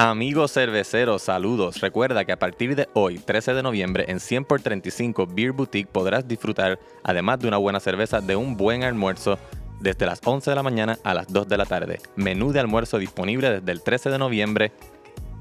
[0.00, 1.80] Amigos cerveceros, saludos.
[1.80, 5.90] Recuerda que a partir de hoy, 13 de noviembre, en 100 por 35 Beer Boutique
[5.90, 9.40] podrás disfrutar, además de una buena cerveza, de un buen almuerzo
[9.80, 11.98] desde las 11 de la mañana a las 2 de la tarde.
[12.14, 14.70] Menú de almuerzo disponible desde el 13 de noviembre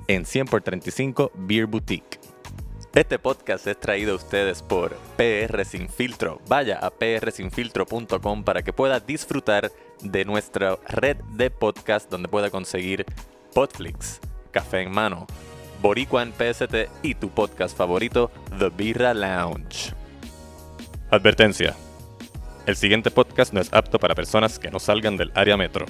[0.07, 2.19] en 100 por 35 Beer Boutique.
[2.95, 6.41] Este podcast es traído a ustedes por PR Sin Filtro.
[6.47, 9.71] Vaya a prsinfiltro.com para que pueda disfrutar
[10.01, 13.05] de nuestra red de podcast donde pueda conseguir
[13.53, 15.27] Podflix, Café en Mano,
[15.81, 19.93] Boricua en PST y tu podcast favorito, The Birra Lounge.
[21.11, 21.75] Advertencia.
[22.65, 25.85] El siguiente podcast no es apto para personas que no salgan del área metro.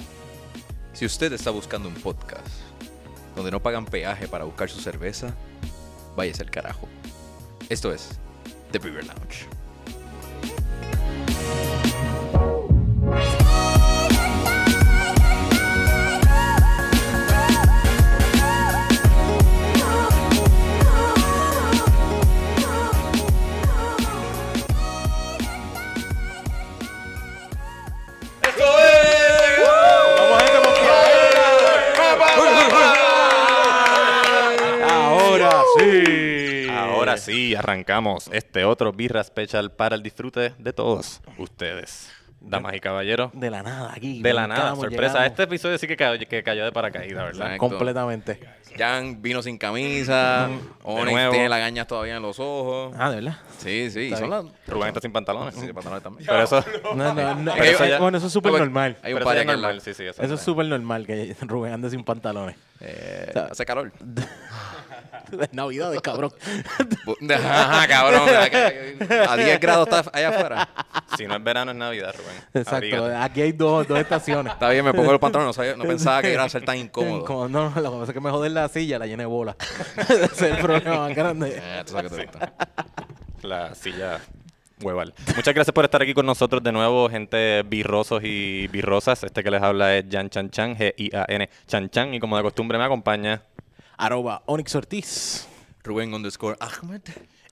[0.92, 2.46] Si usted está buscando un podcast
[3.34, 5.34] donde no pagan peaje para buscar su cerveza,
[6.16, 6.88] váyase al carajo.
[7.68, 8.18] Esto es
[8.72, 9.46] The Beer Lounge.
[35.90, 36.68] Sí.
[36.70, 42.12] Ahora sí, arrancamos este otro Birra Special para el disfrute de todos ustedes.
[42.40, 44.22] Damas y caballeros, De la nada aquí.
[44.22, 45.14] de la nada, sorpresa.
[45.14, 45.26] llegamos.
[45.26, 47.46] Este episodio sí que cayó, que cayó de paracaídas, ¿verdad?
[47.54, 47.68] Exacto.
[47.68, 48.40] Completamente.
[48.78, 50.48] Jan vino sin camisa,
[50.84, 51.32] Onyx nuevo.
[51.32, 52.94] tiene las gañas todavía en los ojos.
[52.96, 53.38] Ah, ¿de verdad?
[53.58, 54.44] Sí, sí, Está son las...
[54.68, 55.56] Rubén está sin pantalones.
[55.56, 56.26] Sí, pantalones también.
[56.28, 58.96] Pero eso, No, no, no, Pero eso- eso ya- bueno, eso es súper normal.
[59.02, 60.04] Hay un par eso normal, sí, sí.
[60.04, 62.54] Eso es súper normal que Rubén ande sin pantalones.
[62.80, 63.90] Eh, sea- hace calor.
[65.40, 66.32] Es Navidad, cabrón.
[67.34, 68.28] Ajá, cabrón.
[69.28, 70.68] A 10 grados está allá afuera.
[71.16, 72.36] Si no es verano, es Navidad, Rubén.
[72.54, 72.76] Exacto.
[72.76, 73.16] Abrígate.
[73.16, 74.52] Aquí hay dos, dos estaciones.
[74.52, 75.48] Está bien, me pongo los pantalones.
[75.48, 77.24] No, sabía- no pensaba que iba a ser tan incómodo.
[77.24, 79.26] Como- no, no, lo que pasa es que me joden la silla, la llené de
[79.26, 79.56] bola.
[79.96, 81.54] Ese es el problema más grande.
[81.56, 82.52] Eh, tú sabes que te gusta.
[83.42, 84.20] La silla
[84.80, 85.12] hueval.
[85.34, 89.24] Muchas gracias por estar aquí con nosotros de nuevo, gente birrosos y birrosas.
[89.24, 92.14] Este que les habla es Jan Chan Chan, G-I-A-N Chan Chan.
[92.14, 93.42] Y como de costumbre me acompaña.
[93.98, 95.48] Arroba Onyx Ortiz.
[95.84, 97.02] Rubén underscore Ahmed.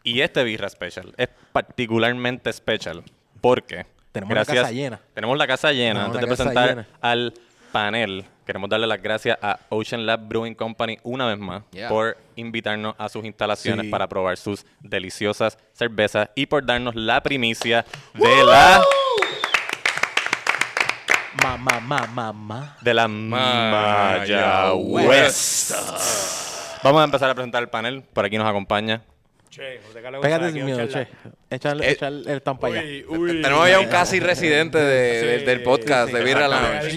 [0.03, 3.03] Y este Birra Special es particularmente special
[3.41, 5.01] porque Tenemos la casa llena.
[5.15, 6.07] Tenemos la casa llena.
[6.07, 6.87] Tenemos Antes de presentar llena.
[7.01, 7.35] al
[7.73, 11.89] panel, queremos darle las gracias a Ocean Lab Brewing Company una vez más Yeah.
[11.89, 13.91] por invitarnos a sus instalaciones Sí.
[13.91, 17.85] para probar sus deliciosas cervezas y por darnos la primicia
[18.15, 18.83] de la
[21.47, 22.77] Ma, ma, ma, ma, ma.
[22.81, 24.35] de la Mayagüez.
[26.83, 28.03] Vamos a empezar a presentar el panel.
[28.03, 29.03] Por aquí nos acompaña
[29.57, 31.09] Che, José Carlos Pégate sin miedo, che.
[31.49, 31.97] Echale, Eh,
[32.27, 32.83] el tampa allá.
[32.83, 33.41] Uy, uy.
[33.41, 36.95] Tenemos ya un casi residente de- Sí, del- del podcast de Birra Lounge.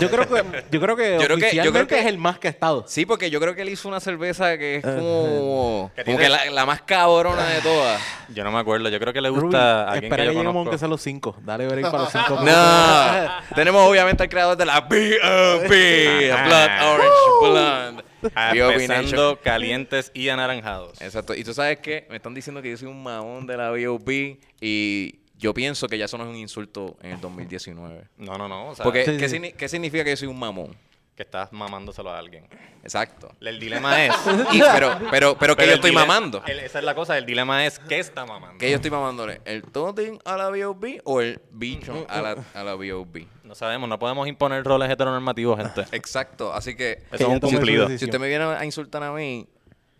[0.00, 2.40] Yo creo que, yo creo que Yo creo que- yo creo que- es el más
[2.40, 2.84] que ha estado.
[2.88, 6.46] Sí, porque yo creo que él hizo una cerveza que es como, como que la,
[6.50, 8.00] la más cabrona de todas.
[8.30, 8.88] Yo no me acuerdo.
[8.88, 10.58] Yo creo que le Ruby, gusta a alguien espera que que, yo conozco.
[10.58, 11.36] aunque sea los cinco.
[11.42, 12.40] Dale break para los cinco.
[12.42, 13.54] No.
[13.54, 16.32] Tenemos obviamente al creador de la B.O.B.
[16.32, 16.44] Ajá.
[16.44, 17.12] Blood Orange
[17.42, 18.04] Blonde.
[18.32, 21.00] Empezando calientes y anaranjados.
[21.00, 21.34] Exacto.
[21.34, 24.38] Y tú sabes que me están diciendo que yo soy un mamón de la B.O.B.
[24.60, 28.04] y yo pienso que ya eso no es un insulto en el 2019.
[28.18, 28.68] No, no, no.
[28.70, 29.36] O sea, Porque, Sí, ¿qué, sí.
[29.36, 30.74] signi- qué significa que yo soy un mamón?
[31.16, 32.48] Que estás mamándoselo a alguien.
[32.82, 33.30] Exacto.
[33.40, 34.14] El dilema es.
[34.52, 36.42] Y, pero, pero, pero, que Pero yo estoy mamando.
[36.46, 37.16] el- esa es la cosa.
[37.16, 38.58] El dilema es ¿qué está mamando?
[38.58, 39.40] ¿Qué yo estoy mamándole?
[39.44, 41.00] ¿El toting a la B.O.B.
[41.04, 43.26] o el bicho a la, a la B.O.B.?
[43.44, 43.88] No sabemos.
[43.88, 45.84] No podemos imponer roles heteronormativos, gente.
[45.96, 46.52] Exacto.
[46.52, 47.88] Así que Eso es un cumplido.
[47.96, 49.46] Si usted me viene a insultar a mí,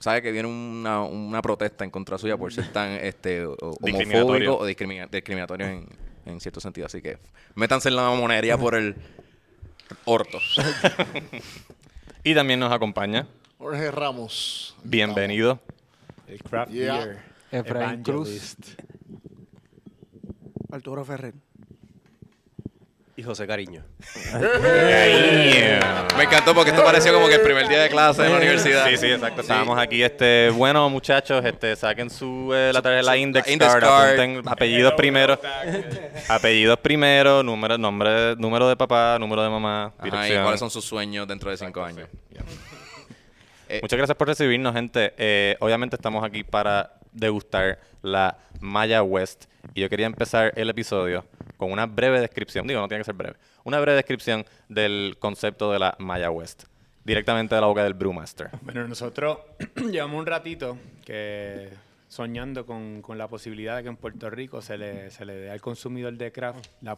[0.01, 4.57] sabe que viene una, una protesta en contra suya por ser tan este, o- homofóbico
[4.59, 5.87] o discrimina- discriminatorio en,
[6.27, 6.87] en cierto sentido.
[6.87, 7.19] Así que
[7.55, 8.97] métanse en la mamonería por el
[10.05, 10.39] orto.
[12.27, 13.27] Y también nos acompaña.
[13.59, 14.75] Jorge Ramos.
[14.83, 15.61] Bienvenido.
[16.27, 16.97] El craft Yeah.
[17.05, 17.19] beer.
[17.51, 18.29] Efraín Cruz.
[18.29, 18.81] evangelist.
[20.73, 21.35] Arturo Ferrer.
[23.17, 23.85] Y José Cariño.
[26.17, 28.89] Me encantó porque esto pareció como que el primer día de clase en la universidad.
[28.89, 29.43] Sí, sí, exacto.
[29.43, 33.85] Estábamos aquí, este, bueno, muchachos, este, saquen su eh, la tarjeta, la index, index card,
[33.85, 34.05] card.
[34.21, 35.39] apunten apellidos primero,
[36.29, 40.43] apellidos primero, número, nombre, número de papá, número de mamá, Ajá, y dirección.
[40.43, 42.09] cuáles son sus sueños dentro de cinco años.
[43.69, 45.15] Eh, Muchas gracias por recibirnos, gente.
[45.17, 49.45] Eh, obviamente estamos aquí para degustar la Maya West.
[49.73, 51.25] Y yo quería empezar el episodio
[51.57, 52.67] con una breve descripción.
[52.67, 53.37] Digo, no tiene que ser breve.
[53.65, 56.65] Una breve descripción del concepto de la Maya West.
[57.05, 58.49] Directamente de la boca del Brewmaster.
[58.63, 59.39] Bueno, nosotros
[59.91, 61.69] llevamos un ratito que
[62.09, 65.51] soñando con, con la posibilidad de que en Puerto Rico se le, se le dé
[65.51, 66.97] al consumidor de craft la.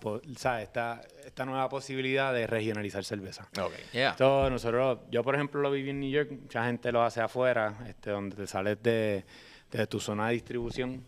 [0.61, 3.49] Esta, esta nueva posibilidad de regionalizar cerveza.
[3.61, 3.73] Ok.
[3.93, 4.11] Yeah.
[4.11, 7.75] Esto nosotros, yo por ejemplo lo viví en New York, mucha gente lo hace afuera,
[7.89, 9.25] este, donde te sales de,
[9.73, 11.03] de tu zona de distribución.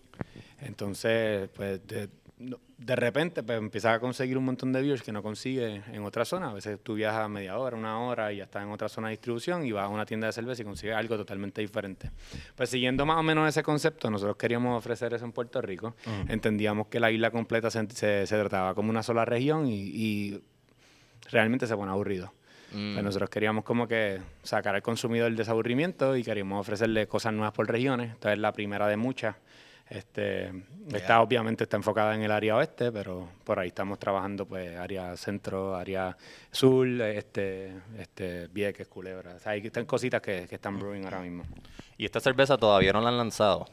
[0.61, 2.09] Entonces, pues de,
[2.39, 6.05] no- de repente pues, empiezas a conseguir un montón de beers que no consigues en
[6.05, 6.51] otra zona.
[6.51, 9.13] A veces tú viajas media hora, una hora y ya estás en otra zona de
[9.15, 12.13] distribución y vas a una tienda de cerveza y consigues algo totalmente diferente.
[12.55, 15.97] Pues siguiendo más o menos ese concepto, nosotros queríamos ofrecer eso en Puerto Rico.
[16.29, 20.43] Entendíamos que la isla completa se, se- se trataba como una sola región y, y
[21.31, 22.33] realmente se pone aburrido.
[22.73, 22.93] Mm.
[22.95, 27.53] Pues nosotros queríamos como que sacar al consumidor del desaburrimiento y queríamos ofrecerle cosas nuevas
[27.53, 28.13] por regiones.
[28.13, 29.37] Esta es la primera de muchas.
[29.91, 30.53] Este,
[30.93, 35.17] Esta obviamente está enfocada en el área oeste, pero por ahí estamos trabajando pues área
[35.17, 36.17] centro, área
[36.51, 39.35] sur, este, este, Vieques, Culebra.
[39.35, 41.45] O sea, hay están cositas que, que están brewing ahora mismo.
[41.97, 43.67] Y esta cerveza todavía no la han lanzado.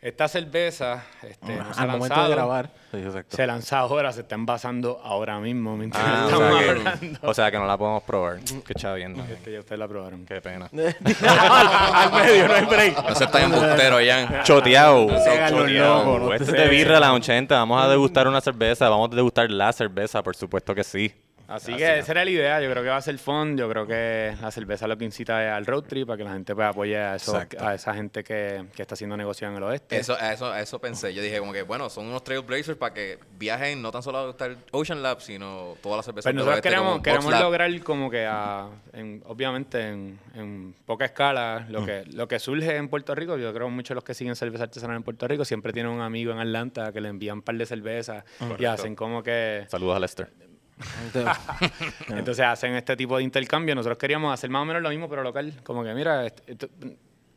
[0.00, 2.30] Esta cerveza este, no se ha Al momento de lanzado.
[2.30, 2.70] grabar.
[2.92, 3.02] Sí.
[3.30, 5.76] Se lanza ahora, se está envasando ahora mismo.
[5.76, 8.38] Mientras Ah, o, estamos que, o sea que no la podemos probar.
[8.64, 9.24] Qué chaviendo.
[9.24, 10.24] Este, ya ustedes la probaron.
[10.24, 10.70] Qué pena.
[10.72, 13.08] Al medio, no hay break.
[13.08, 14.44] No se tan embustero, Jan.
[14.44, 15.08] Choteado.
[15.08, 16.32] Choteado.
[16.32, 17.54] Este te- es de Birra la 80.
[17.56, 18.88] Vamos a degustar una cerveza.
[18.88, 21.12] Vamos a degustar la cerveza, por supuesto que sí.
[21.48, 23.86] Así que esa era la idea, yo creo que va a ser fun, yo creo
[23.86, 26.68] que la cerveza lo que incita es al road trip, para que la gente pues,
[26.68, 27.66] apoye a, Exacto.
[27.66, 29.96] a esa gente que, que está haciendo negocio en el oeste.
[29.96, 31.14] Eso, a eso, a eso pensé.
[31.14, 34.26] Yo dije como que, bueno, son unos trailblazers para que viajen no tan solo a
[34.26, 38.10] gustar Ocean Lab, sino todas las cervezas Pues del nosotros oeste, queremos, queremos lograr como
[38.10, 43.14] que, a- en- obviamente, en, en poca escala, lo, que, lo que surge en Puerto
[43.14, 45.72] Rico, yo creo que muchos de los que siguen cerveza artesanal en Puerto Rico siempre
[45.72, 48.22] tienen un amigo en Atlanta que le envían un par de cervezas
[48.58, 49.64] y hacen como que...
[49.68, 50.47] Saludos a Lester.
[52.08, 53.74] Entonces hacen este tipo de intercambio.
[53.74, 55.52] Nosotros queríamos hacer más o menos lo mismo, pero local.
[55.64, 56.68] Como que, mira, est- esto-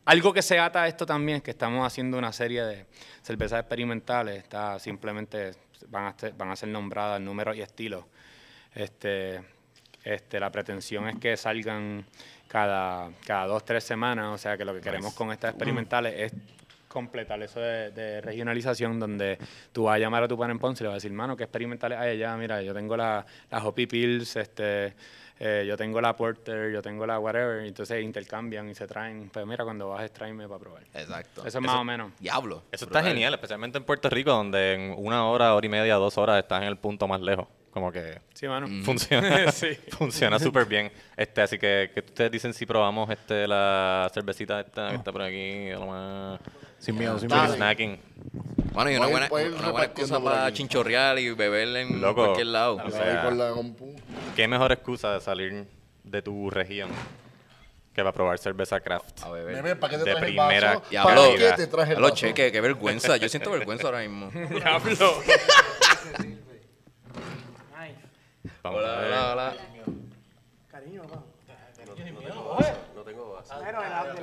[0.04, 2.86] algo que se ata a esto también es que estamos haciendo una serie de
[3.22, 4.36] cervezas experimentales.
[4.42, 5.52] Está simplemente
[5.88, 8.04] van a, ser, van a ser nombradas números y estilos.
[8.74, 9.42] Este,
[10.04, 12.04] este, la pretensión es que salgan
[12.48, 14.26] cada, cada dos, tres semanas.
[14.34, 16.32] O sea que lo que queremos con estas experimentales es
[16.92, 19.38] completar eso de, de regionalización donde
[19.72, 21.36] tú vas a llamar a tu pan en Ponce y le vas a decir, mano,
[21.36, 22.36] ¿qué experimentales hay allá?
[22.36, 24.94] Mira, yo tengo la, la Hoppy Pills, este,
[25.40, 29.28] eh, yo tengo la Porter, yo tengo la whatever, y entonces intercambian y se traen.
[29.32, 30.82] Pues mira, cuando bajes, tráeme para probar.
[30.94, 31.44] Exacto.
[31.46, 32.12] Eso es más o menos.
[32.20, 32.62] Diablo.
[32.70, 36.16] Eso está genial, especialmente en Puerto Rico, donde en una hora, hora y media, dos
[36.18, 37.48] horas estás en el punto más lejos.
[37.72, 38.66] Como que Sí, mano.
[38.84, 39.68] funciona Sí.
[39.96, 40.92] funciona súper bien.
[41.16, 45.22] Este, así que, ¿qué ustedes dicen si probamos este la cervecita esta que está por
[45.22, 45.70] aquí?
[45.70, 46.38] Lo más
[46.84, 47.54] Sin miedo, sin miedo.
[47.54, 48.00] snacking.
[48.72, 50.56] Bueno, y una Voy buena, voy una buena repartiendo excusa por para aquí.
[50.56, 52.24] chinchorrear y beber en Loco.
[52.24, 52.74] cualquier lado.
[52.76, 53.94] O Ahí sea, por la compu.
[54.34, 55.66] ¿Qué mejor excusa de salir
[56.02, 56.90] de tu región
[57.94, 59.22] que para probar cerveza craft?
[59.22, 59.56] A beber.
[59.56, 60.86] Nene, ¿para qué te De traje el primera vaso?
[60.90, 61.14] Diablo.
[61.14, 62.16] ¿Para qué te traje el Diablo, vaso?
[62.16, 63.16] cheque, qué vergüenza.
[63.18, 64.30] Yo siento vergüenza ahora mismo.
[64.32, 65.14] Diablo.
[68.62, 69.12] Vamos Hola, a ver.
[69.12, 69.54] hola, hola.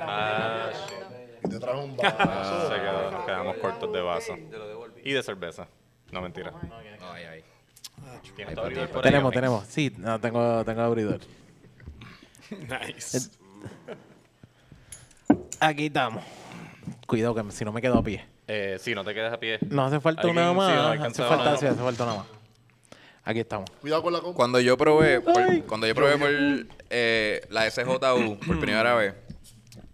[0.06, 0.98] Ah, shit.
[1.16, 1.19] Y
[1.50, 2.68] te traje un Ah, vaso.
[2.74, 3.10] se quedó.
[3.10, 4.36] Nos quedamos cortos de vaso.
[5.04, 5.66] Y de cerveza.
[6.12, 6.52] No, mentira.
[7.12, 7.44] Ay, ay.
[8.34, 9.34] ¿Tienes tu abridor por ahí, Tenemos, Onyx?
[9.34, 9.64] tenemos.
[9.66, 11.20] Sí, no, tengo, tengo abridor.
[12.50, 13.30] nice.
[15.60, 16.22] Aquí estamos.
[17.06, 18.24] Cuidado que si no me quedo a pie.
[18.48, 19.58] Eh, sí, no te quedes a pie.
[19.68, 20.98] No hace falta Alguien- una sí, más.
[20.98, 21.56] no hace falta, una.
[21.58, 22.26] sí, hace falta una más.
[23.22, 23.70] Aquí estamos.
[23.80, 24.34] Cuidado con la compu.
[24.34, 26.30] Cuando yo probé, por- cuando yo probé por
[26.90, 29.14] eh, la SJU por primera vez,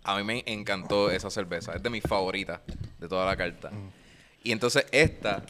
[0.06, 1.72] a mí me encantó esa cerveza.
[1.74, 2.60] Es de mis favoritas
[2.98, 3.70] de toda la carta.
[4.44, 5.42] Y entonces esta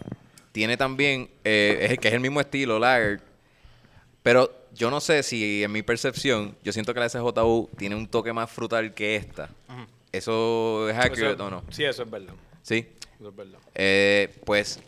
[0.53, 3.21] tiene también, eh, es el, que es el mismo estilo, lager,
[4.23, 8.09] pero yo no sé si en mi percepción, yo siento que la SJU tiene un
[8.09, 9.51] toque más frutal que esta.
[10.11, 11.63] ¿Eso es accurate Eso- o no?
[11.71, 12.33] Sí, eso es verdad.
[12.63, 12.87] Sí.
[13.21, 13.59] Eso es verdad.
[13.75, 14.81] Eh, pues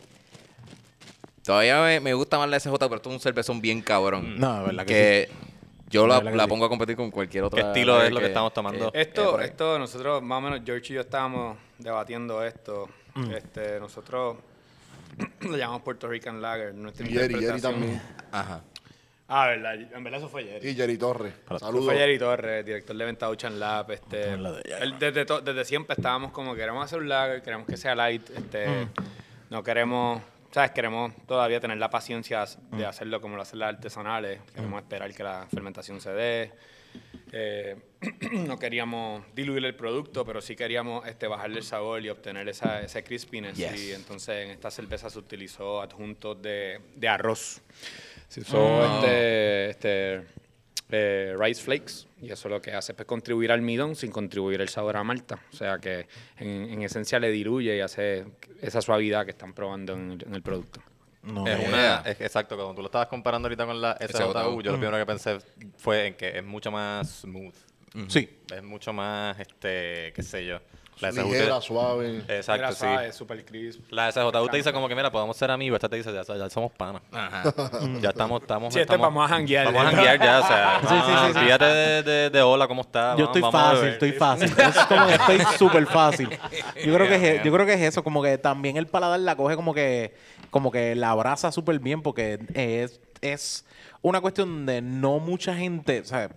[1.43, 4.39] todavía me, me gusta más la SJ, pero esto es un cervezón bien cabrón.
[4.39, 5.29] No, verdad que, que
[5.89, 7.61] yo la, la pongo a competir con cualquier otra.
[7.61, 8.87] ¿Qué estilo es lo que estamos tomando?
[8.87, 9.45] eh, Esto, ahí.
[9.45, 12.89] esto, nosotros más o menos, George y yo estábamos debatiendo esto.
[13.35, 14.37] Este, nosotros
[15.41, 16.73] lo llamamos Puerto Rican Lager.
[16.73, 18.01] Nuestra Y Jerry, Jerry también.
[18.31, 18.61] Ajá.
[19.31, 20.69] Ah, verdad, en verdad eso fue Jerry.
[20.69, 21.33] Y Jerry Torres.
[21.45, 21.85] Eso Saludos.
[21.85, 23.91] fue Jerry Torres, director de venta Ocean Lab.
[23.91, 27.93] Este, él desde, to- desde siempre estábamos como queremos hacer un lager, queremos que sea
[27.93, 28.87] light, este,
[29.51, 30.71] no queremos, ¿sabes?
[30.71, 35.23] Queremos todavía tener la paciencia de hacerlo como lo hacen las artesanales, queremos esperar que
[35.23, 36.51] la fermentación se dé.
[37.31, 37.75] Eh,
[38.31, 42.81] no queríamos diluir el producto, pero sí queríamos este, bajarle el sabor y obtener esa,
[42.81, 43.55] ese crispiness.
[43.57, 43.79] Yes.
[43.79, 47.61] Y entonces en esta cerveza se utilizó adjuntos de, de arroz.
[48.27, 48.95] Se usó Oh.
[48.95, 50.25] este, este
[50.91, 54.69] eh, rice flakes y eso lo que hace es contribuir al almidón sin contribuir el
[54.69, 55.39] sabor a malta.
[55.53, 58.25] O sea que en, en esencia le diluye y hace
[58.61, 60.81] esa suavidad que están probando en el, en el producto.
[61.21, 64.71] No, Es una, es- exacto, cuando tú lo estabas comparando ahorita con la SJU, yo
[64.71, 65.37] lo primero que pensé
[65.77, 67.53] fue en que es mucho más smooth.
[68.07, 68.29] Sí.
[68.55, 70.59] Es mucho más, este, qué sé yo.
[70.99, 72.17] La SJU Ligera, te- suave.
[72.27, 72.77] Exacto, Mira, sí.
[72.79, 73.79] suave, super crisp.
[73.91, 75.77] La SJU te dice como que, mira, podemos ser amigos.
[75.77, 77.01] Esta te dice, ya, ya somos panas.
[77.11, 77.53] Ajá.
[78.01, 79.65] Ya estamos, estamos, Sí, este estamos- vamos a janguear.
[79.67, 81.39] Vamos a janguear ya, o sea, Sí, sí, sí, sí.
[81.39, 83.17] olvídate de, de, de hola, ¿cómo estás?
[83.17, 84.53] Yo Vamos- estoy vamos fácil, estoy fácil.
[84.57, 86.29] Es como que estoy súper fácil.
[86.85, 89.19] Yo creo que es, e, yo creo que es eso, como que también el paladar
[89.19, 90.13] la coge como que,
[90.49, 93.65] como que la abraza súper bien, porque es, es
[94.01, 96.29] una cuestión de no mucha gente, o sea,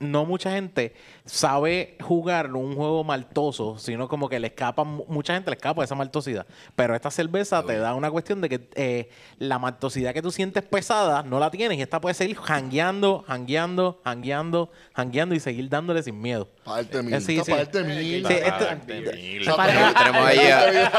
[0.00, 5.34] no mucha gente sabe jugar un juego maltoso, sino como que le escapa, mu- mucha
[5.34, 6.46] gente le escapa esa maltosidad.
[6.76, 10.62] Pero esta cerveza te da una cuestión de que eh, la maltosidad que tú sientes
[10.62, 16.02] pesada no la tienes y esta puede seguir jangueando, jangueando, jangueando, jangueando y seguir dándole
[16.02, 16.48] sin miedo.
[16.64, 17.14] Parte mil.
[17.14, 17.52] Eh, sí, Esta sí.
[17.52, 18.26] parte mil.
[18.26, 19.44] Sí, este- Parte mil.
[19.44, 20.90] tenemos, tenemos ahí a,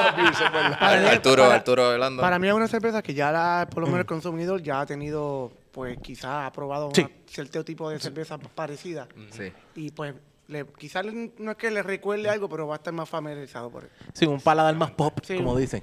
[0.79, 2.21] Para mí- Arturo, Arturo Orlando.
[2.21, 4.85] Para mí es una cerveza que ya la, por lo menos el consumidor ya ha
[4.85, 7.01] tenido, pues quizás ha probado Sí.
[7.01, 9.07] una- cierto tipo de cerveza parecida.
[9.31, 9.53] Sí.
[9.75, 10.13] Y pues
[10.47, 11.05] le, quizás
[11.37, 13.89] no es que le recuerde algo, pero va a estar más familiarizado por él.
[14.13, 15.37] Sí, un paladar más pop, Sí.
[15.37, 15.81] como dicen.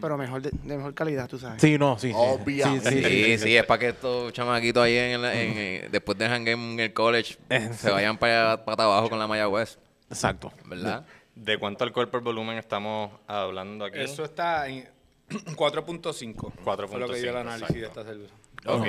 [0.00, 1.60] Pero mejor de, de mejor calidad, tú sabes.
[1.60, 2.08] Sí, no, sí.
[2.08, 2.14] sí.
[2.16, 2.88] Obviamente.
[2.90, 6.16] Sí, sí, Sí, sí, es para que estos chamaquitos ahí en, el- en- en- después
[6.16, 7.36] de hangar en el college
[7.76, 9.78] se vayan para, para abajo con la Maya West,
[10.08, 10.50] Exacto.
[10.64, 11.04] ¿verdad?
[11.34, 13.98] ¿De cuánto alcohol por volumen estamos hablando aquí?
[13.98, 14.88] Eso está en
[15.56, 16.52] 4.5.
[16.88, 18.34] Fue lo que dio el 4.5, análisis de esta cerveza.
[18.66, 18.86] Ok.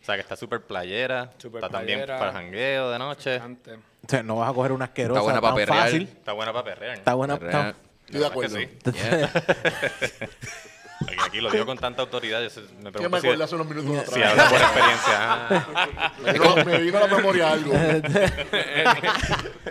[0.00, 1.30] O sea, que está súper playera.
[1.38, 2.18] Súper está también playera.
[2.18, 3.38] para jangueo de noche.
[3.40, 5.84] O sea, no vas a coger una asquerosa Está buena tan pa' perrear.
[5.84, 6.02] fácil.
[6.02, 6.96] Está buena para perrear.
[6.98, 7.34] Está buena.
[7.34, 7.74] Está-
[8.06, 8.54] Estoy de acuerdo.
[8.56, 8.90] ¿Verdad que sí?
[10.16, 10.26] Está-
[11.02, 12.40] Aquí, aquí lo digo con tanta autoridad.
[12.40, 12.48] Yo
[12.82, 14.32] me ¿Qué me pregunto si, acuerdo hace unos minutos si atrás?
[14.32, 15.16] hablo por experiencia.
[15.98, 16.12] Ah.
[16.22, 17.72] Me vino, me vino a la memoria algo.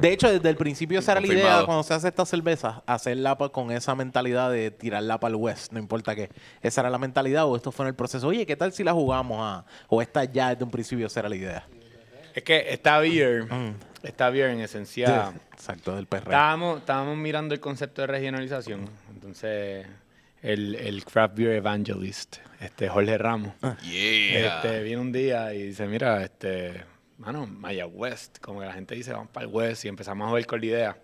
[0.00, 3.36] De hecho, desde el principio esa era la idea cuando se hace esta cerveza, hacerla
[3.36, 6.30] con esa mentalidad de tirarla para el West, no importa qué.
[6.60, 8.28] Esa era la mentalidad o esto fue en el proceso.
[8.28, 11.28] Oye, ¿qué tal si la jugamos a o esta ya desde un principio esa era
[11.28, 11.66] la idea?
[12.34, 13.46] Es que esta beer,
[14.02, 15.32] esta beer en esencia...
[15.52, 16.08] Exacto, del.
[16.10, 18.88] Estábamos, estábamos mirando el concepto de regionalización.
[19.14, 19.86] Entonces,
[20.42, 24.56] el, el craft beer evangelist, este Jorge Ramos, Yeah.
[24.56, 26.84] este, viene un día y dice, mira, este,
[27.18, 30.32] mano, Maya West, como que la gente dice, vamos para el West y empezamos a
[30.34, 30.96] ver con la idea.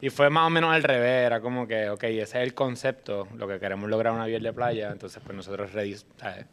[0.00, 3.26] Y fue más o menos al revés, era como que, ok, ese es el concepto,
[3.36, 5.70] lo que queremos lograr una beer de playa, entonces pues nosotros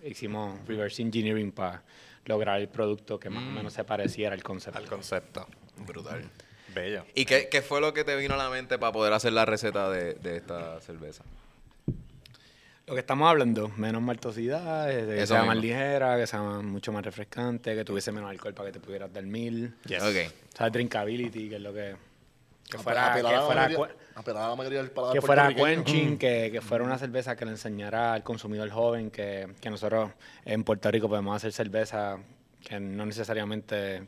[0.04, 1.84] hicimos reverse engineering para
[2.26, 4.78] lograr el producto que más o menos se pareciera al concepto.
[4.80, 5.48] Al concepto.
[5.86, 6.24] Brutal.
[6.76, 7.04] Bello.
[7.16, 9.46] ¿Y qué, qué fue lo que te vino a la mente para poder hacer la
[9.46, 11.24] receta de, de esta cerveza?
[12.90, 16.92] Lo que estamos hablando, menos maltosidad, eh, que Eso sea más ligera, que sea mucho
[16.92, 19.76] más refrescante, que tuviese menos alcohol para que te pudieras dar mil.
[19.86, 20.02] Yes.
[20.02, 20.16] Ok.
[20.54, 21.96] O sea, drinkability, que es lo que...
[22.68, 23.78] Que fuera, Apelar que la fuera, mayoría-
[24.76, 28.70] la del que fuera quenching, que, que fuera una cerveza que le enseñara al consumidor
[28.72, 30.10] joven que, que nosotros
[30.46, 32.18] en Puerto Rico podemos hacer cerveza
[32.68, 34.04] que no necesariamente...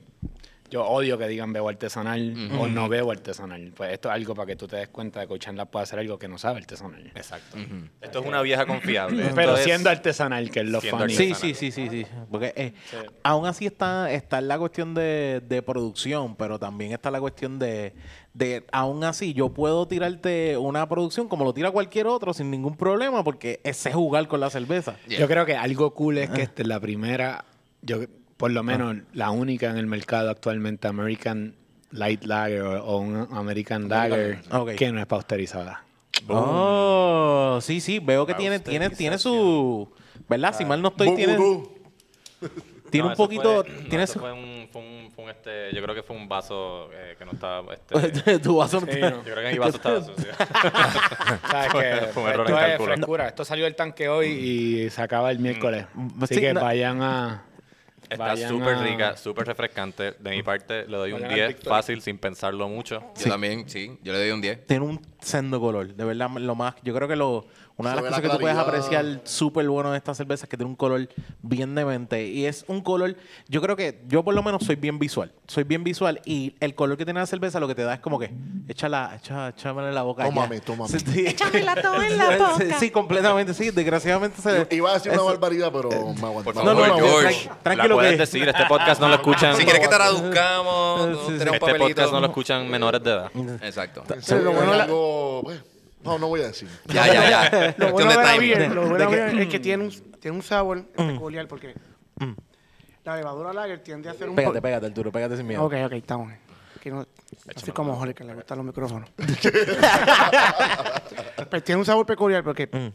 [0.72, 3.74] Yo odio que digan bebo artesanal o no bebo artesanal.
[3.75, 6.00] Pues esto es algo para que tú te des cuenta de que Ochanla puede hacer
[6.00, 7.12] algo que no sabe artesanal.
[7.13, 7.58] Exacto.
[8.00, 9.32] Esto es una vieja confiable.
[9.36, 11.13] Pero es- siendo artesanal, que es lo funny.
[11.13, 12.06] Sí, sí, sí, sí, sí.
[12.32, 12.74] Porque eh,
[13.22, 17.94] aún así está, está la cuestión de, de producción, pero también está la cuestión de,
[18.34, 22.78] de, aún así, yo puedo tirarte una producción como lo tira cualquier otro sin ningún
[22.78, 24.96] problema, porque sé jugar con la cerveza.
[25.10, 27.44] Yo creo que algo cool es que esta es la primera,
[27.82, 27.98] yo
[28.42, 31.56] por lo menos la única en el mercado actualmente American
[31.92, 34.42] Light Lager o, o un American Lager
[34.78, 35.84] que no es pasteurizada.
[36.28, 39.90] Oh, sí, sí, veo que tiene, tiene, tiene su,
[40.30, 40.56] ¿verdad?
[40.58, 41.38] Si mal no estoy, tiene,
[42.90, 45.30] tiene No, un poquito, fue- no, tiene eso su, fue un, fue un, fue un,
[45.30, 49.00] este, yo creo que fue un vaso eh, que no estaba, este, tu vaso Sí,
[49.00, 49.10] no.
[49.24, 50.32] yo creo que mi vaso estaba sucio.
[51.50, 53.28] ¿Sabes que Fue un error esto en es frescura.
[53.28, 55.86] Esto salió del tanque hoy y se acaba el miércoles.
[55.94, 57.44] Mm, Así sí, que no- vayan a...
[58.12, 60.12] Está súper a- rica, súper refrescante.
[60.20, 61.70] De mi parte, le doy un Vayan al 10 Victoria.
[61.77, 63.01] fácil, sin pensarlo mucho.
[63.18, 63.98] Yo también, sí.
[64.03, 64.65] Yo le doy un 10.
[64.68, 65.94] tiene un sendo color.
[65.96, 66.75] De verdad, lo más.
[66.84, 67.46] Yo creo que lo,
[67.78, 70.50] una de las cosas la que tú puedes apreciar súper bueno de esta cerveza es
[70.50, 71.08] que tiene un color
[71.42, 72.28] bien demente.
[72.28, 73.16] Y es un color.
[73.48, 75.32] Yo creo que yo, por lo menos, soy bien visual.
[75.48, 76.22] Soy bien visual.
[76.25, 78.32] Y el color que tiene la cerveza lo que te da es como que.
[78.68, 80.25] Échala, échala, échamela en la boca.
[80.25, 80.66] Tómame, ya.
[80.66, 81.00] tómame.
[81.00, 81.25] Sí.
[81.28, 82.56] Échamela todo en la boca.
[82.58, 83.54] Sí, sí, completamente.
[83.54, 84.68] Sí, desgraciadamente se.
[84.75, 86.54] Iba a decir una barbaridad, pero me aguanté.
[86.54, 87.48] No, no, no, George.
[87.50, 89.56] tran- tranquilo la puedes que- decir, este podcast no lo escuchan.
[89.56, 91.38] Si quieres que te traduzcamos, no, Sí, sí.
[91.38, 91.88] tenemos este papelito.
[91.88, 93.32] podcast no lo escuchan menores de edad.
[93.62, 94.04] Exacto.
[94.20, 94.74] Sí, lo bueno
[95.44, 95.62] pues,
[96.03, 96.68] no, no voy a decir.
[96.88, 97.75] Ya, ya, ya.
[97.77, 101.74] Lo bueno de beer, lo bueno es que tiene un, tiene un sabor peculiar porque
[103.03, 105.63] la levadura lager tiende a ser un Pégate, pégate, Arturo, pégate sin miedo.
[105.63, 106.32] Ok, ok, estamos.
[106.80, 107.06] Que no,
[107.56, 109.10] así como Jorge, que le gustan los micrófonos.
[111.50, 112.89] pues tiene un sabor peculiar porque Mm.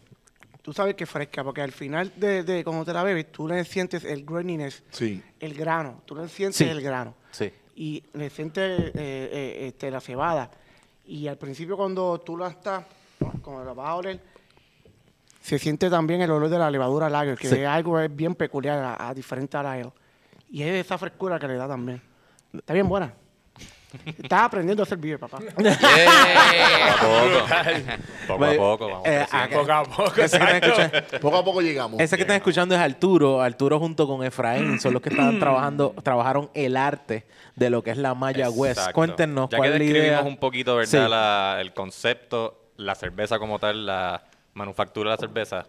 [0.62, 3.46] tú sabes que es fresca, porque al final de, de cuando te la bebes, tú
[3.46, 5.22] le sientes el graininess, Sí.
[5.40, 6.64] el grano, tú le sientes Sí.
[6.64, 7.14] el grano.
[7.30, 7.52] Sí.
[7.76, 10.50] Y le sientes eh, eh, este, la cebada.
[11.06, 12.84] Y al principio cuando tú la estás,
[13.42, 14.20] cuando la vas a oler,
[15.40, 17.56] se siente también el olor de la levadura lager, que Sí.
[17.60, 19.92] es algo es bien peculiar a, a diferente a la ale.
[20.50, 22.00] Y es esa frescura que le da también.
[22.52, 23.12] Está bien buena.
[24.04, 25.38] Estás aprendiendo a hacer beer, papá.
[28.26, 30.20] Poco a poco, vamos Eh, acá- Poco a poco.
[30.20, 32.00] Ese que, Poco a poco llegamos.
[32.00, 33.40] ese que están escuchando es Arturo.
[33.40, 37.24] Arturo junto con Efraín son los que estaban trabajando, trabajaron el arte
[37.54, 38.78] de lo que es la Maya West.
[38.78, 38.94] Exacto.
[38.94, 40.28] Cuéntenos ya cuál que es la describimos idea.
[40.28, 40.90] un poquito, ¿verdad?
[41.04, 41.10] Sí.
[41.10, 44.22] La- el concepto, la cerveza como tal, la
[44.54, 45.66] manufactura de la cerveza,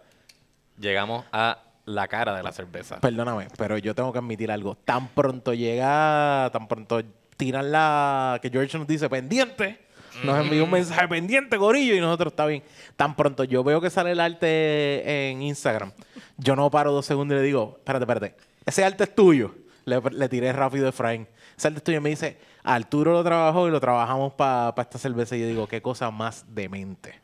[0.78, 2.98] llegamos a la cara de la cerveza.
[3.00, 4.74] Perdóname, pero yo tengo que admitir algo.
[4.84, 7.00] Tan pronto llega, tan pronto
[7.38, 9.78] tiran la que George nos dice pendiente.
[10.24, 12.64] Nos envía un mensaje pendiente, gorillo, y nosotros está bien.
[12.96, 15.92] Tan pronto yo veo que sale el arte en Instagram,
[16.36, 18.34] yo no paro dos segundos y le digo, espérate, espérate,
[18.66, 19.54] ese arte es tuyo.
[19.84, 21.26] Le, le tiré rápido a Efraín.
[21.56, 21.98] Ese arte es tuyo.
[21.98, 25.36] Y me dice, Arturo lo trabajó y lo trabajamos para esta cerveza.
[25.36, 27.14] Y yo digo, qué cosa más demente.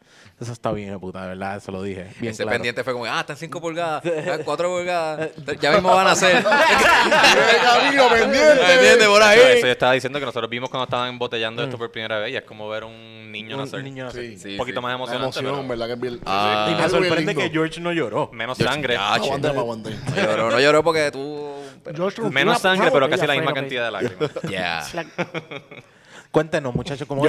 [0.40, 2.08] Eso está bien, de puta, de verdad, eso lo dije.
[2.18, 2.56] Bien Ese claro.
[2.56, 6.42] pendiente fue como, ah, están 5 pulgadas, ah, 4 pulgadas, ya mismo van a ser.
[6.42, 8.74] Camino pendiente.
[8.74, 9.06] ¿Entiendes?
[9.08, 9.38] Por ahí.
[9.38, 12.36] eso yo estaba diciendo que nosotros vimos cuando estaban embotellando esto por primera vez y
[12.36, 13.82] es como ver un niño Un nacer.
[13.84, 14.24] niño nacer.
[14.30, 14.38] Sí.
[14.38, 14.82] Sí, un poquito sí.
[14.82, 15.86] más La emocionante, emoción, pero ¿verdad?
[15.86, 16.20] Que es bien.
[16.26, 16.68] Ah.
[16.70, 18.30] Y me sorprende que George no lloró.
[18.32, 18.96] menos sangre.
[18.96, 19.52] Aguante.
[19.52, 21.52] No lloró, no lloró porque tú...
[21.94, 24.30] George rompió Menos sangre, pero casi la misma cantidad de lágrimas.
[24.50, 24.84] Ya.
[26.34, 27.22] Cuéntenos, muchachos, ¿cómo.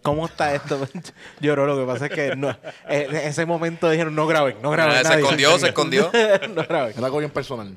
[0.00, 0.80] ¿cómo está esto?
[1.40, 2.48] Lloró, lo que pasa es que no,
[2.88, 4.94] en ese momento dijeron, no graben, no graben.
[4.94, 5.20] Ah, se nadie".
[5.22, 6.10] escondió, se escondió.
[6.54, 6.94] no graben.
[6.96, 7.74] Era algo bien personal.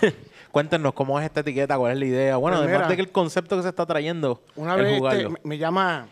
[0.52, 2.36] Cuéntenos cómo es esta etiqueta, cuál es la idea.
[2.36, 5.30] Bueno, Pues además mira, de que el concepto que se está trayendo, Una vez este,
[5.30, 6.06] me, me llama,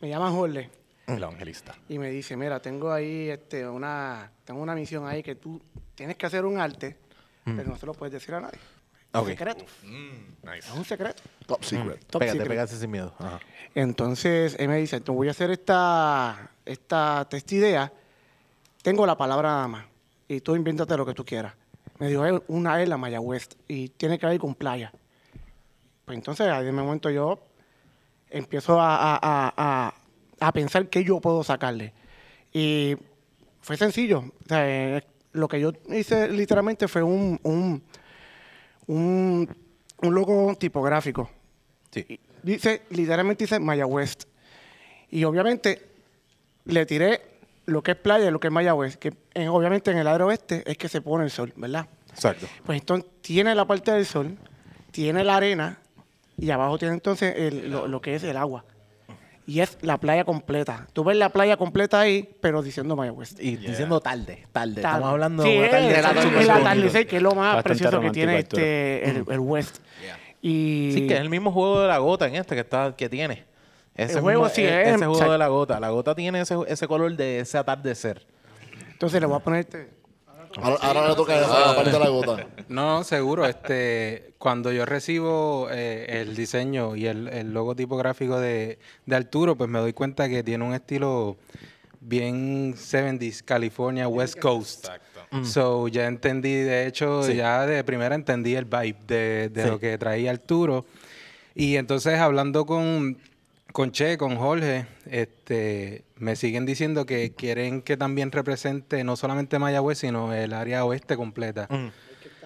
[0.00, 0.68] me llama Jorge
[1.06, 1.74] El evangelista.
[1.88, 5.58] y me dice, mira, tengo ahí este, una, tengo una misión ahí que tú
[5.94, 6.98] tienes que hacer un arte,
[7.46, 8.58] pero no se lo puedes decir a nadie.
[9.12, 9.28] Es Ok.
[9.28, 9.64] secreto.
[9.84, 10.58] Nice.
[10.68, 11.22] Es un secreto.
[11.46, 12.04] Top secret.
[12.06, 12.48] Top pégate, secret.
[12.48, 13.14] pégate sin miedo.
[13.18, 13.40] Ajá.
[13.74, 17.92] Entonces, él me dice, te voy a hacer esta, esta, esta idea.
[18.82, 19.84] Tengo la palabra nada más.
[20.28, 21.54] Y tú invéntate lo que tú quieras.
[21.98, 23.54] Me dijo, "Es una es la Maya West.
[23.66, 24.92] Y tiene que ver con playa.
[26.04, 27.40] Pues entonces, ahí de momento yo
[28.30, 29.94] empiezo a, a- a- a-
[30.40, 31.92] a pensar qué yo puedo sacarle.
[32.52, 32.96] Y
[33.60, 34.18] fue sencillo.
[34.20, 37.82] O sea, eh, lo que yo hice literalmente fue un, un,
[38.88, 39.48] un,
[40.02, 41.30] un logo tipográfico.
[41.90, 42.18] Sí.
[42.42, 44.24] Dice, literalmente dice Maya West.
[45.10, 45.82] Y obviamente
[46.64, 47.22] le tiré
[47.66, 50.06] lo que es playa y lo que es Maya West, que en- obviamente en el
[50.06, 51.86] área oeste es que se pone el sol, ¿verdad?
[52.10, 52.46] Exacto.
[52.64, 54.36] Pues entonces tiene la parte del sol,
[54.90, 55.78] tiene la arena
[56.36, 58.64] y abajo tiene entonces el- lo, lo que es el agua.
[59.48, 60.86] Y es la playa completa.
[60.92, 63.40] Tú ves la playa completa ahí, pero diciendo Maya West.
[63.40, 64.74] Y diciendo tarde, tarde.
[64.74, 64.80] Tarde.
[64.82, 68.10] Estamos hablando sí, de es, atardecer el, atardecer, que es lo más Bastante precioso que
[68.10, 69.78] tiene este, el, el West.
[70.02, 70.18] Yeah.
[70.42, 73.08] Y Sí, que es el mismo juego de la gota en este que está que
[73.08, 73.44] tiene.
[73.94, 75.80] Ese El juego mismo- sí e- es- Ese juego o sea- de la gota.
[75.80, 78.26] La gota tiene ese, ese color de ese atardecer.
[78.92, 79.97] entonces le voy a poner este.
[80.56, 82.46] Ahora, ahora le toca esa, la parte de la gota.
[82.68, 83.46] No, seguro.
[83.46, 89.56] Este, cuando yo recibo eh, el diseño y el, el logo tipográfico de, de Arturo,
[89.56, 91.36] pues me doy cuenta que tiene un estilo
[92.00, 94.84] bien 70s, California, West Coast.
[94.86, 95.44] Exacto.
[95.44, 97.34] So, ya entendí, de hecho, Sí.
[97.36, 99.68] ya de primera entendí el vibe de, de Sí.
[99.68, 100.86] lo que traía Arturo.
[101.54, 103.18] Y entonces, hablando con,
[103.72, 109.58] con Che, con Jorge, este, me siguen diciendo que quieren que también represente no solamente
[109.58, 111.68] Mayagüez, sino el área oeste completa.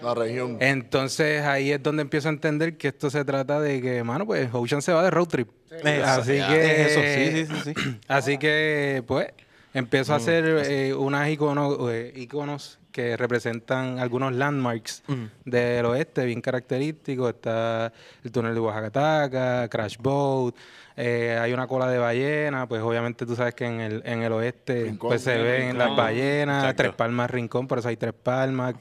[0.03, 0.59] La región.
[0.61, 4.49] Entonces ahí es donde empiezo a entender que esto se trata de que, mano, pues
[4.53, 5.49] Ocean se va de road trip.
[5.71, 6.49] Eso, así ya.
[6.49, 8.01] que Eso, sí, sí, sí, sí.
[8.09, 9.29] Así que, pues,
[9.73, 15.03] empiezo a hacer eh, unas iconos, eh, iconos que representan algunos landmarks
[15.45, 17.31] del oeste bien característicos.
[17.31, 20.55] Está el túnel de Oaxaca, Crash Boat,
[20.97, 24.33] eh, hay una cola de ballena, pues obviamente tú sabes que en el, en el
[24.33, 25.79] oeste Rincón, pues se ven Rincón.
[25.79, 26.83] las ballenas, Exacto.
[26.83, 28.75] Tres Palmas Rincón, por eso hay Tres Palmas,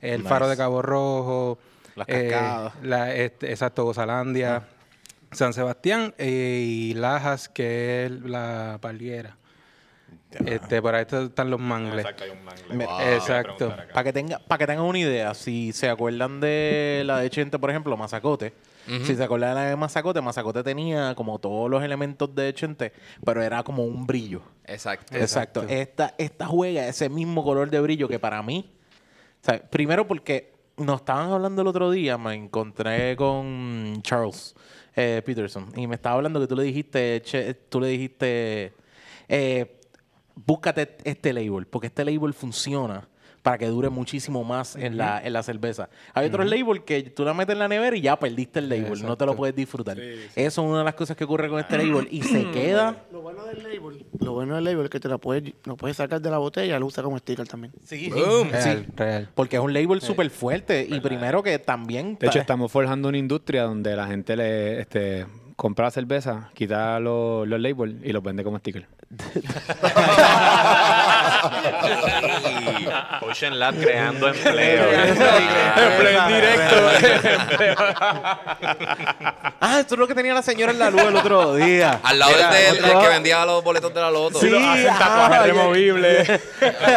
[0.00, 0.28] el Nice.
[0.28, 1.58] faro de Cabo Rojo,
[1.96, 2.36] Las eh,
[2.82, 4.62] la, este, exacto, Gozalandia,
[5.32, 9.36] San Sebastián eh, y Lajas, que es la palguera.
[10.44, 12.04] Este, por ahí están los mangles.
[12.04, 12.74] Exacto, hay un mangle.
[12.74, 13.00] Me- Wow.
[13.00, 13.54] Exacto.
[13.56, 13.92] Preguntar acá.
[13.94, 17.58] Para que, tenga, para que tengan una idea, si se acuerdan de la de Chente,
[17.58, 18.52] por ejemplo, Mazacote,
[19.04, 22.92] si se acuerdan de la de Mazacote, Mazacote tenía como todos los elementos de Chente,
[23.24, 24.42] pero era como un brillo.
[24.64, 25.14] Exacto.
[25.16, 25.62] Exacto.
[25.68, 28.70] Esta, esta juega ese mismo color de brillo que para mí,
[29.42, 34.54] o sea, primero porque nos estaban hablando el otro día, me encontré con Charles
[34.96, 38.72] eh, Peterson y me estaba hablando que tú le dijiste, che, tú le dijiste,
[39.28, 39.77] eh,
[40.46, 43.08] búscate este label, porque este label funciona
[43.42, 45.88] para que dure muchísimo más en, la, en la cerveza.
[46.12, 49.02] Hay otros labels que tú la metes en la nevera y ya perdiste el label,
[49.06, 49.98] no te lo puedes disfrutar.
[49.98, 53.04] Eso es una de las cosas que ocurre con este label y se queda...
[53.10, 55.96] Lo bueno del label, lo bueno del label es que te la puedes, lo puedes
[55.96, 57.72] sacar de la botella y lo usa como sticker también.
[57.86, 58.50] Sí, Boom.
[58.50, 59.28] Real, real.
[59.34, 62.18] Porque es un label súper fuerte y primero que también...
[62.18, 66.50] De hecho, ta- estamos forjando una industria donde la gente le este, compra la cerveza,
[66.54, 68.86] quita los, los labels y los vende como sticker.
[73.22, 74.92] Ocean Lab creando empleo.
[74.92, 76.76] Empleo indirecto.
[79.60, 82.00] ah, esto es lo que tenía la señora en la luz el otro día.
[82.02, 84.38] Al lado del, otro- que vendía los boletos de la loto.
[84.40, 86.28] Sí, ah, removibles.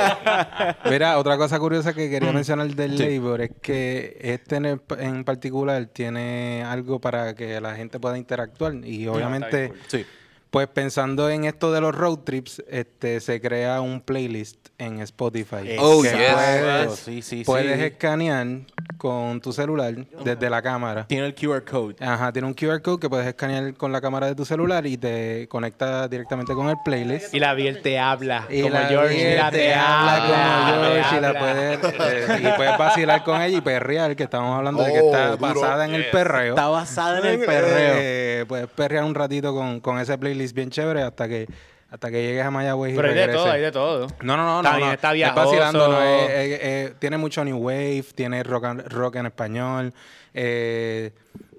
[0.89, 5.23] Mira, otra cosa curiosa que quería mencionar del label es que este en, el- en
[5.23, 10.05] particular tiene algo para que la gente pueda interactuar y obviamente, Sí.
[10.51, 15.77] Pues pensando en esto de los road trips, este se crea un playlist en Spotify.
[15.79, 16.33] Oh, que yes.
[16.33, 17.85] puedes, Sí, sí, puedes sí.
[17.85, 18.45] escanear
[18.97, 21.07] con tu celular desde la cámara.
[21.07, 21.95] Tiene el QR code.
[21.99, 24.97] Ajá, tiene un QR code que puedes escanear con la cámara de tu celular y
[24.97, 27.33] te conecta directamente con el playlist.
[27.33, 28.45] Y la Biel te habla.
[28.49, 31.79] Y como la George, Biel mira, te habla como te George y la puedes,
[32.33, 35.35] eh, y puedes vacilar con ella y perrear, que estamos hablando de que Oh, está
[35.37, 35.37] duro.
[35.61, 36.49] basada en el perreo.
[36.55, 37.95] Está basada en el perreo.
[37.97, 41.47] Eh, puedes perrear un ratito con, con ese playlist bien chévere hasta que
[41.89, 44.07] hasta que llegues a Mayagüez y Pero hay de todo, hay de todo.
[44.21, 44.59] No, no, no.
[44.59, 44.93] Está no, bien, no.
[44.93, 45.99] está Es vacilando, viajoso.
[45.99, 46.03] no,
[46.39, 49.93] es- es- tiene mucho New Wave, tiene rock, rock en español.
[50.33, 51.11] Eh,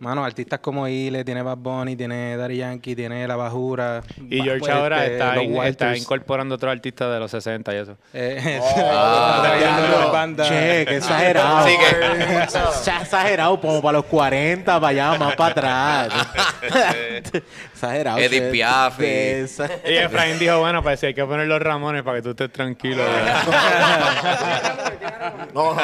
[0.02, 4.02] mano, artistas como Ile, tiene Bad Bunny, tiene Daddy Yankee, tiene La Bajura.
[4.28, 7.76] Y George pues, ahora este, está, in- está incorporando otros artistas de los 60 y
[7.76, 7.96] eso.
[8.12, 8.60] Eh,
[8.94, 10.48] Ah, bandas.
[10.48, 11.56] Che, qué exagerado.
[11.58, 11.76] Así
[12.84, 16.26] Ya exagerado, como para los 40, para allá, más para atrás.
[17.72, 18.18] exagerado.
[18.18, 18.50] Edith.
[18.50, 19.46] Piaf y-
[19.84, 23.02] Efraín dijo, bueno, pues si hay que poner los Ramones para que tú estés tranquilo.
[25.54, 25.80] No, no.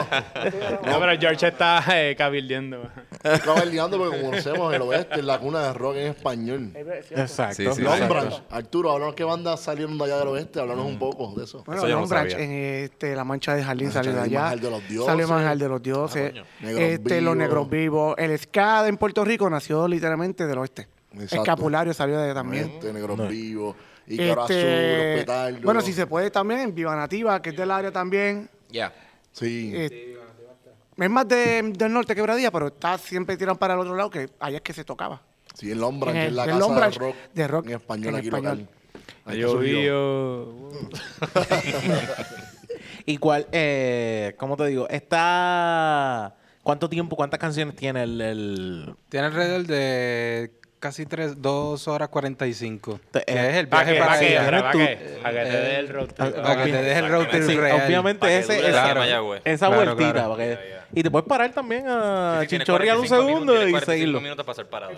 [0.86, 2.90] no, pero George está eh, cabildeando.
[3.22, 3.62] Estaba
[4.10, 6.72] como conocemos el oeste es la cuna de rock en español.
[6.74, 7.54] Exacto.
[7.54, 8.08] Sí, sí, Long.
[8.08, 8.42] Branch.
[8.50, 10.60] Arturo, háblanos qué bandas salieron de allá del oeste.
[10.60, 11.62] Háblanos un poco de eso.
[11.64, 12.44] Bueno, Eso yo no Long Branch, sabía.
[12.44, 12.52] en
[12.84, 14.40] este, La Mancha de Jardín salió de allá.
[14.40, 15.06] Manjar de los Dioses.
[15.06, 16.30] Salió Manjar de los Dioses.
[16.30, 16.44] coño.
[16.60, 17.36] Negros este, Los.
[17.36, 18.14] Negros Vivos.
[18.18, 20.88] El ska en Puerto Rico nació literalmente del oeste.
[21.12, 21.36] Exacto.
[21.36, 22.70] Escapulario salió de allá también.
[22.74, 23.76] Este, Negros Vivos.
[24.06, 25.62] Y Caro Azul, Este, Petardos.
[25.62, 28.48] bueno, si se puede también, en Viva Nativa, que es del área también.
[28.70, 28.92] Ya.
[29.32, 29.70] Sí.
[29.74, 30.17] Eh,
[31.04, 34.10] es más de- del norte que Bradía, pero está siempre tirado para el otro lado,
[34.10, 35.22] que allá es que se tocaba.
[35.54, 38.08] Sí, Branch, en que el- es la el casa de rock, de rock en español
[38.08, 38.58] en aquí español.
[38.58, 38.68] local.
[39.24, 39.40] Ahí.
[43.06, 44.88] ¿Y cuál, eh, cómo te digo?
[44.88, 46.34] Está...
[46.62, 48.20] ¿Cuánto tiempo, cuántas canciones tiene el...
[48.20, 53.00] el- Tiene alrededor de casi tres, dos horas 45.
[53.10, 54.38] Te- que eh, es el ¿Para viaje para ¿Para qué?
[54.38, 54.44] allá.
[54.50, 55.18] ¿Para qué?
[55.22, 56.34] Para que te dé el road trip.
[56.36, 57.82] Para que te deje el road trip Sí, real.
[57.86, 59.00] obviamente ese, esa, Claro,
[59.76, 60.12] vueltita.
[60.12, 60.30] claro.
[60.36, 63.72] para que- y te puedes parar también a Sí, chinchorrear un 45 segundo minutos, y
[63.72, 64.20] 45 seguirlo.
[64.22, 64.94] minutos para hacer parada.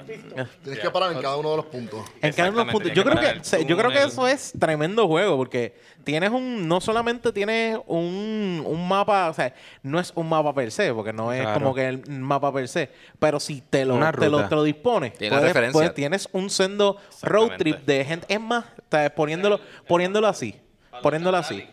[0.62, 2.04] Tienes que parar en cada uno de los puntos.
[2.22, 2.92] En cada uno de los puntos.
[2.92, 7.32] Yo creo que yo creo que eso es tremendo juego porque tienes un no solamente
[7.32, 11.42] tienes un, un mapa, o sea, no es un mapa per se, porque no es
[11.42, 11.54] Claro.
[11.60, 15.14] como que el mapa per se, pero si te lo te lo, te lo dispones,
[15.14, 15.72] Tiene puedes- referencia.
[15.72, 20.54] puedes- tienes un sendo road trip de gente, es más, está poniéndolo poniéndolo así,
[21.02, 21.68] poniéndolo así.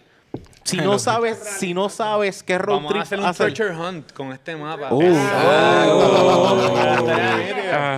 [0.64, 3.78] Si no sabes, si no sabes qué road Vamos trip a hacer un hacer- treasure
[3.80, 4.94] hunt con este mapa.
[4.94, 5.02] Uh,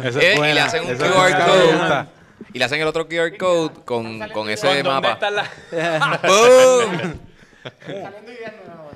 [0.03, 2.05] Eso Eh, es y le hacen un Eso QR code.
[2.53, 5.11] Y le hacen el otro QR code con, con ese ¿Con ¿Dónde mapa.
[5.13, 5.49] está la...?
[6.27, 7.19] ¡Boom!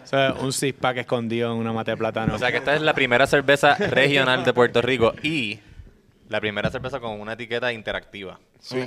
[0.03, 2.35] O sea, un six pack escondido en una mata de plátano.
[2.35, 5.59] O sea que esta es la primera cerveza regional de Puerto Rico y
[6.29, 8.39] la primera cerveza con una etiqueta interactiva.
[8.59, 8.83] Sí.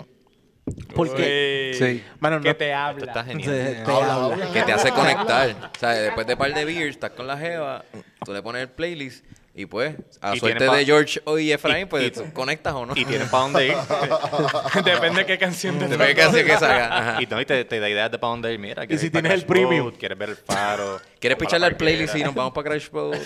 [0.94, 2.02] porque, Sí.
[2.18, 3.04] mano, que no- te Esto habla.
[3.06, 4.34] está te- Habla, habla.
[4.34, 4.52] habla.
[4.52, 5.50] que te hace conectar.
[5.76, 7.84] O sea, después de par de beers, estás con la jeva,
[8.24, 9.24] tú le pones el playlist
[9.58, 12.84] y pues, a Y suerte de George y Efraín, y- pues y- tú conectas o
[12.84, 12.92] no.
[12.94, 13.74] Y tienen para dónde ir.
[14.84, 17.16] Depende de qué canción te Depende de qué hace que salga.
[17.22, 18.58] Y, no, y te, te da ideas de para dónde ir.
[18.58, 19.92] Mira, si ir pa' tienes el premium.
[19.92, 21.00] Quieres ver el faro.
[21.20, 23.16] ¿Quieres picharle la al playlist y nos vamos para Crash Boat?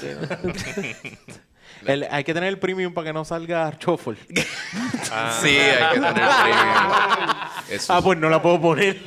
[1.86, 4.16] el- hay que tener el premium para que no salga shuffle.
[4.22, 4.38] Sí,
[5.58, 7.34] hay que tener premium.
[7.70, 7.92] Eso.
[7.92, 9.00] Ah, pues no la puedo poner.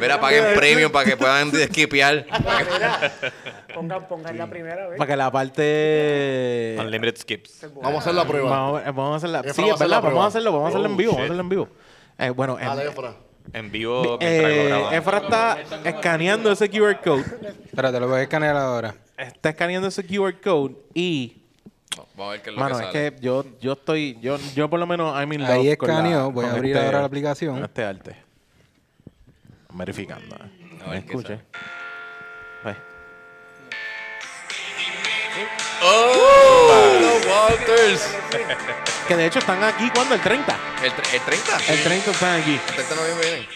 [0.00, 2.26] Mira, paguen premium para que puedan skipear.
[3.74, 4.98] Pongan, pongan la primera vez.
[4.98, 6.76] Para que la parte.
[6.80, 7.66] Unlimited skips.
[7.74, 8.50] Vamos a hacer la prueba.
[8.50, 9.40] Vamos, a- vamos a hacerla.
[9.40, 10.08] Efra Sí, va a es hacer la verdad.
[10.10, 10.52] Vamos a hacerlo.
[10.52, 11.10] Vamos a hacerlo en vivo.
[11.12, 11.68] Vamos a hacerlo en vivo.
[12.18, 13.14] Eh, bueno, Dale, Efra.
[13.52, 14.92] En vivo mientras lo Eh, grabamos.
[14.92, 17.24] Efra está escaneando ese QR code.
[17.64, 18.94] Espérate, lo voy a escanear ahora.
[19.16, 21.42] Está escaneando ese QR code y...
[22.14, 23.14] Vamos a ver qué es lo Mano, que es sale.
[23.14, 24.18] que yo, yo estoy...
[24.20, 25.14] Yo, yo por lo menos...
[25.18, 26.30] I'm in Ahí love con la- escaneó.
[26.30, 27.54] Voy a con abrir este- ahora la aplicación.
[27.54, 28.16] con Este arte.
[29.72, 30.36] Verificando.
[30.36, 30.78] eh.
[30.86, 31.40] A ver qué Escuche.
[32.64, 32.76] Ve.
[35.82, 36.98] ¡Oh!
[37.00, 38.16] ¡Los Walters!
[39.06, 40.56] Que de hecho están aquí cuando el 30.
[40.84, 41.72] ¿El, tre- el 30?
[41.72, 42.52] El 30 están aquí.
[42.68, 43.48] El 30 de noviembre viene.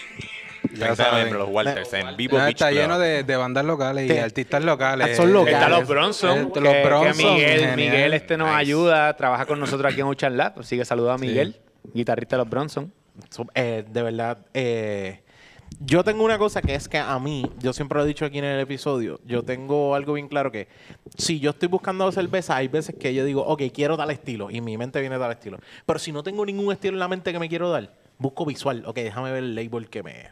[0.72, 1.12] Ya 30 de saben.
[1.12, 2.80] noviembre, los Walters, en Vivo Beach está Club.
[2.80, 4.18] lleno de, de bandas locales y Sí.
[4.18, 5.16] artistas locales.
[5.16, 5.54] Son locales.
[5.54, 5.80] Está Claro.
[5.80, 7.76] los Bronson, Este, que, los que Bronson, Miguel, genial.
[7.76, 8.58] Miguel este nos Nice.
[8.60, 11.60] ayuda, trabaja con nosotros aquí en Ocean Lab, así que a Miguel,
[11.92, 12.92] guitarrista de los Bronson.
[13.30, 15.21] So- eh, de verdad, eh,
[15.80, 18.38] yo tengo una cosa que es que a mí, yo siempre lo he dicho aquí
[18.38, 20.68] en el episodio, yo tengo algo bien claro que
[21.16, 24.60] si yo estoy buscando cerveza, hay veces que yo digo, ok, quiero tal estilo, y
[24.60, 25.58] mi mente viene tal estilo.
[25.86, 28.82] Pero si no tengo ningún estilo en la mente que me quiero dar, busco visual,
[28.86, 30.30] ok, déjame ver el label que me,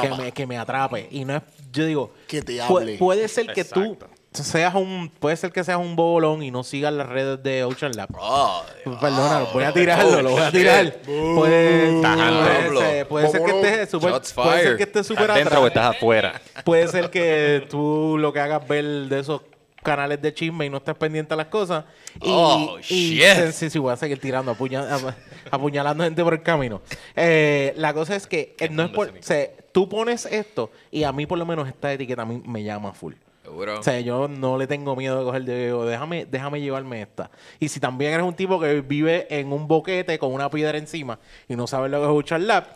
[0.00, 1.08] que me, que me atrape.
[1.10, 1.42] Y no es,
[1.72, 2.98] yo digo, Que te hable.
[2.98, 3.96] puede ser que tú.
[4.32, 7.92] Seas un, puede ser que seas un bobolón y no sigas las redes de Ocean
[7.92, 8.08] Lab.
[8.18, 8.62] Oh,
[9.00, 10.92] Perdona, voy a tirarlo, lo voy a tirar.
[11.34, 12.44] Puede, Tajante.
[12.70, 15.60] puede ser, puede ser que estés súper Shots puede ser que estés súper ¿Estás dentro
[15.62, 15.84] o atrás.
[15.84, 16.40] estás afuera?
[16.64, 19.42] Puede ser que tú lo que hagas ver de esos
[19.82, 21.84] canales de chisme y no estés pendiente a las cosas.
[22.16, 23.22] Y, Oh, y- shit.
[23.22, 25.14] Sí, sí, sí, voy a seguir tirando, apuña- ap-
[25.50, 26.82] apuñalando gente por el camino.
[27.16, 31.02] Eh, la cosa es que eh, no es por, o sea, tú pones esto y
[31.04, 33.14] a mí por lo menos esta etiqueta a mí me llama full.
[33.50, 33.78] Seguro.
[33.80, 37.30] O sea, yo no le tengo miedo de coger digo, déjame, déjame llevarme esta.
[37.58, 41.18] Y si también eres un tipo que vive en un boquete con una piedra encima
[41.48, 42.66] y no sabes lo que es un charlap,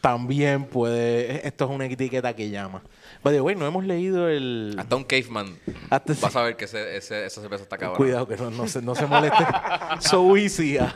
[0.00, 1.46] también puede.
[1.46, 2.82] Esto es una etiqueta que llama.
[3.24, 4.76] Pero bueno, no hemos leído el.
[4.78, 5.58] Hasta un caveman
[5.90, 7.96] Hasta- vas a ver que ese, ese- esa cerveza está cabrón.
[7.96, 9.44] Cuidado que no, no se, no se moleste.
[10.00, 10.78] so easy.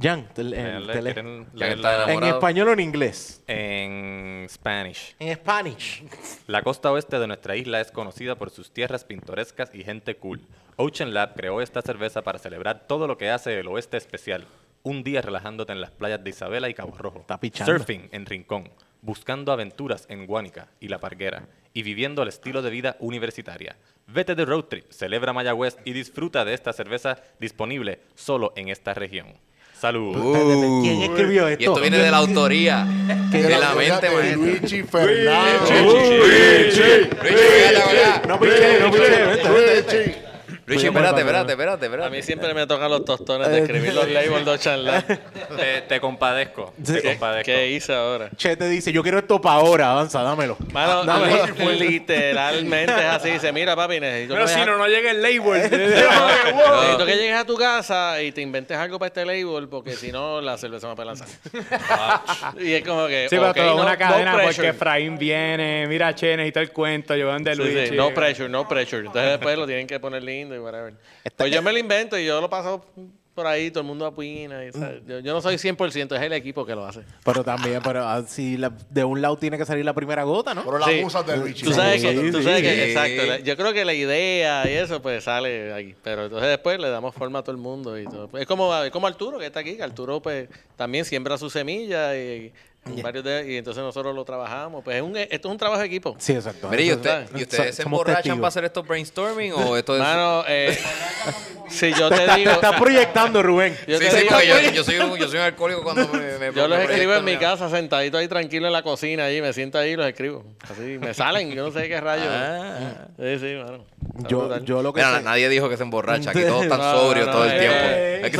[0.00, 3.42] Jan, el- en español o en inglés.
[3.46, 5.14] En Spanish.
[5.18, 6.02] En Spanish.
[6.46, 10.40] La costa oeste de nuestra isla es conocida por sus tierras pintorescas y gente cool.
[10.76, 14.46] Ocean Lab creó esta cerveza para celebrar todo lo que hace el oeste especial.
[14.82, 17.20] Un día relajándote en las playas de Isabela y Cabo Rojo.
[17.20, 17.72] Está pichando.
[17.72, 18.70] Surfing en Rincón.
[19.02, 21.46] Buscando aventuras en Guánica y La Parguera.
[21.74, 23.76] Y viviendo el estilo de vida universitaria.
[24.06, 28.94] Vete de road trip, celebra Mayagüez y disfruta de esta cerveza disponible solo en esta
[28.94, 29.26] región.
[29.78, 30.16] Salud.
[30.16, 31.62] Uh, ¿Quién escribió esto?
[31.62, 32.84] Y esto viene de la autoría.
[32.84, 34.36] de la mente maestra.
[34.36, 36.74] Luigi Fernández.
[37.20, 38.22] Fíjate acá.
[38.28, 40.33] No piché, no piché.
[40.66, 40.88] Richie.
[40.88, 42.22] Richie, espérate, espérate, espérate, A mí espérate.
[42.22, 45.04] siempre me tocan los tostones de escribir los labels de Ocean Lab.
[45.56, 46.72] Te, te compadezco.
[46.84, 47.44] Te ¿Qué, compadezco.
[47.44, 48.30] qué hice ahora?
[48.36, 50.56] Che te dice, yo quiero esto para ahora, avanza, dámelo.
[50.72, 51.46] Mano, Dámelo.
[51.70, 53.30] li- literalmente es así.
[53.30, 55.70] Dice, mira, papi, necesito Pero que si no, no llega el label.
[55.70, 60.10] Necesito que llegues a tu casa y te inventes algo para este label porque si
[60.12, 61.28] no la cerveza me va a lanzar.
[62.60, 63.28] y es como que.
[63.28, 64.68] Sí, pero ok, todo es no- una no cadena porque.
[64.68, 67.88] Efraín viene, mira Che, necesito el cuento, yo de Sí, Luis.
[67.90, 69.06] sí, no pressure, no pressure.
[69.06, 70.94] Entonces después lo tienen que poner lindo y whatever.
[71.36, 72.84] Pues yo me lo invento y yo lo paso
[73.34, 74.64] por ahí, todo el mundo opina.
[74.64, 74.70] y,
[75.08, 77.00] yo, yo no soy 100%, es el equipo que lo hace.
[77.24, 80.64] Pero también, pero así la- de un lado tiene que salir la primera gota, ¿no?
[80.64, 81.00] Pero las Sí.
[81.02, 81.64] musas de Richie.
[81.64, 82.80] Tú sabes que, de tú sabes que, Sí.
[82.92, 83.26] exacto.
[83.26, 85.96] la- yo creo que la idea y eso pues sale ahí.
[86.04, 88.30] Pero entonces después le damos forma a todo el mundo y todo.
[88.38, 92.16] Es como, es como Arturo que está aquí, que Arturo pues también siembra su semilla
[92.16, 92.52] y,
[92.94, 94.82] y varios de- y entonces nosotros lo trabajamos.
[94.84, 96.14] Pues es un, esto es un trabajo de equipo.
[96.18, 96.68] Sí, exacto.
[96.68, 98.38] Mire, ¿y, Entonces, usted- ¿y so- ustedes se emborrachan testigos.
[98.40, 100.00] para hacer estos brainstorming o esto es...?
[100.02, 100.78] Mano, eh,
[101.68, 102.50] si yo Te, digo...
[102.50, 103.76] te está proyectando, Rubén.
[103.88, 106.06] Yo sí, te sí, digo- porque yo, yo soy un, yo soy un alcohólico cuando
[106.08, 109.24] me, me- Yo me los escribo en mi casa, sentadito ahí tranquilo en la cocina,
[109.24, 110.44] ahí, me siento ahí y los escribo.
[110.70, 112.28] Así, me salen, yo no sé qué rayos.
[112.30, 113.06] Ah.
[113.18, 113.84] Sí, sí, mano.
[114.28, 116.30] Yo, yo lo que Mira, sé- nadie dijo que se emborracha.
[116.30, 117.78] Aquí todos están No, sobrios no, todo el no, tiempo.
[117.80, 118.30] Eh,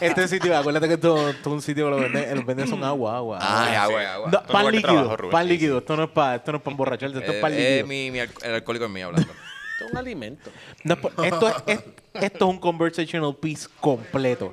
[0.00, 3.16] este sitio, acuérdate que esto, es un sitio que lo venden, los venden son agua,
[3.16, 3.38] agua.
[3.68, 4.00] Ay, agua.
[4.00, 4.30] agua, agua.
[4.30, 5.32] No, pan líquido, trabajo, Rubén.
[5.32, 5.78] pan líquido.
[5.78, 7.78] Esto no es para esto no es para emborracharte, esto es pan Eh, líquido.
[7.78, 9.32] eh, mi, mi al- el alcohólico es mío hablando.
[9.74, 10.50] Esto es un alimento.
[10.84, 11.84] No es por- esto, es, es-
[12.22, 14.52] esto es un conversational piece completo.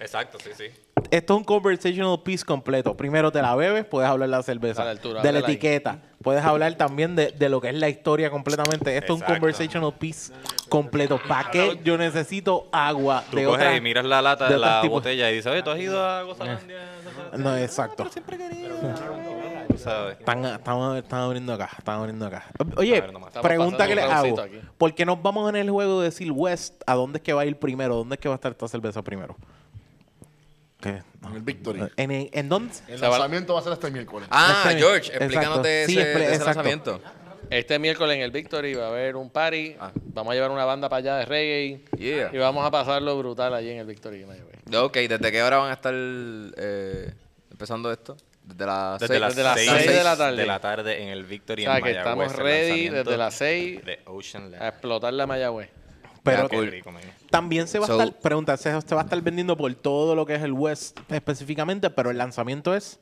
[0.00, 0.64] Exacto, sí, sí.
[1.10, 2.96] Esto es un conversational piece completo.
[2.96, 5.44] Primero te la bebes, puedes hablar de la cerveza, A la altura, de la ahí.
[5.44, 8.96] etiqueta, puedes hablar también de, de lo que es la historia completamente.
[8.96, 10.32] Esto es un conversational piece
[10.68, 11.20] completo.
[11.28, 13.76] ¿Para qué yo necesito agua Tú de coges otra?
[13.76, 16.78] y miras la lata de la botella y dices, oye, ¿tú has ido a Gozalandia?
[17.36, 18.06] No, exacto.
[19.76, 20.18] Sabes.
[20.18, 22.46] Están, están, están abriendo acá, están abriendo acá.
[22.76, 24.40] Oye, ver, pregunta que les hago.
[24.40, 24.58] aquí.
[24.78, 26.82] ¿Por qué nos vamos en el juego de decir West?
[26.86, 27.96] ¿A dónde es que va a ir primero?
[27.96, 29.36] ¿Dónde es que va a estar esta cerveza primero?
[30.88, 31.80] En el Victory.
[31.96, 32.72] ¿En, en, en dónde?
[32.88, 34.28] El lanzamiento va a ser este miércoles.
[34.30, 35.24] Ah, Este- George, exacto.
[35.24, 37.00] explícanos de Sí, ese, de ese lanzamiento.
[37.50, 39.76] Este miércoles en el Victory va a haber un party.
[39.78, 39.92] Ah.
[39.94, 41.84] Vamos a llevar una banda para allá de reggae.
[41.96, 42.30] Yeah.
[42.32, 44.24] Y vamos a pasarlo brutal allí en el Victory.
[44.74, 47.12] Ok, ¿desde qué hora van a estar eh,
[47.50, 48.16] empezando esto?
[48.42, 50.36] Desde las Desde seis- las desde las 6 seis de la tarde.
[50.36, 53.16] de la tarde en el Victory O sea, en que Mayagüez, estamos el ready desde
[53.16, 55.68] las 6 de Ocean a explotar la Mayagüez.
[56.34, 56.70] Pero cool.
[56.70, 56.92] rico,
[57.30, 60.14] también se va So- a estar, pregunta, se, se va a estar vendiendo por todo
[60.14, 62.98] lo que es el West específicamente, pero el lanzamiento es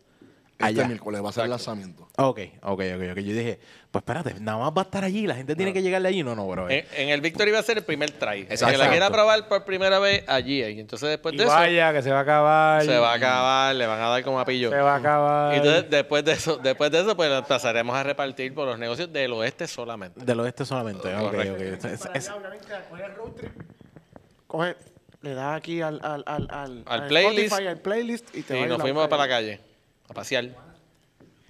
[0.57, 0.87] Este allá.
[0.87, 2.09] miércoles va a ser el lanzamiento.
[2.17, 3.19] Ok, ok, ok, ok.
[3.19, 3.59] Yo dije,
[3.91, 6.23] pues espérate, nada más va a estar allí, la gente tiene que llegarle allí.
[6.23, 6.71] No, no, bro.
[6.71, 8.43] En, en el Victory va a ser el primer try.
[8.43, 8.71] Exacto.
[8.73, 10.63] que la quiera probar por primera vez allí.
[10.63, 12.85] Y entonces después Y de eso vaya, que se va a acabar.
[12.85, 14.71] se va a acabar, le van a dar como a pillo.
[14.71, 15.55] Se va a acabar.
[15.55, 18.79] Y entonces después de eso, después de eso, pues nos pasaremos a repartir por los
[18.79, 20.25] negocios del oeste solamente.
[20.25, 21.13] Del oeste solamente.
[21.17, 21.61] Ok, ok.
[21.61, 23.53] Es- es- es- Obviamente, coge el road trip,
[24.47, 24.77] coge,
[25.23, 27.39] le das aquí al, al, al, al, Al playlist.
[27.53, 29.61] Spotify, al playlist y te Y va a nos fuimos para la calle.
[30.09, 30.49] A pasear.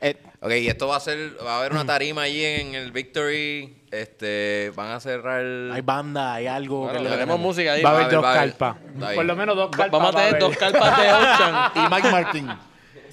[0.00, 2.92] eh, Ok, y esto va a ser, va a haber una tarima allí en el
[2.92, 3.78] Victory.
[3.90, 5.42] Este, van a cerrar.
[5.72, 6.80] hay banda, hay algo.
[6.84, 7.82] Bueno, que le- tenemos música ahí.
[7.82, 8.76] va a haber dos carpas.
[9.14, 9.90] Por lo menos dos Va- carpas.
[9.92, 12.48] Vamos a va tener dos carpas de Ocean Y Mike Martin.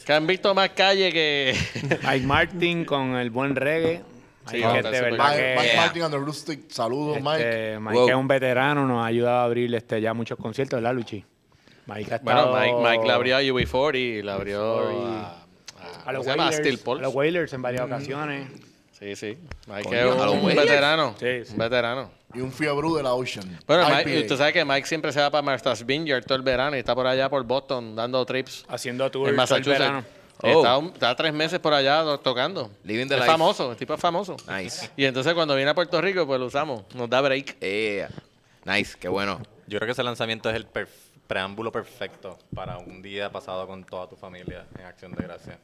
[0.06, 1.56] que han visto más calle que.
[2.04, 4.02] Mike Martin con el buen reggae.
[4.50, 5.82] Sí, de verdad Mike, que Mike Yeah.
[5.82, 6.72] Martin and the Rustic.
[6.72, 7.38] Saludos, Mike.
[7.48, 8.10] este, Mike Wow.
[8.10, 11.24] es un veterano, nos ha ayudado a abrir este, ya muchos conciertos, ¿verdad, Luchi?
[11.94, 15.38] Mike ha Bueno, Mike, Mike le abrió a UB40 y le abrió a,
[16.06, 17.00] a los, Pulse.
[17.00, 18.48] a los Wailers en varias ocasiones.
[18.98, 19.38] Sí, sí.
[19.68, 20.68] Mike Coño, es a los un Wailers.
[20.68, 21.16] veterano.
[21.20, 21.52] Sí, sí.
[21.54, 22.12] Un veterano.
[22.34, 23.60] Y un fiebre de la Ocean.
[23.68, 23.88] Bueno.
[23.90, 26.80] Mike, usted sabe que Mike siempre se va para Martha's Vineyard todo el verano y
[26.80, 29.94] está por allá por Boston dando trips Haciendo tour en todo el verano.
[29.96, 30.18] Massachusetts.
[30.44, 30.48] Oh.
[30.62, 32.72] Está, un- está tres meses por allá do- tocando.
[32.84, 33.32] Living the es life.
[33.32, 34.38] famoso, el tipo es famoso.
[34.48, 34.90] Nice.
[34.98, 36.84] Y entonces cuando viene a Puerto Rico, pues lo usamos.
[36.96, 37.60] Nos da break.
[37.60, 38.10] Yeah.
[38.66, 39.40] Nice, qué bueno.
[39.68, 40.88] Yo creo que ese lanzamiento es el perf-
[41.36, 45.58] preámbulo perfecto para un día pasado con toda tu familia en Acción de Gracia.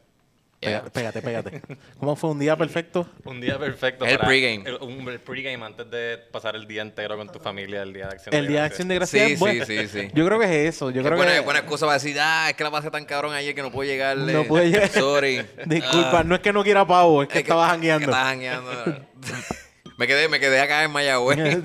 [0.61, 0.85] Yeah.
[0.85, 1.61] Pégate, pégate.
[1.99, 3.05] ¿Cómo fue un día perfecto?
[3.25, 4.63] Un día perfecto El pregame.
[4.65, 8.07] el- un el pregame antes de pasar el día entero con tu familia el día
[8.07, 9.27] de Acción El de día de acción de gracias.
[9.27, 9.65] Sí, bueno.
[9.65, 10.07] sí, sí, sí.
[10.15, 10.89] Yo creo que es eso.
[10.89, 11.39] Yo creo buena, que.
[11.41, 13.89] buena excusa para decir, ah, es que la pasé tan cabrón ayer que no puedo
[13.89, 14.31] llegarle.
[14.31, 14.87] No puede llegar.
[14.89, 15.45] Sorry.
[15.65, 18.05] Disculpa, no es que no quiera pavo, es que es que- estaba que jangueando.
[18.09, 18.71] estaba jangueando.
[19.97, 21.59] me, quedé, me quedé acá en Mayagüez.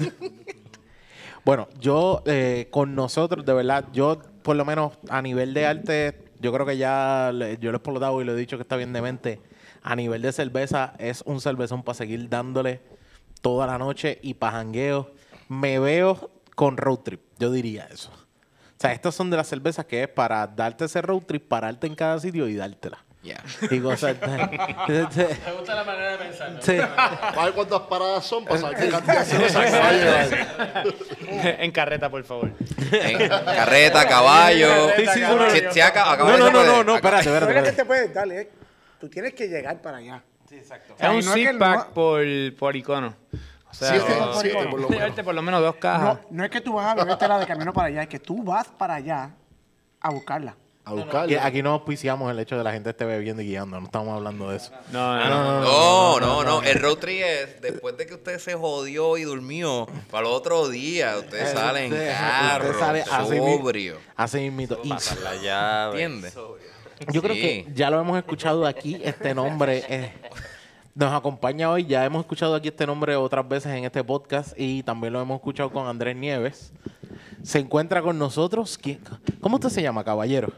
[1.44, 6.30] Bueno, yo eh, con nosotros, de verdad, yo por lo menos a nivel de arte,
[6.40, 8.92] yo creo que ya yo lo he explotado y lo he dicho que está bien
[8.92, 9.40] de mente.
[9.82, 12.80] A nivel de cerveza, es un cervezón para seguir dándole
[13.40, 14.64] toda la noche y para.
[15.48, 18.10] Me veo con road trip, yo diría eso.
[18.12, 21.88] O sea, estas son de las cervezas que es para darte ese road trip, pararte
[21.88, 23.04] en cada sitio y dártela.
[23.22, 23.40] Yeah.
[23.70, 24.16] Y gozar.
[24.88, 25.02] Me
[25.52, 26.58] gusta la manera de pensar.
[26.60, 26.76] Sí.
[26.80, 30.86] A ver cuántas paradas son para saber qué cantidad se llevar.
[31.60, 32.50] en carreta, por favor.
[32.90, 34.88] En carreta, caballo.
[34.96, 37.52] Sí, sí, no, no, Si- si acá- acaba No, no, no, no, espérate, espérate.
[37.54, 38.50] No es que te puedes, dale, eh.
[39.00, 40.22] tú tienes que llegar para allá.
[40.50, 40.58] Un
[41.00, 42.22] no es que six no- pack por,
[42.58, 43.14] por icono.
[43.70, 44.90] O sea, Siete, oh, siete, por lo menos.
[44.90, 46.02] llevarte por lo menos dos cajas.
[46.02, 48.18] No, no es que tú vas a beberte la de camino para allá, es que
[48.18, 49.30] tú vas para allá
[50.00, 50.56] a buscarla.
[50.84, 51.46] A Aquí, buscarla.
[51.46, 54.50] aquí no auspiciamos el hecho de la gente esté bebiendo y guiando, no estamos hablando
[54.50, 54.72] de eso.
[54.90, 55.60] No, no, no.
[55.60, 56.62] No, no, no.
[56.62, 59.86] El road trip es después de que usted se jodió y durmió.
[60.10, 63.98] Para el otro día, usted sale en carro, usted sale sobrio.
[64.16, 64.80] Así mismito.
[64.82, 66.02] Y Pasar la llave.
[66.02, 66.34] ¿Entiendes?
[67.12, 70.12] yo creo que ya lo hemos escuchado aquí, este nombre eh,
[70.94, 74.82] nos acompaña hoy, ya hemos escuchado aquí este nombre otras veces en este podcast y
[74.82, 76.72] también lo hemos escuchado con Andrés Nieves.
[77.42, 78.78] Se encuentra con nosotros.
[78.80, 79.00] ¿quién-
[79.40, 80.52] ¿Cómo usted se llama, caballero?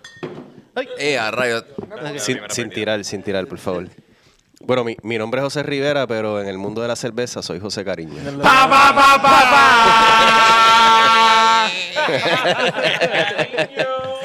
[0.74, 0.88] Ay.
[0.98, 1.64] Eh, a rayos.
[2.18, 3.88] Sin, sin tirar, sin tirar, por favor.
[4.60, 7.60] Bueno, mi, mi nombre es José Rivera, pero en el mundo de la cerveza soy
[7.60, 8.14] José Cariño.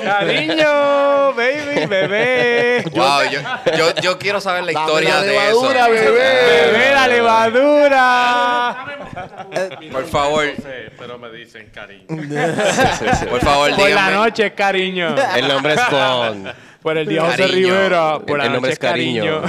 [0.04, 2.84] Cariño, baby, bebé.
[2.92, 3.40] Wow, yo,
[3.78, 5.44] yo, yo quiero saber la Dame historia la de eso.
[5.72, 6.12] levadura, bebé.
[6.12, 8.86] Bebé, la levadura.
[9.92, 10.46] Por favor,
[10.98, 12.06] pero me dicen cariño.
[13.30, 14.12] por favor, Por la díganme.
[14.16, 15.16] noche, cariño.
[15.36, 16.54] El nombre es Bond.
[16.82, 17.56] Por el día José Cariño.
[17.74, 18.20] Rivera.
[18.20, 19.42] Por la El nombre noche, es Cariño.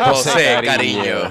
[0.00, 1.30] José, Cariño.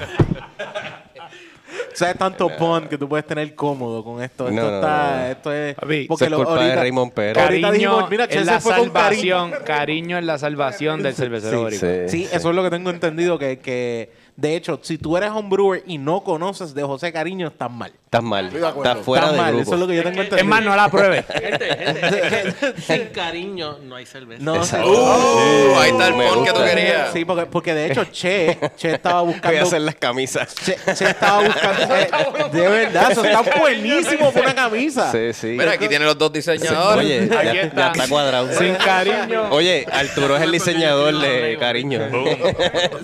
[2.02, 2.06] Cariño.
[2.06, 4.48] O sea, es tanto bond que tú puedes tener cómodo con esto.
[4.48, 5.26] Esto No, no, está, no.
[5.28, 5.76] esto es.
[5.76, 7.44] Papi, Eso es culpa de Raymond Pérez.
[7.44, 9.38] Ahorita Cariño dijimos, mira, es la fue con cariño.
[9.40, 9.64] salvación.
[9.66, 12.08] Cariño es la salvación del cervecero Sí, boricua.
[12.08, 13.38] Sí, eso es lo que tengo entendido.
[13.40, 17.72] Que, que de hecho, si tú eres homebrewer y no conoces de José Cariño, estás
[17.72, 17.92] mal.
[18.12, 18.48] Estás mal.
[18.54, 19.54] Estás fuera estás de mal.
[19.54, 19.62] grupo.
[19.64, 20.38] Eso es lo que yo tengo entendido.
[20.38, 21.26] Es más, no la pruebes.
[21.32, 24.44] Gente, gente, sin cariño no hay cerveza.
[24.44, 24.92] No, Exacto.
[24.92, 27.14] Uh, ahí está el pon que tú querías.
[27.14, 29.62] Sí, porque, porque de hecho, Che, Che estaba Voy a buscando.
[29.62, 30.54] hacer las camisas.
[30.56, 31.96] Che, Che estaba buscando.
[31.96, 32.10] eh,
[32.52, 35.10] de verdad, eso está buenísimo por una camisa.
[35.10, 35.48] Sí, sí.
[35.58, 37.06] Mira, aquí tiene los dos diseñadores.
[37.06, 37.76] Oye, Aquí ya, está.
[37.78, 38.52] ya está cuadrado.
[38.58, 39.48] Sin cariño.
[39.52, 42.02] Oye, Arturo es el diseñador de Cariño.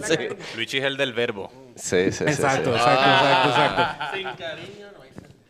[0.04, 0.18] sí,
[0.58, 1.50] Luigi es el del verbo.
[1.78, 2.12] sí, sí.
[2.12, 2.76] sí, Exacto, sí.
[2.76, 4.06] exacto, exacto, exacto.
[4.18, 4.88] Sin cariño.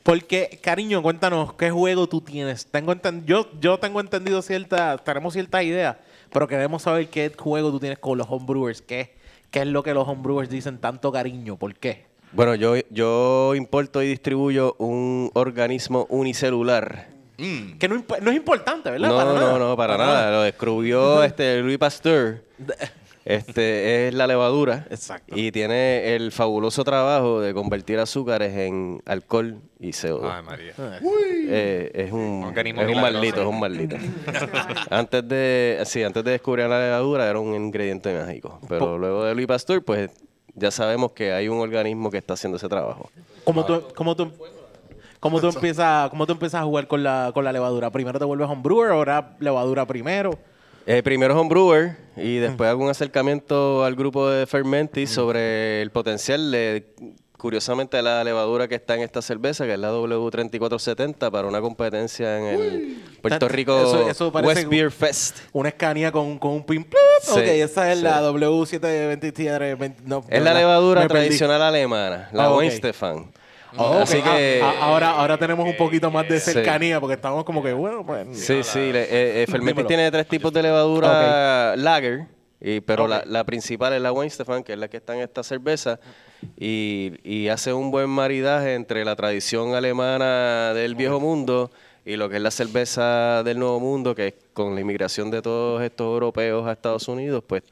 [0.08, 2.66] Porque, cariño, cuéntanos, ¿qué juego tú tienes?
[2.68, 2.96] Tengo
[3.26, 5.98] yo, yo tengo entendido cierta, tenemos ciertas ideas,
[6.32, 8.82] pero queremos saber qué juego tú tienes con los homebrewers.
[8.82, 9.18] ¿Qué,
[9.52, 11.58] qué es lo que los homebrewers dicen tanto cariño?
[11.58, 12.06] ¿Por qué?
[12.32, 17.10] Bueno, yo, yo importo y distribuyo un organismo unicelular.
[17.38, 17.78] Mm.
[17.78, 19.10] Que no, es importante, ¿verdad?
[19.10, 19.60] No, Para no, nada.
[19.60, 20.32] no, para, nada.
[20.32, 22.46] Lo descubrió este Louis Pasteur.
[23.28, 24.88] Este es la levadura.
[24.90, 25.36] Exacto.
[25.36, 30.32] Y tiene el fabuloso trabajo de convertir azúcares en alcohol y CO2.
[30.34, 30.74] Ay, María.
[31.50, 33.14] Eh, es un, Organismo es un milagroso.
[33.14, 33.96] maldito, es un maldito.
[34.90, 38.62] antes de, sí, antes de descubrir la levadura era un ingrediente mágico.
[38.70, 40.10] Pero luego de Louis Pasteur, pues
[40.56, 43.10] ya sabemos que hay un organismo que está haciendo ese trabajo.
[43.44, 44.32] ¿Cómo tú, cómo tú,
[45.20, 47.90] cómo tú empiezas, cómo tú empiezas a jugar con la, con la levadura?
[47.92, 50.32] ¿Primero te vuelves homebrewer o ahora levadura primero?
[50.90, 56.50] Eh, primero homebrewer y después hago un acercamiento al grupo de Fermentis sobre el potencial
[56.50, 56.96] de,
[57.38, 62.38] curiosamente, la levadura que está en esta cerveza, que es la W3470, para una competencia
[62.40, 65.38] en el Puerto Rico Eso- eso parece West Beer Fest.
[65.52, 66.88] Una escanía con, con un pin.
[67.22, 68.04] Sí, ok, esa es sí.
[68.06, 69.94] la W723.
[70.06, 72.56] No, Es la levadura tradicional alemana, la Ah.
[72.56, 73.30] Weinstefan.
[73.76, 74.00] Oh.
[74.00, 74.62] Así que...
[74.64, 76.52] Ah, ah, ahora, ahora tenemos un poquito más de Sí.
[76.52, 78.28] cercanía porque estamos como que, bueno, pues.
[78.40, 78.92] Sí, sí.
[78.92, 82.28] le- eh, eh, tiene tres tipos de levadura lager,
[82.62, 85.44] y, pero la, la principal es la Weinstefan, que es la que está en esta
[85.44, 86.00] cerveza,
[86.58, 91.72] y, y hace un buen maridaje entre la tradición alemana del viejo mundo
[92.06, 95.42] y lo que es la cerveza del nuevo mundo, que es con la inmigración de
[95.42, 97.64] todos estos europeos a Estados Unidos, pues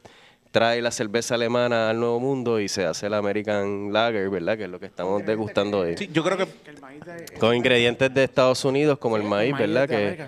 [0.50, 4.56] trae la cerveza alemana al nuevo mundo y se hace la American Lager, ¿verdad?
[4.56, 5.96] Que es lo que estamos degustando hoy.
[5.96, 6.46] Sí, yo creo que.
[7.38, 9.88] Con ingredientes de Estados Unidos como el maíz, ¿verdad?
[9.88, 10.26] Que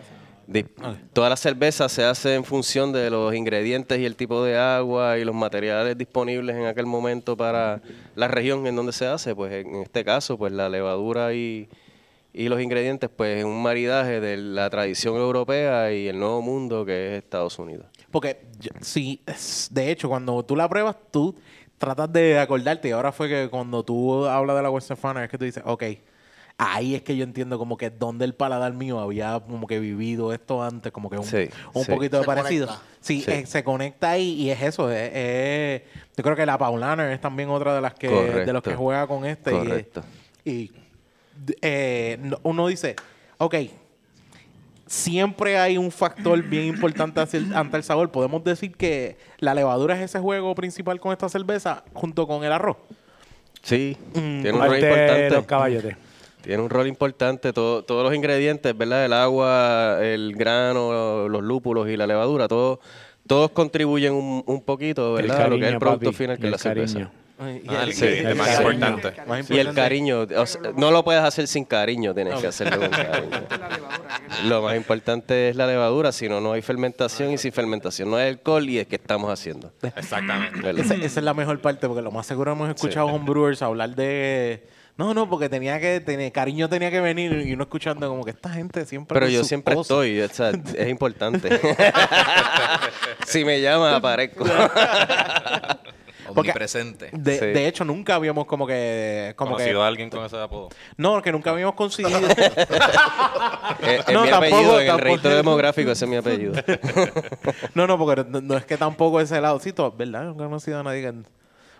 [1.12, 5.18] toda la cerveza se hace en función de los ingredientes y el tipo de agua
[5.18, 7.82] y los materiales disponibles en aquel momento para
[8.14, 9.34] la región en donde se hace.
[9.34, 11.68] Pues en este caso, pues la levadura y,
[12.32, 16.84] y los ingredientes, pues es un maridaje de la tradición europea y el nuevo mundo
[16.86, 17.86] que es Estados Unidos.
[18.10, 18.40] Porque,
[19.26, 21.34] es- de hecho, cuando tú la pruebas, tú
[21.78, 22.88] tratas de acordarte.
[22.88, 25.62] Y ahora fue que cuando tú hablas de la Western Fana, es que tú dices,
[25.66, 25.84] ok,
[26.56, 30.32] ahí es que yo entiendo como que donde el paladar mío había como que vivido
[30.32, 31.90] esto antes, como que un, Sí, un sí.
[31.92, 32.66] poquito de Se parecido.
[32.66, 32.86] conecta.
[33.00, 33.30] Sí, Sí.
[33.30, 34.90] eh, se conecta ahí y es eso.
[34.90, 35.82] es- es-
[36.16, 39.06] yo creo que la Paulaner es también otra de las que de los que juega
[39.06, 39.50] con este.
[39.52, 40.02] y- Correcto.
[40.44, 40.72] Y,
[41.62, 42.96] eh, no- uno dice,
[43.38, 43.54] ok,
[44.88, 48.10] siempre hay un factor bien importante hacia el- ante el sabor.
[48.10, 52.50] Podemos decir que la levadura es ese juego principal con esta cerveza junto con el
[52.52, 52.76] arroz.
[53.62, 55.30] Sí, Mm, tiene un rol importante.
[55.30, 55.96] los caballotes.
[56.42, 57.52] Tiene un rol importante.
[57.52, 59.04] Todo- todos los ingredientes, ¿verdad?
[59.04, 62.80] El agua, el grano, los lúpulos y la levadura, todo-
[63.26, 65.46] todos contribuyen un, un poquito, El ¿verdad?
[65.46, 67.10] a lo que es el producto papi, final, que es la cerveza.
[67.40, 68.72] Ah, el- el, que- el el más cariño.
[68.72, 69.22] importante.
[69.26, 72.80] Más Y el cariño, o sea, no lo puedes hacer sin cariño, tienes que hacerlo
[72.80, 73.30] con cariño.
[74.46, 78.16] Lo más importante es la levadura, si no, no hay fermentación y sin fermentación no
[78.16, 79.72] hay alcohol y es que estamos haciendo.
[79.96, 80.68] Exactamente.
[80.80, 84.66] Esa, esa es la mejor parte, porque lo más seguro hemos escuchado homebrewers hablar de...
[84.96, 86.00] No, no, porque tenía que...
[86.00, 89.14] Tener, cariño tenía que venir y uno escuchando como que esta gente siempre...
[89.14, 91.48] Pero yo siempre estoy, o sea, es importante.
[93.26, 94.44] si me llama, aparezco.
[96.34, 97.10] Porque- Omnipresente.
[97.12, 97.46] De, Sí.
[97.46, 99.34] de hecho, nunca habíamos como que...
[99.36, 100.68] Como que ¿Conocido a alguien con ese apodo?
[100.96, 102.18] no, que nunca habíamos conseguido...
[102.18, 102.28] Es,
[104.06, 105.04] es No, mi tampoco, apellido, en el tampoco.
[105.04, 106.52] registro demográfico ese es mi apellido.
[107.74, 109.58] no, no, porque no, no es que tampoco ese lado...
[109.60, 110.24] Sí, todo, ¿verdad?
[110.24, 111.12] Nunca he conocido a nadie que...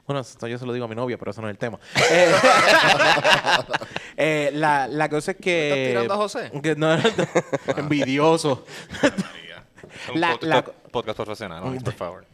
[0.07, 1.79] Bueno, esto yo se lo digo a mi novia, pero eso no es el tema.
[2.11, 2.33] Eh,
[4.17, 5.69] eh, la, la cosa es que...
[5.69, 6.51] ¿Estás tirando a José?
[6.63, 6.97] que no,
[7.77, 8.65] envidioso.
[10.15, 11.81] Un La- pod- la- pod- podcast profesional, ¿no?
[11.81, 12.25] por favor.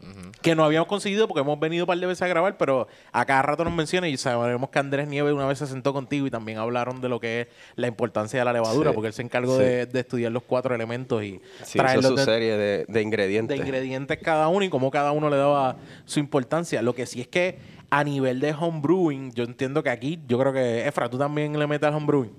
[0.42, 3.24] que no habíamos conseguido porque hemos venido un par de veces a grabar, pero a
[3.24, 6.30] cada rato nos menciona y sabemos que Andrés Nieves una vez se sentó contigo y
[6.30, 7.46] también hablaron de lo que es
[7.76, 9.62] la importancia de la levadura, Sí, porque él se encargó sí.
[9.64, 13.02] de, de estudiar los cuatro elementos y Sí, traerlos su de, serie de, de de
[13.02, 13.58] ingredientes.
[13.58, 16.80] ingredientes cada uno y cómo cada uno le daba su importancia.
[16.82, 17.58] Lo que sí es que
[17.90, 21.66] a nivel de homebrewing, yo entiendo que aquí, yo creo que Efra, tú también le
[21.66, 22.32] metes al homebrewing.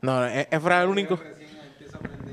[0.00, 1.18] No, no, E- Efra es el único.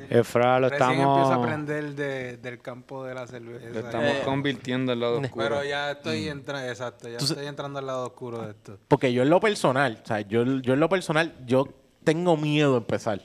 [0.10, 3.66] Efra lo Recién estamos, empiezo a aprender de- del campo de la cerveza.
[3.70, 5.46] lo estamos Eh, convirtiendo en lado oscuro.
[5.46, 8.78] Pero ya estoy entrando, exacto, ya estoy entrando al lado oscuro de esto.
[8.88, 11.68] Porque yo en lo personal, o sea, yo, yo en lo personal, yo
[12.04, 13.20] tengo miedo de empezar.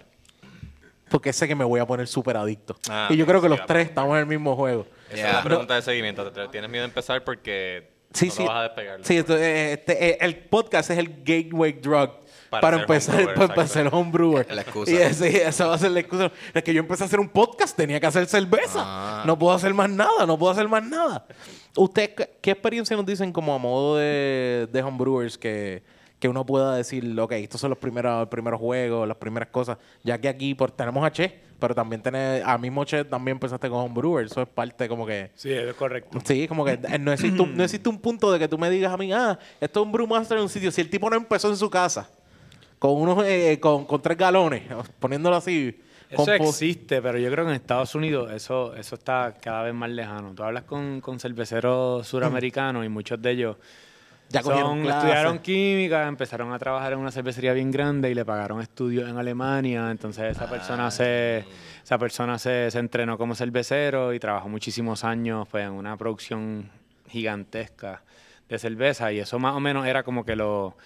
[1.11, 2.77] Porque sé que me voy a poner súper adicto.
[2.89, 4.87] Ah, y yo creo que sí, los tres estamos en el mismo juego.
[5.09, 5.29] Esa Yeah.
[5.31, 6.31] es la pregunta de seguimiento.
[6.31, 8.43] ¿Te- ¿Tienes miedo de empezar porque Sí, no sí.
[8.45, 9.01] lo vas a despegar?
[9.03, 12.11] Sí, esto, eh, este, eh, el podcast es el gateway drug
[12.51, 14.55] para, empezar, homebrewer, para, para ser homebrewer.
[14.55, 14.91] La excusa.
[14.91, 16.33] Y ese- esa va a ser la excusa.
[16.53, 18.83] Es que yo empecé a hacer un podcast, tenía que hacer cerveza.
[18.85, 19.23] Ah.
[19.27, 21.27] No puedo hacer más nada, no puedo hacer más nada.
[21.77, 25.83] ¿Usted qué, experiencia nos dicen como a modo de, de homebrewers que,
[26.19, 29.79] que uno pueda decir, ok, estos son los primeros, los primeros juegos, las primeras cosas.
[30.03, 33.69] Ya que aquí pues, tenemos a Che, pero también tenés, a mismo Che también empezaste
[33.71, 34.27] con Homebrewer.
[34.27, 35.31] Eso es parte como que...
[35.37, 36.19] Sí, eso es correcto.
[36.25, 38.69] Sí, como que eh, no existe, un, no existe un punto de que tú me
[38.69, 40.73] digas a mí, ah, esto es un Brewmaster en un sitio.
[40.73, 42.11] Si el tipo no empezó en su casa
[42.81, 44.63] con unos eh, con, con tres galones,
[44.99, 45.81] poniéndolo así.
[46.09, 49.91] Eso existe, pero yo creo que en Estados Unidos eso, eso está cada vez más
[49.91, 50.33] lejano.
[50.35, 53.57] Tú hablas con, con cerveceros suramericanos y muchos de ellos
[54.29, 54.55] Ya son-
[54.97, 59.19] estudiaron química, empezaron a trabajar en una cervecería bien grande y le pagaron estudios en
[59.19, 59.89] Alemania.
[59.93, 61.45] Entonces esa persona se
[61.85, 66.71] esa persona se, se entrenó como cervecero y trabajó muchísimos años pues, en una producción
[67.09, 68.03] gigantesca
[68.49, 70.77] de cerveza y eso más o menos era como que lo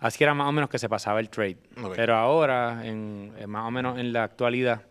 [0.00, 1.58] así era más o menos que se pasaba el trade.
[1.94, 4.82] Pero ahora, en, en más o menos en la actualidad,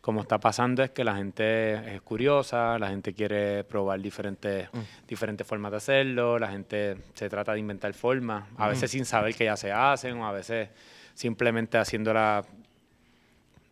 [0.00, 4.68] como está pasando es que la gente es curiosa, la gente quiere probar diferentes,
[5.06, 9.34] diferentes formas de hacerlo, la gente se trata de inventar formas, a veces sin saber
[9.34, 10.70] que ya se hacen o a veces
[11.12, 12.42] simplemente haciéndola,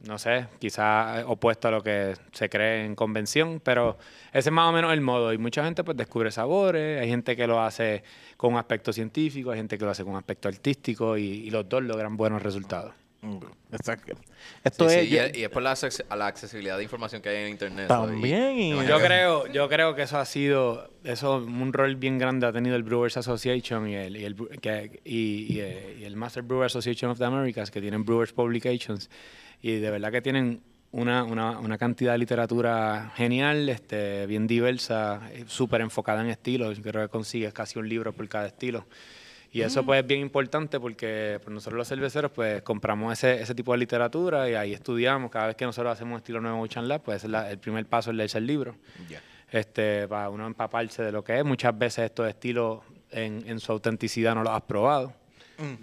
[0.04, 3.96] no sé, quizás opuesto a lo que se cree en convención, pero
[4.32, 5.32] ese es más o menos el modo.
[5.32, 8.04] Y mucha gente pues descubre sabores, hay gente que lo hace
[8.38, 11.50] con un aspecto científico, hay gente que lo hace con un aspecto artístico y, y
[11.50, 12.94] los dos logran buenos resultados.
[13.72, 14.12] Exacto.
[14.62, 15.00] Esto Sí, es...
[15.02, 17.30] sí, y, yo- es, y es por la, acces- a la accesibilidad de información que
[17.30, 17.86] hay en internet.
[17.86, 22.16] y- También, y- Yo creo, yo creo que eso ha sido, eso un rol bien
[22.18, 25.96] grande ha tenido el Brewers Association y el, y el, bre- que- y- y, eh,
[26.00, 29.10] y el Master Brewer Association of the Americas, que tienen Brewers Publications,
[29.60, 35.20] y de verdad que tienen una, una, una cantidad de literatura genial, este, bien diversa,
[35.32, 36.76] eh, súper enfocada en estilos.
[36.78, 38.86] Yo creo que consigues casi un libro por cada estilo.
[39.50, 43.54] Y eso pues es bien importante porque pues, nosotros los cerveceros pues compramos ese, ese
[43.54, 45.30] tipo de literatura y ahí estudiamos.
[45.30, 47.86] Cada vez que nosotros hacemos un estilo nuevo en Lab, pues es la- el primer
[47.86, 48.76] paso es leerse el libro.
[49.50, 51.44] Este, para uno empaparse de lo que es.
[51.46, 52.80] Muchas veces estos estilos
[53.10, 55.14] en, en su autenticidad no los has probado.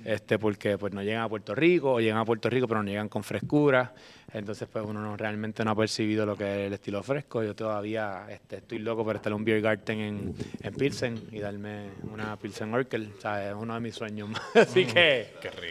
[0.06, 2.88] Este, porque pues no llegan a Puerto Rico o llegan a Puerto Rico pero no
[2.90, 3.94] llegan con frescura.
[4.36, 7.42] Entonces pues uno no, realmente no ha percibido lo que es el estilo fresco.
[7.42, 11.40] Yo todavía este, estoy loco por estar en un beer garden en, en Pilsen y
[11.40, 13.14] darme una Pilsen Orkel.
[13.18, 14.42] O sea, es uno de mis sueños más.
[14.56, 15.30] Así que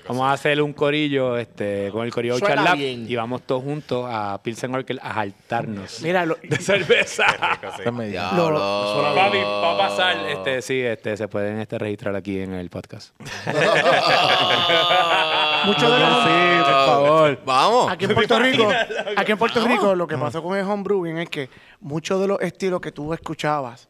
[0.08, 3.04] vamos a hacer un corillo este, con el corillo Suena Charlap bien.
[3.06, 7.26] y vamos todos juntos a Pilsen Orkel a jaltarnos Mira, lo- de cerveza.
[7.62, 9.12] Esto es medio- Diablo.
[9.14, 13.14] Papi, va a pasar, este, sí, este, se pueden este, registrar aquí en el podcast.
[15.66, 16.24] muchos de los...
[16.24, 17.40] Sí, por favor.
[17.44, 17.92] Vamos.
[17.92, 18.68] Aquí en Puerto Rico,
[19.16, 21.50] aquí en Puerto Rico lo que pasó con el homebrewing es que
[21.80, 23.88] muchos de los estilos que tú escuchabas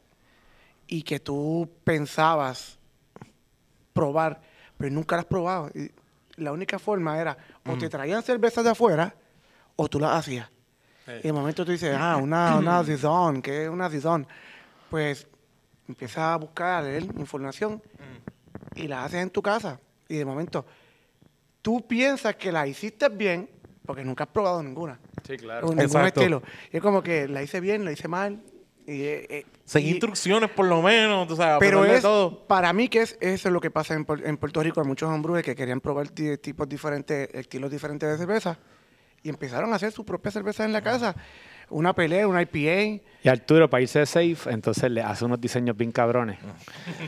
[0.87, 2.79] y que tú pensabas
[3.93, 4.41] probar,
[4.77, 5.71] pero nunca las probado.
[5.75, 5.91] Y
[6.37, 9.15] la única forma era o te traían cervezas de afuera
[9.77, 10.49] o tú las hacías.
[11.07, 12.83] Y de momento tú dices, ah, una, una
[13.43, 14.27] ¿qué es una Saison?
[14.91, 15.27] Pues
[15.87, 17.83] empiezas a buscar, a leer información
[18.75, 19.79] y la haces en tu casa.
[20.09, 20.65] Y de momento
[21.65, 23.49] tú piensas que la hiciste bien
[23.87, 24.99] porque nunca has probado ninguna.
[25.27, 25.67] Sí, claro.
[25.67, 26.21] O ningún Exacto.
[26.21, 26.43] estilo.
[26.71, 28.43] Y es como que la hice bien, la hice mal.
[28.87, 32.47] Y, eh, eh, Seguí y- instrucciones por lo menos, tú sabes, pero es, todo.
[32.47, 34.83] para mí que es eso es lo que pasa en, Puer- en Puerto Rico.
[34.83, 38.59] Hay muchos hombres que querían probar ti- tipos diferentes, estilos diferentes de cerveza
[39.23, 41.17] y empezaron a hacer su propia cerveza en la casa.
[41.71, 43.03] Una pelea, una IPA.
[43.23, 46.39] Y Arturo, para irse safe, entonces le hace unos diseños bien cabrones.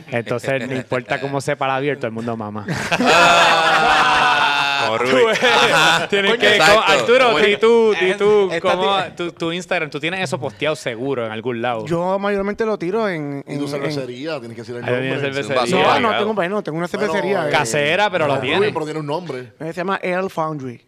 [0.07, 2.65] Entonces, no importa cómo sepa la abierto, el mundo mama.
[4.87, 6.07] Como eh, Ajá.
[6.07, 6.73] tienes Coño, que, exacto.
[6.81, 10.39] como- Arturo, Como- di tú, di tú, Esta cómo- tu, tu Instagram, tú tienes eso
[10.39, 11.85] posteado seguro en algún lado.
[11.85, 13.43] Yo mayormente lo tiro en...
[13.47, 15.33] Y en- tu en- cervecería, tienes que decir el Ahí viene nombre.
[15.33, 15.61] cervecería.
[15.61, 16.19] no, Sí, no, claro.
[16.19, 17.37] tengo, bueno, tengo una cervecería.
[17.41, 18.71] Bueno, eh, Casera, pero lo No, tiene.
[18.71, 19.53] Pero tiene un nombre.
[19.59, 20.86] se llama Ale Foundry.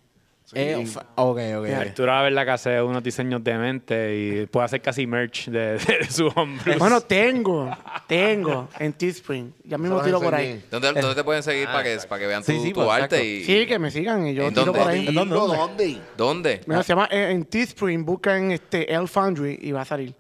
[0.54, 0.86] Eh,
[1.16, 1.68] ok, ok.
[1.70, 5.48] Arturo a ver la que hace unos diseños de mente y puede hacer casi merch
[5.50, 6.76] de, de su hombre.
[6.78, 7.70] Bueno, tengo,
[8.08, 9.54] tengo en Teespring.
[9.64, 10.64] Ya mismo tiro por ahí.
[10.72, 12.90] ¿Dónde, dónde te pueden seguir para, que, para que vean tu, Sí, sí, tu pues,
[12.90, 13.16] arte?
[13.18, 13.26] exacto.
[13.26, 14.80] Y, Sí, que me sigan y yo ¿En tiro dónde?
[14.80, 15.08] por ahí.
[15.08, 15.36] ¿En dónde?
[15.36, 15.58] ¿Dónde?
[15.58, 15.84] dónde?
[15.86, 16.02] ¿Dónde?
[16.18, 16.62] ¿Dónde?
[16.66, 20.16] Mira, se llama eh, en Teespring, buscan este El Foundry y va a salir.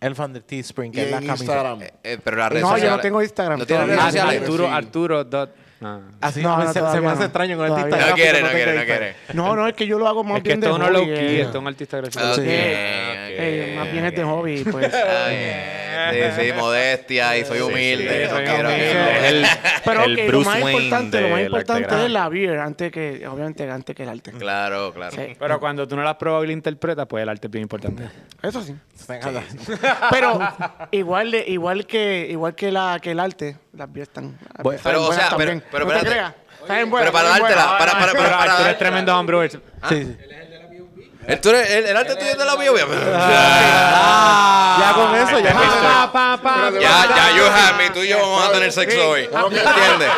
[0.00, 1.44] El fan de Teespring, Y que es la en camisa.
[1.44, 1.82] Instagram.
[1.82, 3.94] Eh, eh, pero las redes No, yo no sociales- tengo Instagram ¿No tienes todavía.
[4.02, 4.40] redes Ah, sociales?
[4.42, 4.72] Arturo, Sí.
[4.72, 5.24] Arturo.
[5.30, 5.59] dot- ah.
[5.80, 7.24] No, Así se, no, se- me hace no.
[7.24, 9.14] extraño con artista No quiere, no quiere, no quiere.
[9.32, 11.06] No, no, es que yo lo hago más Es que bien de esto no hobby.
[11.06, 11.40] key, eh.
[11.40, 12.20] esto es un artista gráfico.
[12.28, 12.42] Ok, Sí.
[12.46, 14.92] Eh, más bien es de hobby, pues.
[16.12, 18.24] Eh, sí, sí, modestia y soy humilde.
[18.24, 18.90] sí, no soy quiero humilde.
[18.90, 19.46] que- Es el-
[19.84, 23.70] Pero el lo más Wayne importante, lo más importante es la beer, antes que, obviamente,
[23.70, 24.32] antes que el arte.
[24.32, 25.14] Claro, claro.
[25.14, 27.50] Sí, Pero cuando tú no la has probado y la interpretas, pues el arte es
[27.50, 28.08] bien importante.
[28.42, 28.74] eso sí.
[30.10, 30.38] Pero
[30.90, 35.02] igual de, igual que igual que la que el arte, las beers están Bueno, pero,
[35.04, 35.64] o sea, pero- también.
[35.70, 36.16] pero no te espérate.
[36.18, 36.34] creas.
[36.66, 37.78] Saben buenas, Pero para saben dártela, buenas.
[37.78, 38.78] para, para, Pero para, para Arturo es dártela.
[38.78, 39.50] tremendo homebrewer.
[39.50, 39.58] Sí,
[39.88, 40.16] sí.
[41.26, 42.74] El, tú eres- el, el arte tuyo es de la bio.
[44.80, 45.74] Ya con eso, ya con eso.
[45.82, 46.70] Pa, pa, pa.
[46.72, 46.80] Ya,
[47.14, 47.90] ya, you have me.
[47.90, 49.24] Tú y yo vamos a tener sexo hoy.
[49.24, 50.10] ¿Entiendes?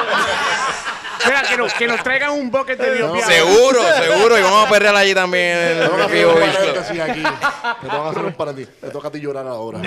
[1.25, 3.21] Mira, que nos, que nos traigan un bucket de Dios.
[3.25, 4.39] Seguro, seguro.
[4.39, 6.67] Y vamos a perrear allí también en Te toca el hacer Vivo un Beach Club.
[6.75, 7.23] paréntesis aquí.
[7.83, 8.71] Te toca hacer un paréntesis.
[8.81, 9.79] Te toca a ti llorar ahora.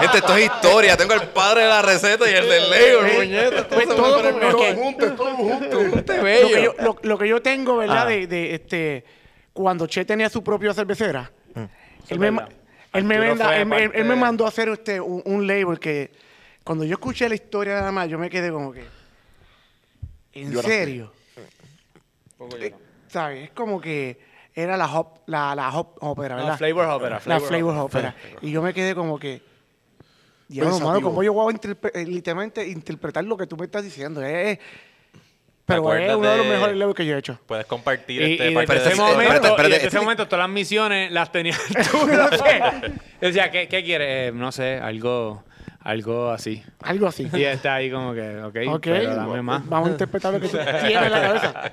[0.00, 0.96] Gente, esto es historia.
[0.96, 3.68] Tengo el padre de la receta y el del Lego, muñeca.
[3.68, 4.22] Pues todo
[4.74, 5.84] juntos, todos juntos.
[5.86, 6.14] lo
[6.48, 8.06] que yo, lo, lo que yo tengo, ¿verdad?
[8.06, 9.04] De, de, este,
[9.52, 11.30] cuando Che tenía su propia cervecera,
[12.08, 12.28] él, me,
[12.92, 16.10] él, me fue él, me- él mandó a hacer este, un, un label que
[16.64, 18.84] cuando yo escuché la historia nada más, yo me quedé como que,
[20.34, 21.12] ¿en serio?
[22.60, 22.74] Eh,
[23.08, 23.44] ¿Sabes?
[23.44, 24.18] Es como que
[24.54, 26.58] era la hop, la, la hop opera, ¿verdad?
[26.58, 28.14] Flavor Opera, La Flavor flavor opera.
[28.42, 29.40] Y yo me quedé como que,
[30.48, 30.88] Diablo, Pensativo.
[30.94, 34.22] mano, ¿cómo yo voy a interpre- eh, literalmente interpretar lo que tú me estás diciendo?
[34.22, 34.64] Es- es-
[35.66, 37.38] pero es uno de los mejores levels que yo he hecho.
[37.46, 40.00] Puedes compartir Y, este y parte desde de ese momento, espérate, espérate, y desde ese
[40.00, 41.58] momento todas las misiones las tenías
[41.92, 42.06] tú.
[42.06, 42.60] no sé.
[43.20, 44.30] Yo decía, ¿qué, qué quieres?
[44.30, 45.44] Eh, no sé, algo,
[45.80, 46.62] algo así.
[46.80, 47.28] Algo así.
[47.34, 49.68] Y está ahí como que, ok, Ok, pero dame más.
[49.68, 51.72] vamos a interpretar lo que tú tienes en la cabeza.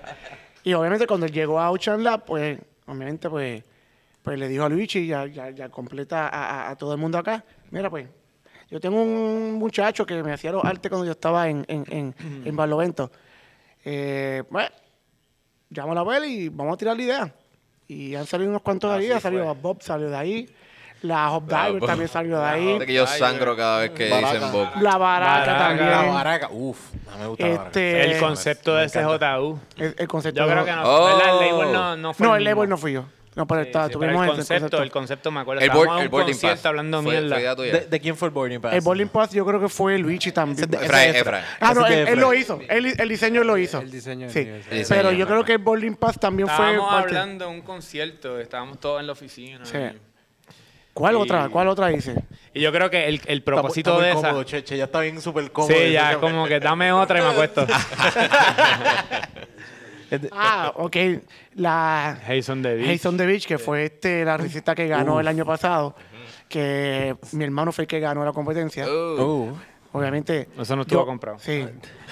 [0.65, 3.63] Y obviamente cuando llegó a Ocean Lab, pues, obviamente, pues,
[4.23, 7.17] pues le dijo a Luigi, ya, ya, ya completa a, a- a todo el mundo
[7.17, 8.07] acá, mira, pues,
[8.70, 12.16] yo tengo un muchacho que me hacía los artes cuando yo estaba en, en, en,
[12.45, 13.11] en Barlovento.
[13.84, 14.70] Eh, bueno,
[15.70, 17.34] llámalo a ver y vamos a tirar la idea.
[17.88, 20.49] Y han salido unos cuantos de ahí, ha salido Bob, salió de ahí,
[21.03, 21.86] la Hop Diver Bob.
[21.88, 24.34] también salió de ahí, que yo sangro cada vez que Baraca.
[24.34, 24.70] dicen Bob.
[24.82, 25.89] la Baraca, Baraca, también.
[25.91, 26.49] La baraca.
[26.51, 26.80] Uf,
[27.11, 27.68] no me gusta la baraca.
[27.68, 29.59] Este, El concepto de SJU.
[29.78, 30.84] el, el concepto Yo de- creo que no.
[30.84, 31.09] Oh.
[31.11, 33.05] El label no, no fue No, el label no fui yo.
[33.36, 35.61] No, pero está, sí, pero tuvimos el concepto, el concepto me acuerdo.
[35.61, 36.65] El, board, el boarding pass.
[36.65, 37.55] hablando Fue- mierda.
[37.55, 38.73] ¿De, de quién fue el boarding pass?
[38.73, 40.57] El Bowling Pass yo creo que fue Luigi también.
[40.73, 41.43] Ese- ese- Efraín.
[41.59, 42.59] Ah, no, él, lo hizo.
[42.69, 43.79] Él- el diseño lo hizo.
[43.81, 44.45] El diseño Sí.
[44.45, 48.39] diseño, Pero yo creo que el Bowling Pass también fue Estábamos hablando de un concierto,
[48.39, 49.65] estábamos todos en la oficina.
[49.65, 49.79] Sí.
[50.93, 51.49] ¿Cuál Y- otra?
[51.49, 52.15] ¿Cuál otra hice?
[52.53, 54.21] Y yo creo que el, el propósito está muy de esa...
[54.29, 55.73] cómodo, Cheche, ya está bien súper cómodo.
[55.73, 57.67] Sí, ya, como que dame otra y me acuesto.
[60.32, 60.95] Ah, ok.
[61.56, 62.88] La Jason the Beach.
[62.88, 65.95] Jason the Beach, que fue este, la receta que ganó el año pasado.
[66.47, 68.86] Que mi hermano fue el que ganó la competencia.
[68.88, 69.58] Uh, Uh,
[69.97, 70.49] Obviamente.
[70.60, 71.39] Eso no estuvo yo- comprado.
[71.39, 71.66] Sí.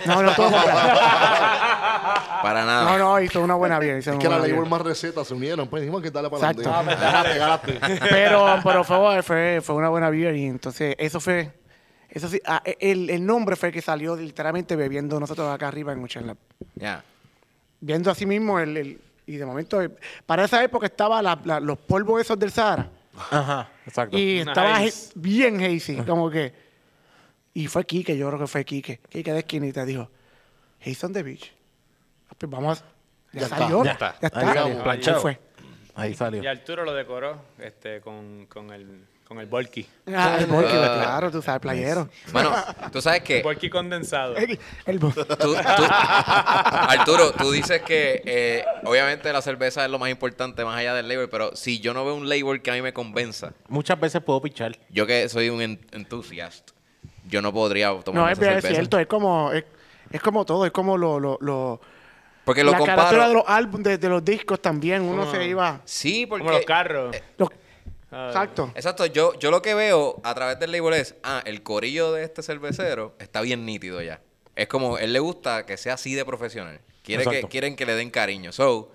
[0.06, 0.80] No, no estuvo comprado.
[2.42, 2.86] para nada.
[2.86, 3.98] No, no, hizo una buena vida.
[3.98, 4.66] hizo Es una que la vida.
[4.66, 5.68] más recetas se unieron.
[5.68, 6.74] Pues dijimos que dale para Exacto.
[6.74, 7.38] adelante.
[7.40, 7.80] Ganaste.
[8.10, 11.52] Pero, pero fue, fue, fue una buena vida y entonces eso fue,
[12.10, 15.92] eso sí, ah, el, el nombre fue el que salió literalmente bebiendo nosotros acá arriba
[15.94, 16.38] en Ocean Lab.
[16.76, 17.04] Ya.
[17.86, 19.90] Viendo así mismo el, el- y de momento, eh,
[20.26, 22.90] para esa época estaba la- la- los polvos esos del Sahara
[23.30, 24.18] ajá, exacto.
[24.18, 25.12] y estaba Nice.
[25.16, 26.54] bien hazy, como que,
[27.54, 30.10] y fue Quique, yo creo que fue Quique, Quique de esquinita dijo,
[30.86, 31.52] Haze on the beach.
[32.38, 32.86] Pues vamos, a-
[33.34, 34.16] ya, Ya está, salió, ya está.
[34.22, 35.40] ya está, Ahí salió, Ahí fue.
[35.96, 36.44] Ahí salió.
[36.44, 39.86] Y Arturo lo decoró este, con, con el, con el Volky.
[40.16, 41.00] Ah, el Volky, Ah.
[41.02, 42.08] claro, tú sabes, playero.
[42.32, 42.54] Bueno,
[42.92, 44.36] tú sabes que Volky condensado.
[44.38, 50.00] El, el Vol- Tú- tú- Arturo, tú dices que eh, obviamente la cerveza es lo
[50.00, 52.74] más importante más allá del label, pero si yo no veo un label que a
[52.76, 54.78] mí me convenza, Muchas veces puedo pichar.
[54.90, 56.72] yo que soy un en- entusiast,
[57.26, 58.68] yo no podría tomar No, esa es, bien cerveza.
[58.76, 59.64] cierto, es como, es,
[60.12, 61.82] es como todo, es como lo, lo, lo-
[62.46, 63.28] Porque lo la carátula comparo.
[63.30, 65.82] de los álbumes, de, de los discos también, uno se iba...
[65.86, 67.16] Sí, porque Como los carros.
[67.38, 67.54] los- Ah,
[68.28, 68.72] exacto.
[68.76, 72.24] Exacto, yo, yo lo que veo a través del label es, ah, el corillo de
[72.24, 74.22] este cervecero está bien nítido ya.
[74.56, 76.80] Es como, él le gusta que sea así de profesional.
[77.04, 78.52] Quiere que, quieren que le den cariño.
[78.52, 78.92] So,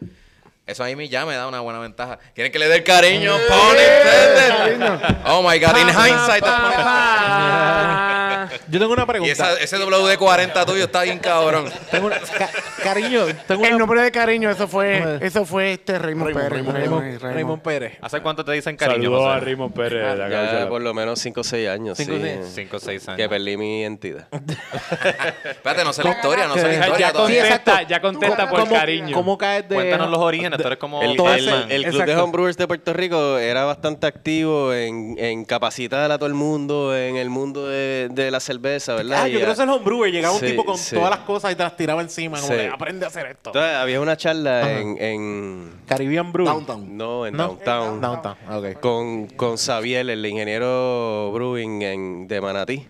[0.66, 2.18] eso a mí ya me da una buena ventaja.
[2.34, 5.16] Quieren que le den cariño, pon intended.
[5.26, 6.44] Oh my God, in hindsight.
[8.68, 9.32] Yo tengo una Y pregunta.
[9.32, 11.70] esa- ese WD-40 tuyo está bien cabrón.
[11.90, 12.51] Tengo una- ca-
[12.82, 16.51] cariño, tengo El nombre de cariño, eso fue, eso fue este Raymond Raymond, Pérez.
[16.53, 17.34] Raymond, Raymond, Raymond, Raymond.
[17.34, 17.99] Raymond Pérez.
[18.01, 19.03] ¿Hace cuánto te dicen cariño?
[19.11, 20.05] Saludos a Raymond Pérez.
[20.20, 20.28] acá,
[20.61, 22.22] Ya por lo menos 5 o 6 años, Cinco o sí.
[22.22, 22.53] seis.
[22.55, 23.16] Cinco o seis años.
[23.18, 24.26] Que perdí mi identidad.
[25.44, 28.74] Espérate, no sé la historia, no sé la historia ya contesta, ya contesta por ¿Cómo-
[28.74, 29.14] cariño.
[29.14, 29.74] ¿Cómo caes de...?
[29.74, 32.16] Cuéntanos los orígenes, tú eres como El, Club de.
[32.16, 37.16] Homebrewers de Puerto Rico era bastante activo en, en capacitar a todo el mundo en
[37.16, 39.22] el mundo de, de la cerveza, ¿verdad?
[39.24, 40.12] Ah, yo creo que es el homebrewer.
[40.12, 40.95] Llegaba un Sí, tipo con sí.
[40.95, 42.39] todas las cosas y te las tiraba encima.
[42.41, 42.59] Como Sí.
[42.59, 43.51] de, aprende a hacer esto.
[43.51, 46.47] Entonces, había una charla en, en- Caribbean Brew.
[46.47, 46.97] Downtown.
[46.97, 47.49] No, en No.
[47.49, 48.01] Downtown.
[48.01, 48.80] Downtown, ok.
[48.80, 52.86] Con, con Xavier, el ingeniero brewing en- de Manatí.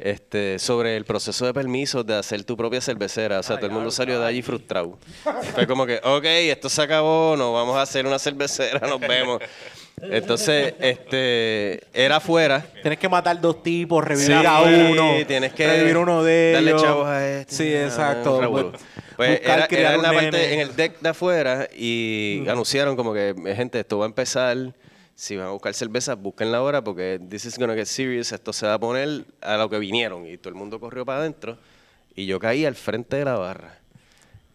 [0.00, 3.38] Este, sobre el proceso de permisos de hacer tu propia cervecera.
[3.38, 4.98] O sea, todo el mundo salió de allí frustrado.
[5.54, 9.40] Fue como que, ok, esto se acabó, no vamos a hacer una cervecera, nos vemos.
[10.02, 12.66] Entonces, este, era afuera.
[12.82, 15.12] Tienes que matar dos tipos, revivir a uno.
[15.26, 16.82] tienes que revivir uno de darle ellos.
[16.82, 17.54] chavos a este.
[17.54, 18.38] Sí, Ah, exacto.
[18.38, 18.72] un
[19.16, 20.22] Pues buscar era, en un la nene.
[20.24, 24.56] parte, en el deck de afuera y anunciaron como que, gente, esto va a empezar.
[25.14, 28.32] Si van a buscar cervezas, búsquenla ahora porque this is gonna get serious.
[28.32, 30.26] Esto se va a poner a lo que vinieron.
[30.26, 31.56] Y todo el mundo corrió para adentro.
[32.14, 33.78] y yo caí al frente de la barra.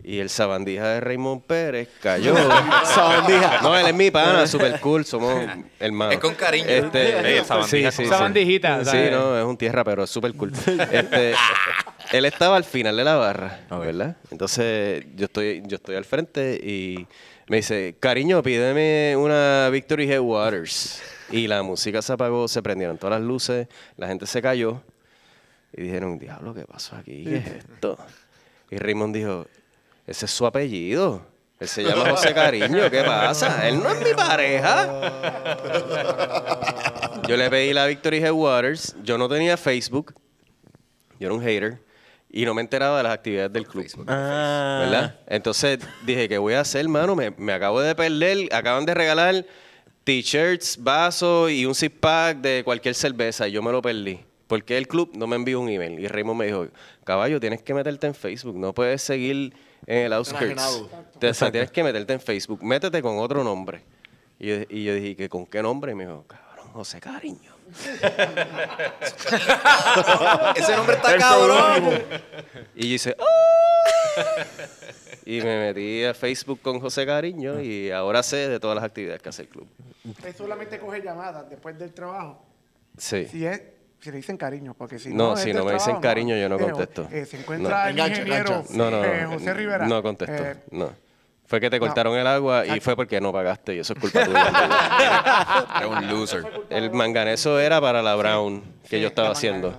[0.03, 2.35] Y el sabandija de Raymond Pérez cayó.
[2.85, 3.61] Sabandija.
[3.61, 5.45] No, él es mi pana, super cool, somos
[5.79, 6.15] hermanos.
[6.15, 6.67] Es con cariño.
[6.67, 9.11] Este, sabandija sí, sabandijita, Sí, ¿sabes?
[9.11, 10.51] no, es un tierra, pero es súper cool.
[10.91, 11.33] Este,
[12.11, 14.17] él estaba al final de la barra, ¿verdad?
[14.31, 17.07] Entonces yo estoy, yo estoy al frente y
[17.47, 21.01] me dice, cariño, pídeme una Victory Headwaters.
[21.31, 24.81] Y la música se apagó, se prendieron todas las luces, la gente se cayó.
[25.73, 27.23] Y dijeron, diablo, ¿qué pasó aquí?
[27.23, 27.97] ¿Qué es esto?
[28.69, 29.47] Y Raymond dijo,
[30.11, 31.25] ese es su apellido.
[31.59, 33.67] Él se llama José Cariño, ¿qué pasa?
[33.67, 35.11] Él no es mi pareja.
[37.27, 38.95] Yo le pedí la Victory Headwaters.
[39.03, 40.13] Yo no tenía Facebook.
[41.19, 41.79] Yo era un hater.
[42.29, 43.85] Y no me enteraba de las actividades del club.
[44.07, 44.79] Ah.
[44.83, 45.19] ¿Verdad?
[45.27, 47.15] Entonces dije, ¿qué voy a hacer, hermano?
[47.15, 48.49] Me, me acabo de perder.
[48.53, 49.45] Acaban de regalar
[50.03, 53.47] t-shirts, vasos y un six pack de cualquier cerveza.
[53.47, 54.19] Y yo me lo perdí.
[54.51, 55.97] Porque el club no me envió un email.
[55.97, 56.67] Y Raymond me dijo,
[57.05, 58.57] caballo, tienes que meterte en Facebook.
[58.57, 59.53] No puedes seguir
[59.87, 60.83] en el outskirts.
[61.19, 62.61] Te- o sea, tienes que meterte en Facebook.
[62.61, 63.81] Métete con otro nombre.
[64.39, 65.93] Y yo, y yo dije, ¿que ¿con qué nombre?
[65.93, 67.49] Y me dijo, cabrón, José Cariño.
[70.55, 72.03] Ese nombre está cabrón.
[72.75, 74.25] Y yo hice, "Ah".
[75.25, 79.21] Y me metí a Facebook con José Cariño y ahora sé de todas las actividades
[79.21, 79.67] que hace el club.
[80.25, 82.43] Él solamente coge llamadas después del trabajo.
[82.97, 83.25] Sí.
[83.27, 83.61] Si es,
[84.01, 86.35] si le dicen cariño, porque si No, no, si del no me dicen trabajo, cariño,
[86.35, 87.07] yo no Eh, contesto.
[87.11, 88.73] eh, se encuentra el Engancha, ingeniero engancha.
[88.77, 89.29] No, no, eh, no.
[89.33, 89.85] José Rivera.
[89.87, 90.43] No contesto.
[90.43, 90.89] Eh, no.
[91.45, 91.85] Fue que te no.
[91.85, 95.67] cortaron el agua y fue porque no pagaste y eso es culpa tuya.
[95.77, 96.45] Era un loser.
[96.69, 99.77] el manganeso era para la Brown que sí, yo estaba haciendo.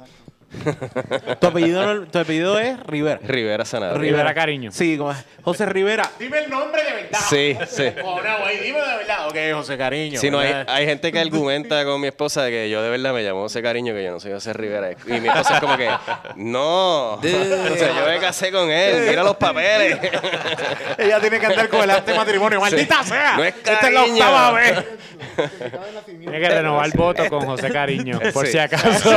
[1.40, 3.20] Tu apellido, tu apellido es Rivera.
[3.24, 3.98] Rivera Sanabria.
[4.00, 4.70] Rivera Cariño.
[4.70, 6.09] Sí, como José Rivera.
[6.18, 7.18] Dime el nombre de verdad.
[7.28, 7.84] Sí, sí.
[8.03, 9.28] No, güey, dime de verdad.
[9.28, 10.20] Ok, José Cariño.
[10.20, 13.12] Sí, no, hay, hay gente que argumenta con mi esposa de que yo de verdad
[13.12, 14.90] me llamo José Cariño, que yo no soy José Rivera.
[14.92, 15.90] Y mi esposa es como que,
[16.36, 17.12] no.
[17.14, 19.98] O sea, yo me casé con él, mira los papeles.
[20.98, 22.61] Ella tiene que andar con el arte matrimonio.
[22.61, 23.36] ¡Maldita sea!
[23.36, 24.14] No es Esta es la cariño.
[24.24, 24.84] octava vez.
[26.07, 28.53] Tiene que renovar el voto con José Cariño, por Sí.
[28.53, 29.11] si acaso.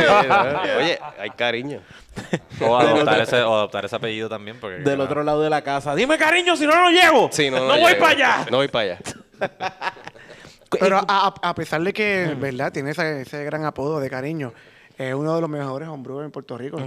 [0.79, 1.81] Oye, hay cariño.
[2.61, 4.57] O adoptar, ese, o adoptar ese apellido también.
[4.59, 5.93] Porque, Del otro lado de la casa.
[5.93, 7.29] Dime cariño, si no, no llego.
[7.31, 7.99] Sí, no, no, no voy llego.
[7.99, 8.45] para allá.
[8.49, 8.99] No voy para allá.
[10.79, 12.71] Pero a, a- pesar de que, ¿verdad?
[12.71, 14.53] Tiene ese, ese gran apodo de cariño.
[14.97, 16.79] Es uno de los mejores homebrewers en Puerto Rico.
[16.79, 16.85] No,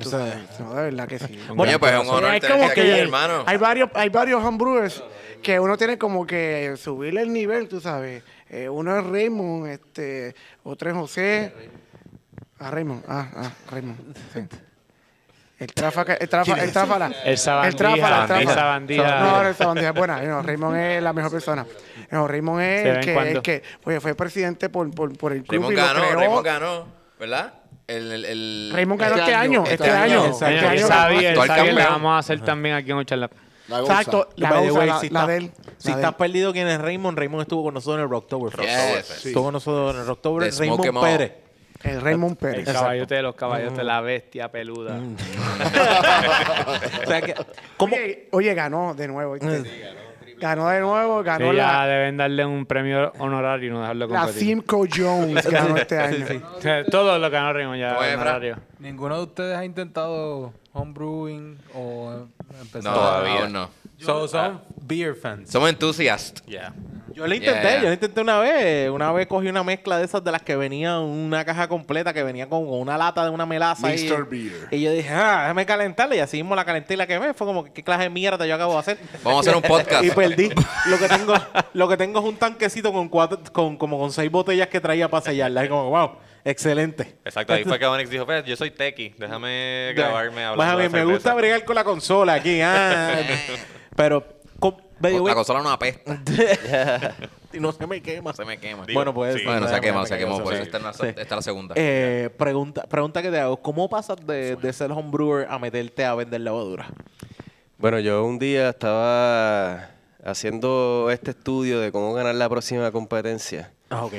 [0.75, 1.39] de verdad que sí.
[1.57, 3.43] Oye, pues es un honor hay aquí, hermano.
[3.47, 5.03] hay varios, hay varios homebrewers
[5.43, 8.23] que uno tiene como que subirle el nivel, tú sabes.
[8.49, 10.35] Eh, uno es Raymond, este,
[10.65, 11.53] otro es José.
[12.61, 14.17] Ah, Raymond, ah, ah, Raymond.
[14.35, 14.41] sí.
[15.59, 17.13] El tráfaga, el tráfaga, el tráfala.
[17.25, 18.55] El sabandija, tráfala, el el tráfala.
[18.55, 19.21] sabandija.
[19.21, 20.23] No, el sabandija es buena.
[20.23, 21.67] No, Raymond es la mejor persona.
[22.11, 25.63] No, Raymond es el que, el que oye, fue presidente por, por, por el club
[25.69, 26.19] Raymond y lo ganó, creó.
[26.21, 26.87] Raymond ganó,
[27.19, 27.55] ¿verdad?
[27.89, 30.21] El, el, el- Raymond ganó Este este año, este este año.
[30.21, 30.25] año.
[30.27, 30.73] Él sabía,
[31.33, 33.31] él sabía que la vamos a hacer también aquí en Ocharla.
[33.69, 33.93] La goza.
[33.93, 35.53] Exacto, la, usa, way, la, si la está- de él.
[35.77, 38.53] Si la estás perdido quién es Raymond, Raymond estuvo con nosotros en el Rocktober.
[38.61, 39.25] Yes.
[39.27, 40.53] Estuvo con nosotros en el Rocktober.
[40.57, 41.01] Raymond.
[41.03, 41.33] Pérez.
[41.83, 42.65] El Raymond El Pérez.
[42.73, 44.99] caballote de los caballotes, la bestia peluda.
[47.03, 47.35] O sea que,
[47.77, 47.95] ¿cómo?
[47.97, 49.35] Oye, oye, ganó de nuevo.
[49.35, 49.63] ¿viste?
[50.39, 54.07] ganó de nuevo, ganó Sí, ya la, deben darle un premio honorario y no dejarlo
[54.07, 54.43] la competir.
[54.43, 55.47] Simcoe Jones.
[55.51, 56.27] ganó este año.
[56.57, 58.57] O sea, Todo lo ganó Raymond ya honorario.
[58.79, 62.27] ¿Ninguno de ustedes ha intentado homebrewing o
[62.61, 62.93] empezar?
[62.93, 63.71] No, todavía no.
[63.99, 65.51] So, son beer fans.
[65.51, 66.47] Somos entusiastas.
[66.47, 66.73] Yeah.
[67.19, 67.81] Yo lo intenté, Yeah, yeah.
[67.83, 68.91] yo lo intenté una vez.
[68.91, 72.23] Una vez cogí una mezcla de esas de las que venía una caja completa, que
[72.23, 73.89] venía con una lata de una melaza.
[73.89, 74.09] ahí.
[74.09, 74.29] Mr.
[74.29, 74.69] Beer.
[74.71, 76.15] Y yo dije, ah, déjame calentarla.
[76.15, 77.35] Y así mismo la calenté y la quemé.
[77.35, 78.99] Fue como, ¿qué clase de mierda yo acabo de hacer?
[79.25, 80.05] Vamos a hacer un podcast.
[80.05, 80.51] Y perdí.
[80.87, 81.35] Lo que tengo,
[81.75, 85.09] lo que tengo es un tanquecito con cuatro, con como con seis botellas que traía
[85.09, 85.65] para sellarla.
[85.65, 86.13] Y como, wow,
[86.45, 87.17] excelente.
[87.25, 90.77] Exacto, ahí fue que Onyx dijo, pues, yo soy tequi, déjame grabarme hablando Más a
[90.77, 91.15] mí de me cerveza".
[91.15, 92.61] gusta bregar con la consola aquí.
[92.63, 93.17] ah.
[93.97, 94.25] Pero,
[95.01, 96.21] by the way, La consola no apesta.
[97.53, 98.33] y no se me quema.
[98.35, 98.85] Se me quema.
[98.93, 99.45] Bueno, pues.
[99.45, 100.39] Bueno, se ha quemado, se ha quemado.
[100.39, 100.43] Sí.
[100.45, 101.07] Por eso está en la, Sí.
[101.07, 101.75] esta es la segunda.
[101.77, 103.57] Eh, pregunta, pregunta que te hago.
[103.59, 106.89] ¿Cómo pasas de, de ser homebrewer a meterte a vender levadura?
[107.79, 109.91] Bueno, yo un día estaba
[110.25, 113.73] haciendo este estudio de cómo ganar la próxima competencia.
[113.91, 114.15] Ah, ok.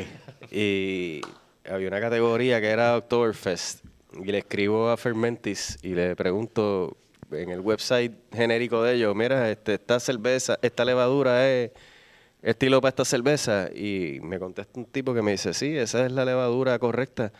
[0.52, 1.22] Y
[1.70, 3.84] había una categoría que era Oktoberfest.
[4.14, 6.98] Y le escribo a Fermentis y le pregunto
[7.32, 11.72] en el website genérico de ellos, mira, este, esta cerveza, esta levadura es
[12.42, 13.70] estilo para esta cerveza.
[13.74, 17.32] Y me contesta un tipo que me dice, sí, esa es la levadura correcta.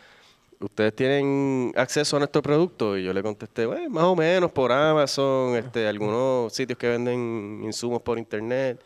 [0.60, 2.96] ¿Ustedes tienen acceso a nuestro producto?
[2.96, 7.62] Y yo le contesté, bueno, más o menos por Amazon, este, algunos sitios que venden
[7.64, 8.80] insumos por internet.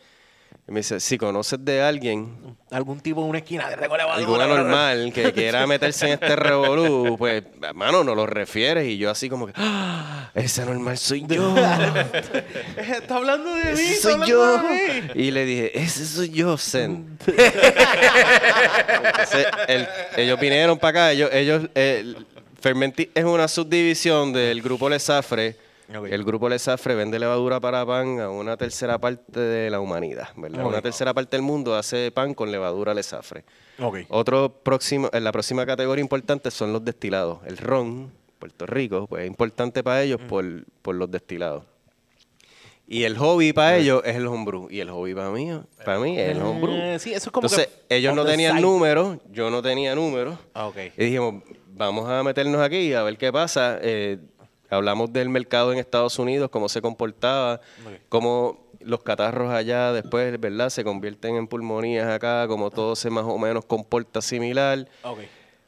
[0.67, 5.11] Y me dice, si conoces de alguien, Algún tipo en una esquina de alguna normal
[5.13, 8.87] que quiera meterse en este revolú, pues, hermano, nos lo refieres.
[8.87, 11.55] Y yo así como que, ¡Ah, ese normal soy yo.
[12.77, 13.79] Está hablando de mí.
[13.79, 14.59] Ese soy yo.
[15.13, 17.19] Y le dije, ese soy yo, Zen.
[19.03, 19.87] Entonces, el-
[20.17, 21.11] ellos vinieron para acá.
[21.11, 22.25] Ellos, ellos el
[22.59, 25.57] Fermenti es una subdivisión del grupo Lesafre.
[25.87, 30.65] El grupo Lesafre vende levadura para pan a una tercera parte de la humanidad, ¿verdad?
[30.65, 33.43] Una tercera parte del mundo hace pan con levadura Lesafre.
[33.79, 33.99] Ok.
[34.09, 37.39] Otro próximo, en la próxima categoría importante son los destilados.
[37.45, 40.45] El ron, Puerto Rico, pues es importante para ellos por,
[40.81, 41.63] por los destilados.
[42.87, 44.67] Y el hobby para ellos es el homebrew.
[44.69, 45.49] Y el hobby para mí,
[45.83, 46.75] para mí es el homebrew.
[46.75, 50.37] Eh, sí, eso es como Entonces, que ellos no tenían números, yo no tenía números.
[50.53, 50.71] Ah.
[50.75, 53.79] Y dijimos, vamos a meternos aquí a ver qué pasa.
[53.81, 54.19] Eh,
[54.69, 57.61] hablamos del mercado en Estados Unidos, cómo se comportaba,
[58.09, 60.69] cómo los catarros allá después, ¿verdad?
[60.69, 64.87] Se convierten en pulmonías acá, como todo se más o menos comporta similar.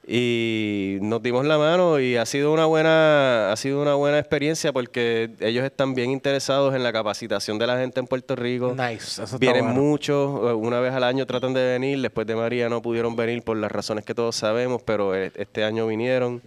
[0.10, 4.72] Y nos dimos la mano y ha sido una buena, ha sido una buena experiencia
[4.72, 8.74] porque ellos están bien interesados en la capacitación de la gente en Puerto Rico.
[8.74, 9.22] Nice.
[9.22, 9.82] Eso Vienen bueno.
[9.82, 13.44] muchos, eh, una vez al año tratan de venir, después de María no pudieron venir
[13.44, 16.42] por las razones que todos sabemos, pero eh, este año vinieron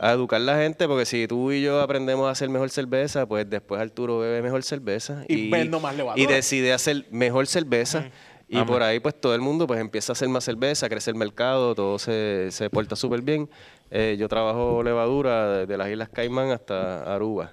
[0.00, 3.26] a educar a la gente, porque si tú y yo aprendemos a hacer mejor cerveza,
[3.26, 6.22] pues después Arturo bebe mejor cerveza Y vendo más levadura.
[6.22, 8.10] y decide hacer mejor cerveza.
[8.50, 11.16] Y por ahí pues todo el mundo pues empieza a hacer más cerveza, crece el
[11.16, 13.50] mercado, todo se, se porta súper bien.
[13.90, 17.52] Eh, yo trabajo levadura desde las Islas Caimán hasta Aruba.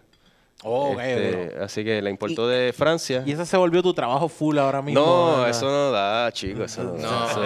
[0.63, 3.21] Oh, Este, así que la importó de Francia.
[3.25, 4.99] Y ese se volvió tu trabajo full ahora mismo.
[5.05, 5.49] No, ¿verdad?
[5.49, 6.63] eso no da, chico.
[6.63, 7.29] Eso, no, da.
[7.29, 7.39] Eso,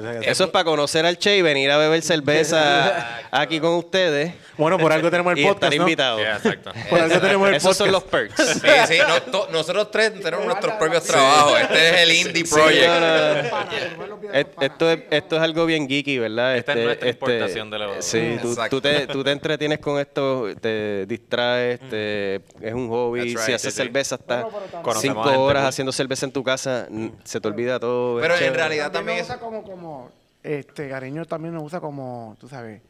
[0.00, 3.74] no, es, eso es para conocer al Che y venir a beber cerveza aquí con
[3.74, 4.32] ustedes.
[4.56, 5.82] Bueno, por algo tenemos el y podcast, estar ¿no?
[5.82, 6.20] invitados.
[6.22, 6.72] exacto.
[6.90, 8.62] Por algo tenemos el Esos son los podcast.
[8.62, 8.86] perks.
[8.88, 11.60] Sí, sí, no, to- nosotros tres tenemos nuestros propios trabajos.
[11.60, 12.86] Este es el Indie Sí, Project.
[12.88, 14.32] no, no.
[14.62, 16.56] Esto es, esto es algo bien geeky, ¿verdad?
[16.56, 18.02] Esta es nuestra importación de levadura.
[18.02, 23.30] Sí, tú, tú te, tú te entretienes con esto, te distraes, te- es un hobby.
[23.30, 23.76] Si haces sí, sí.
[23.76, 24.44] cerveza, estás
[24.82, 25.68] Conocemos cinco gente, horas pues.
[25.70, 26.88] haciendo cerveza en tu casa,
[27.24, 28.20] se te olvida todo.
[28.20, 28.56] Pero en chévere.
[28.56, 29.28] realidad También también lo es...
[29.28, 30.10] usa como, como,
[30.42, 32.80] este, Gareño también nos usa como, tú sabes,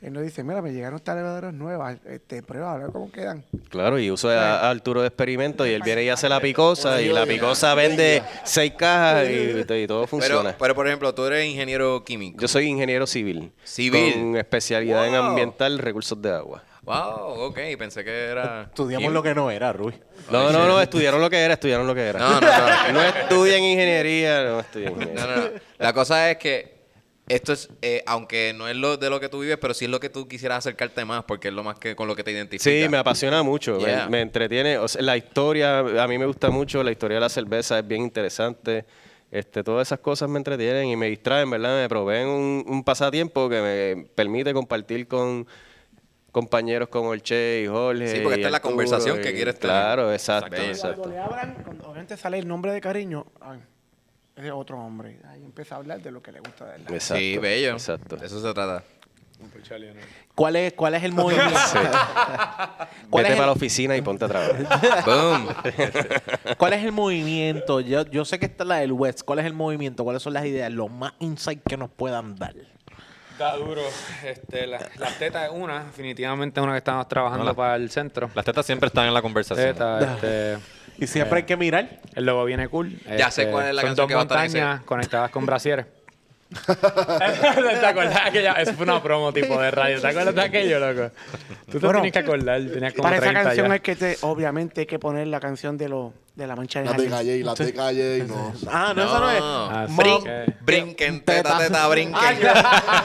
[0.00, 3.44] él nos dice, mira, me llegaron estas levaduras nuevas, este, prueba, a ver cómo quedan.
[3.68, 7.02] Claro, y uso a, a Arturo de experimento y él viene y hace la picosa
[7.02, 10.54] y la picosa vende seis cajas y, y todo Pero, funciona.
[10.56, 12.40] pero, por ejemplo, tú eres ingeniero químico.
[12.40, 13.50] Yo soy ingeniero civil.
[13.64, 14.12] Civil.
[14.14, 16.62] Con especialidad en ambiental, recursos de agua.
[16.88, 17.58] Wow, ok.
[17.78, 18.62] Pensé que era...
[18.62, 19.92] Estudiamos lo que no era, Rui.
[20.30, 22.18] No, no, no, estudiaron lo que era, estudiaron lo que era.
[22.18, 22.92] No, no, no.
[22.92, 25.26] No estudian ingeniería, no estudian No, ingeniería.
[25.36, 25.50] no, no.
[25.78, 26.78] La cosa es que
[27.28, 29.90] esto es, eh, aunque no es lo de lo que tú vives, pero sí es
[29.90, 32.30] lo que tú quisieras acercarte más, porque es lo más que con lo que te
[32.32, 32.62] identificas.
[32.72, 33.78] Sí, me apasiona mucho,
[34.08, 34.78] me- entretiene.
[34.78, 37.86] O sea, la historia, a mí me gusta mucho, la historia de la cerveza es
[37.86, 38.86] bien interesante.
[39.30, 41.82] Este, todas esas cosas me entretienen y me distraen, ¿verdad?
[41.82, 45.46] Me proveen un, un pasatiempo que me permite compartir con
[46.32, 48.06] compañeros como el Che y Jorge.
[48.08, 49.74] Sí, porque esta es la conversación y- que quieres tener.
[49.76, 50.70] Claro, exacto, Exacto.
[50.70, 51.00] exacto.
[51.02, 53.60] Cuando le hablan, cuando obviamente sale el nombre de cariño, ay,
[54.36, 55.18] ese otro hombre.
[55.28, 56.82] Ahí empieza a hablar de lo que le gusta de él.
[56.90, 57.72] Exacto, Sí, bello.
[57.72, 58.16] Exacto.
[58.16, 58.84] De eso se trata.
[60.34, 61.54] ¿Cuál es, cuál es el movimiento?
[63.10, 65.04] ¿Cuál Vete es para la oficina y ponte a trabajar.
[65.06, 65.48] Boom.
[66.58, 67.80] ¿Cuál es el movimiento?
[67.80, 69.22] Yo, yo sé que está la del West.
[69.22, 70.02] ¿Cuál es el movimiento?
[70.04, 70.72] ¿Cuáles son las ideas?
[70.72, 72.54] Los más insight que nos puedan dar.
[73.38, 73.82] Está duro.
[74.24, 78.28] Este, la, la teta es una, definitivamente es una que estamos trabajando para el centro.
[78.34, 79.74] Las tetas siempre están en la conversación.
[79.74, 80.58] Teta, este,
[80.98, 81.88] Y siempre hay que mirar.
[82.16, 82.98] el logo viene cool.
[83.16, 84.58] Ya sé Este, cuál es la son canción dos que va a estar en ese.
[84.58, 85.86] montañas conectadas con brasieres.
[86.66, 90.00] ¿Te acuerdas que ya, Eso fue una promo tipo de radio.
[90.00, 91.14] ¿Te acuerdas de aquello, loco?
[91.70, 92.60] Tú te Bueno, tienes que acordar.
[92.60, 93.72] Tenías como Para esa 30 canción ya.
[93.74, 96.84] hay que, te, obviamente, hay que poner la canción de, lo, de la mancha de
[96.86, 98.52] La de calle y la de calle y no.
[98.70, 99.40] Ah, no, eso no es.
[99.42, 102.38] Ah, sí, que- Brinquen, teta, teta, brinquen.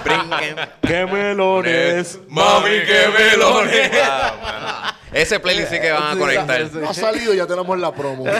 [0.04, 0.56] Brinquen.
[0.86, 2.20] ¡Qué melones!
[2.28, 3.92] Mami, qué melones.
[4.04, 6.62] Ah, Ese playlist sí que van a conectar.
[6.74, 8.24] No ha salido, ya tenemos la promo.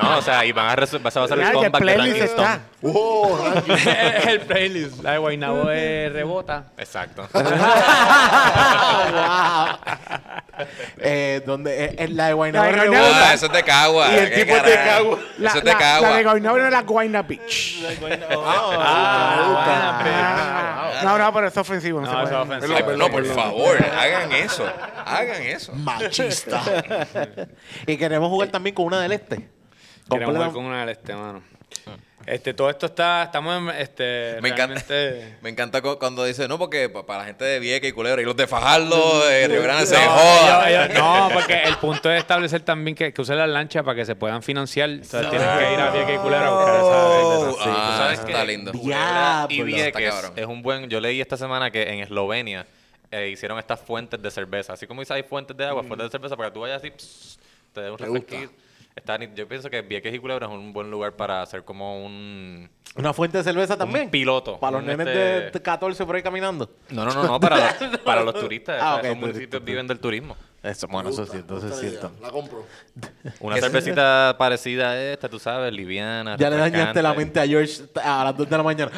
[0.00, 1.88] No, o sea, y van a resu- vas a hacer el Claro, que el comeback
[1.88, 2.48] de playlist Stone.
[2.48, 2.60] está.
[2.82, 3.38] ¡Oh,
[4.28, 5.02] el playlist.
[5.02, 6.64] La de Guaynabo es rebota.
[6.78, 7.28] Exacto.
[10.98, 13.30] eh, donde es, es la de Guaynabo La de Rebota.
[13.30, 14.12] Ah, eso es de Cagua.
[14.12, 14.74] Y el ¿Qué tipo es de?
[14.74, 15.18] Cagua.
[15.38, 16.10] La, Eso es de Cagua.
[16.10, 17.82] la de Guaynabo era la Guayna Beach.
[18.44, 19.70] Ah,
[21.02, 22.02] No, no, pero es ofensivo.
[22.02, 22.12] No, eso
[22.44, 22.58] puede.
[22.58, 22.96] es ofensivo.
[22.98, 24.70] No, por favor, hagan eso.
[25.06, 25.72] Hagan eso.
[25.72, 26.60] Machista.
[27.86, 29.48] Y queremos jugar también con una del este.
[30.10, 31.42] Queremos jugar con una del este, mano.
[32.26, 34.82] Este, todo esto está, estamos en, este, Me encanta,
[35.42, 38.20] me encanta cu- cuando dice, no, porque pa- para la gente de Vieques y Culebra
[38.20, 40.88] y los de Fajardo, de Río Grande, se No, joda.
[40.88, 44.14] no, porque el punto es establecer también que, que usen las lanchas para que se
[44.16, 44.90] puedan financiar.
[44.90, 47.64] Entonces tienen que ir a Vieques y Culebra a buscar esa.
[47.64, 48.72] Ah, está lindo.
[48.72, 50.88] Culebra y Vieques es un buen...
[50.90, 52.66] Yo leí esta semana que en Eslovenia
[53.10, 54.74] eh, hicieron estas fuentes de cerveza.
[54.74, 56.90] Así como dice, hay fuentes de agua, fuentes de cerveza, para que tú vayas así,
[56.90, 57.38] pss,
[57.72, 58.52] te dé un refresquito.
[58.96, 62.68] Está yo pienso que Vieques y Culebra es un buen lugar para hacer como un...
[62.96, 64.06] Una fuente de cerveza también.
[64.06, 64.58] Un piloto.
[64.58, 66.68] Para los nenes este- de 14 por ahí caminando.
[66.90, 68.78] No, no, no, no, para los, para los turistas.
[68.82, 70.36] Ah, O sea, ok, esos municipios viven del turismo.
[70.62, 72.20] Eso, bueno, eso es cierto, eso es Esta idea, cierto.
[72.20, 72.66] La compro.
[73.40, 76.36] Una cervecita parecida a esta, tú sabes, liviana.
[76.36, 78.90] Ya le dañaste la mente a George a las 2 de la mañana.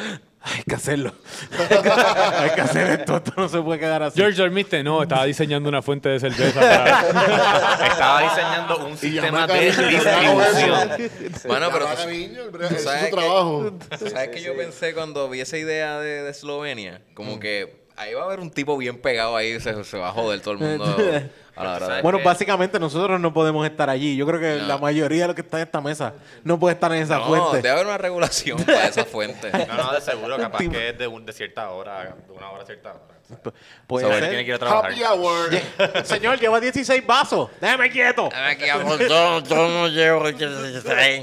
[0.43, 1.13] Hay que hacerlo.
[2.37, 3.17] Hay que hacer esto.
[3.17, 4.19] Esto no se puede quedar así.
[4.19, 4.83] George, ¿dormiste?
[4.83, 7.87] No, estaba diseñando una fuente de cerveza para...
[7.87, 10.89] Estaba diseñando un sistema de distribución.
[11.47, 11.87] Bueno, pero
[12.77, 13.13] sabes
[14.11, 17.01] ¿Sabes que yo pensé cuando vi esa idea de, de Eslovenia?
[17.13, 20.11] Como que ahí va a haber un tipo bien pegado ahí, se, se va a
[20.11, 20.85] joder todo el mundo
[21.55, 22.01] a la hora de...
[22.01, 24.15] Bueno, que- básicamente nosotros no podemos estar allí.
[24.15, 24.67] Yo creo que No.
[24.67, 26.13] la mayoría de los que están en esta mesa
[26.43, 27.57] no puede estar en esa no, fuente.
[27.57, 29.51] debe haber una regulación para esa fuente.
[29.67, 32.63] No, no, de seguro, capaz que es de, un, de cierta hora, de una hora
[32.63, 33.01] a cierta hora.
[33.87, 34.29] Puede So, él ser.
[34.29, 34.91] tiene que ir a trabajar.
[34.91, 35.49] Happy hour.
[36.05, 37.49] Señor, lleva 16 vasos.
[37.61, 38.29] Déjeme quieto.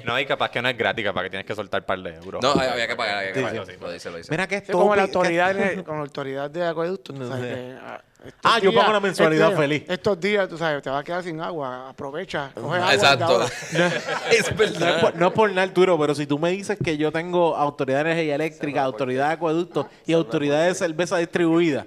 [0.05, 2.15] No, y capaz que no es gratis, capaz que tienes que soltar un par de
[2.17, 2.43] euros.
[2.43, 3.67] No, había que pagar, había que Sí, pagar.
[3.67, 3.73] sí.
[3.81, 4.31] Lo dice, lo dice.
[4.31, 4.79] Mira que Es esto.
[4.79, 7.13] como la autoridad, de- como la autoridad de acueducto.
[7.13, 7.49] tú sabes sé.
[7.55, 9.83] que, ah, estos Ah, yo pago una mensualidad estos- feliz.
[9.89, 11.89] Estos días, tú sabes, te vas a quedar sin agua.
[11.91, 12.51] Aprovecha.
[12.55, 13.25] Coge agua Exacto.
[13.25, 13.45] ahora.
[13.47, 13.85] es No
[14.31, 15.01] es, verdad.
[15.01, 18.05] por, no es por nada, Arturo, pero si tú me dices que yo tengo autoridad
[18.05, 21.87] de energía eléctrica, autoridad de acueducto y autoridad de cerveza distribuida,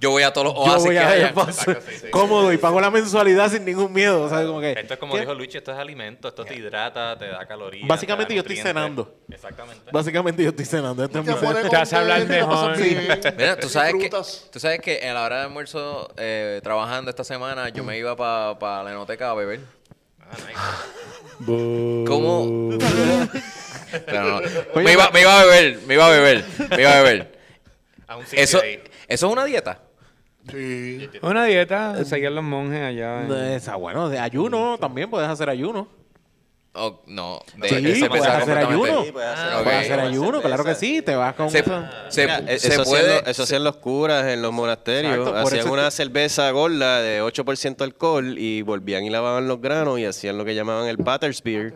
[0.00, 3.66] Yo voy a todos los yo oasis que a cómodo y pago la mensualidad sin
[3.66, 4.22] ningún miedo.
[4.22, 5.20] O sea, como que, Esto es como ¿qué?
[5.20, 7.86] dijo Luchi, esto es alimento, esto te hidrata, te da calorías.
[7.86, 9.14] Básicamente da yo estoy cenando.
[9.30, 9.90] Exactamente.
[9.92, 11.04] Básicamente yo estoy cenando.
[11.04, 11.68] Es mi Te.
[11.68, 12.78] Te hace hablar mejor.
[13.36, 17.22] Mira, tú sabes, que, tú sabes que en la hora de almuerzo, eh, trabajando esta
[17.22, 19.60] semana, yo me iba para la enoteca a beber.
[21.44, 22.70] ¿Cómo?
[24.06, 24.40] Pero no.
[24.82, 27.40] me, iba, me iba a beber, me iba a beber, me iba a beber.
[28.06, 28.82] A un sitio Eso, ahí.
[29.06, 29.82] eso es una dieta.
[30.50, 31.08] Sí.
[31.22, 33.24] Una dieta, seguían los monjes allá.
[33.24, 35.88] en- Esa, bueno, de ayuno también puedes hacer ayuno.
[36.72, 39.04] Oh, no, de, Sí, ese puedes pensaba hacer completamente- ayuno.
[39.04, 39.60] Sí, puedes hacer Ah.
[39.64, 41.02] Puedes hacer ayuno, claro que sí.
[41.02, 41.64] Te vas con Se,
[42.10, 43.28] se, Mira, se eso, puede.
[43.28, 45.14] eso hacían los curas en los monasterios.
[45.14, 49.48] Exacto, por hacían eso una es cerveza gorda de 8% alcohol y volvían y lavaban
[49.48, 51.74] los granos y hacían lo que llamaban el Battersbeer,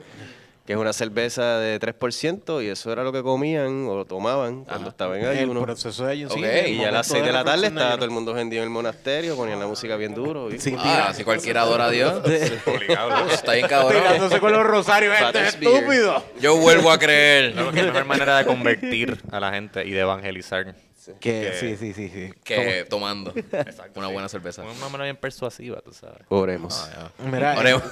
[0.66, 4.88] que es una cerveza de 3% y eso era lo que comían o tomaban cuando
[4.88, 5.62] estaban en El ayuno.
[5.62, 6.32] proceso de ayuno.
[6.34, 7.96] sí, Ok, el Y a las momento 6 de la tarde reflexión de estaba ayuno.
[7.96, 10.50] todo el mundo vendido en el monasterio, ponían la música bien duro.
[10.50, 12.14] y- Sí, Ah, si cualquiera adora a Dios.
[12.66, 13.28] Obligado.
[13.30, 14.02] Está bien cabrón.
[14.02, 15.14] Tirándose con los rosarios.
[15.20, 16.24] Este es estúpido.
[16.40, 19.84] Yo vuelvo a creer Claro que es la mejor manera de convertir a la gente
[19.86, 20.74] y de evangelizar.
[21.20, 22.32] Que, Que- sí, sí, sí, sí.
[22.44, 24.12] que tomando Exacto, una sí.
[24.12, 24.62] buena cerveza.
[24.62, 26.18] Una manera bien persuasiva, tú sabes.
[26.28, 26.90] Oremos.
[27.30, 27.82] Mira, Oremos.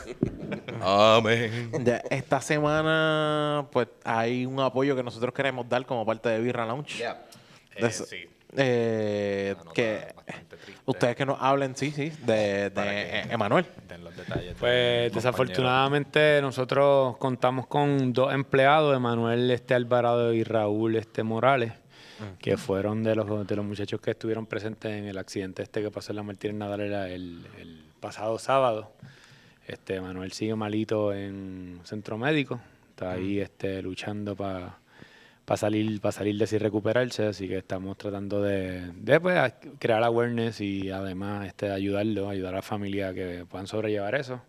[0.80, 1.70] Amén.
[1.84, 6.66] Ya, esta semana, pues hay un apoyo que nosotros queremos dar como parte de Birra
[6.66, 6.98] Lounge.
[6.98, 7.22] Ya.
[7.78, 8.16] De Eh, sí.
[8.56, 10.82] eh, que bastante triste.
[10.84, 12.82] ustedes que nos hablen, sí, sí, de, de
[13.20, 13.64] eh, Emanuel.
[13.88, 14.44] Den los detalles.
[14.44, 21.22] de mi Pues desafortunadamente nosotros contamos con dos empleados, Emanuel este Alvarado y Raúl este
[21.22, 21.72] Morales,
[22.38, 25.90] que fueron de los, de los muchachos que estuvieron presentes en el accidente este que
[25.90, 28.92] pasó en la Martínez Nadal el, el pasado sábado.
[29.66, 32.60] Este Manuel sigue malito en centro médico,
[32.90, 34.78] está ahí este, luchando para
[35.56, 40.02] salir, para salir de sí y recuperarse, así que estamos tratando de, de, pues, crear
[40.02, 44.42] awareness y además este, ayudarlo, ayudar a la familia a que puedan sobrellevar eso.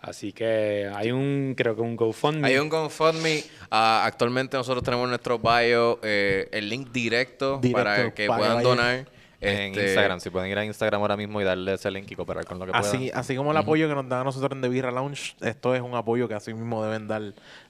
[0.00, 2.46] Así que hay un, creo que un GoFundMe.
[2.46, 3.42] Hay un GoFundMe.
[3.70, 8.38] Ah, actualmente nosotros tenemos en nuestro bio eh, el link directo, Directo, para que para
[8.38, 9.17] puedan donar.
[9.40, 12.16] En Este, Instagram, si pueden ir a Instagram ahora mismo y darle ese link y
[12.16, 13.18] cooperar con lo que Así, puedan.
[13.20, 15.80] así como el apoyo que nos dan a nosotros en The Birra Lounge, esto es
[15.80, 17.22] un apoyo que así mismo deben dar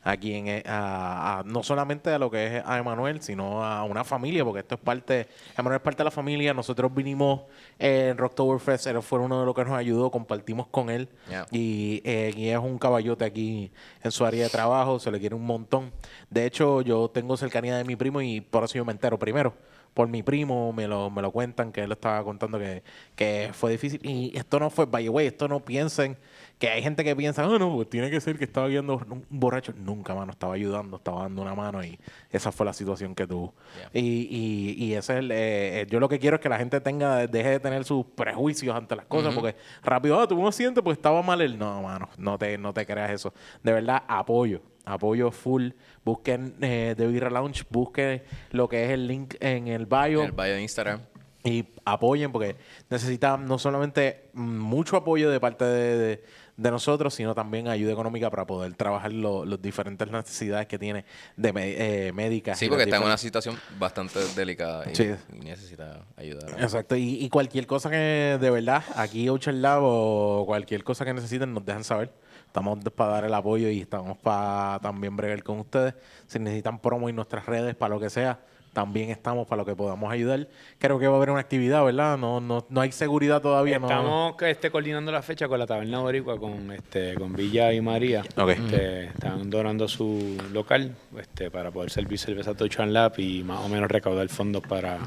[0.03, 3.85] aquí en, eh, a, a- no solamente a lo que es a Emanuel, sino a
[3.85, 5.27] una familia, porque esto es parte,
[5.59, 6.55] Emanuel es parte de la familia.
[6.55, 7.43] Nosotros vinimos
[7.79, 11.47] eh, en Rocktoberfest, él fue uno de los que nos ayudó, compartimos con él Yeah.
[11.51, 13.71] y, eh, y es un caballote aquí
[14.03, 15.93] en su área de trabajo, se le quiere un montón.
[16.31, 19.53] De hecho, yo tengo cercanía de mi primo y por eso yo me entero primero.
[19.95, 22.83] Por mi primo me lo, me lo cuentan, que él estaba contando que,
[23.17, 24.01] que fue difícil.
[24.05, 26.17] Y esto no fue, by the way, esto no piensen
[26.59, 29.25] que hay gente que piensa, ah, no, pues tiene que ser que estaba guiando un
[29.31, 29.73] borracho.
[29.77, 31.99] Nunca, mano, estaba ayudando, estaba dando una mano y
[32.31, 33.55] esa fue la situación que tuvo.
[33.93, 36.59] Y, y, y ese es el, eh, eh, yo lo que quiero es que la
[36.59, 40.49] gente tenga, deje de tener sus prejuicios ante las cosas, porque rápido, ah, tuvo un
[40.49, 41.57] accidente, pues estaba mal él.
[41.57, 43.33] No, mano, no te, no te creas eso.
[43.63, 44.61] De verdad, apoyo.
[44.91, 45.71] Apoyo full.
[46.05, 48.23] Busquen eh, The Birra Lounge, busquen
[48.53, 50.21] lo que es el link en el bio.
[50.23, 51.01] En el bio de Instagram.
[51.45, 52.57] y apoyen porque
[52.91, 56.25] necesitan no solamente mucho apoyo de parte de, de-
[56.59, 61.05] de nosotros, sino también ayuda económica para poder trabajar lo- las diferentes necesidades que tiene
[61.37, 62.59] de eh, médicas.
[62.59, 65.09] Sí, porque está en una situación bastante delicada y, Sí.
[65.33, 66.49] y necesita ayuda.
[66.59, 71.15] Exacto, y, y cualquier cosa que de verdad, aquí Ocean Lab o cualquier cosa que
[71.15, 72.13] necesiten, nos dejan saber.
[72.49, 75.95] Estamos para dar el apoyo y estamos para también bregar con ustedes.
[76.27, 78.39] Si necesitan promo en nuestras redes, para lo que sea,
[78.73, 80.49] también estamos para lo que podamos ayudar.
[80.79, 82.17] Creo que va a haber una actividad, ¿verdad?
[82.17, 83.79] No, no, no hay seguridad todavía.
[83.79, 87.81] no- Estamos este, coordinando la fecha con la Taberna Boricua, con, este, con Villa y
[87.81, 88.23] María.
[88.37, 88.49] Ok.
[88.51, 93.69] Este, están donando su local este, para poder servir cerveza Touch Lab y más o
[93.69, 94.99] menos recaudar fondos para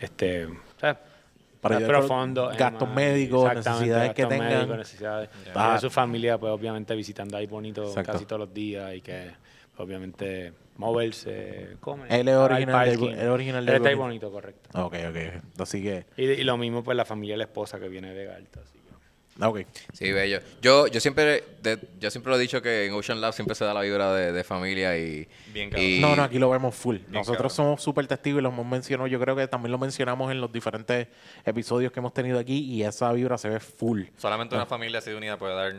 [0.00, 0.48] este,
[0.80, 0.96] ¿sabes?
[1.64, 2.04] Para ayudar
[2.52, 4.48] en gastos médicos, necesidades que gastos tengan.
[4.58, 5.30] médicos, necesidades.
[5.54, 5.70] Ah.
[5.72, 8.12] Y a su familia, pues obviamente visitando ahí bonito Exacto.
[8.12, 9.30] casi todos los días y que
[9.74, 12.12] pues, obviamente moverse, comer.
[12.12, 13.18] Él es original de- parking.
[13.18, 14.30] él original de está ahí Bonito.
[14.30, 14.82] correcto.
[14.84, 15.60] Ok, ok.
[15.60, 18.24] Así que, Y, y lo mismo pues la familia de la esposa que viene de
[18.26, 18.60] Galta.
[18.60, 18.78] Así
[19.38, 19.44] que.
[19.44, 19.60] ok.
[19.92, 20.40] Sí, bello.
[20.62, 23.64] Yo, yo siempre de- yo siempre lo he dicho que en Ocean Lab siempre se
[23.64, 25.26] da la vibra de, de familia y...
[25.52, 25.86] Bien cabrón.
[25.88, 26.96] y- No, no, aquí lo vemos full.
[27.08, 27.50] Nosotros cabrón.
[27.50, 29.06] somos súper testigos y lo hemos mencionado.
[29.06, 31.08] Yo creo que también lo mencionamos en los diferentes
[31.44, 34.02] episodios que hemos tenido aquí y esa vibra se ve full.
[34.18, 35.74] Solamente una familia así de unida puede dar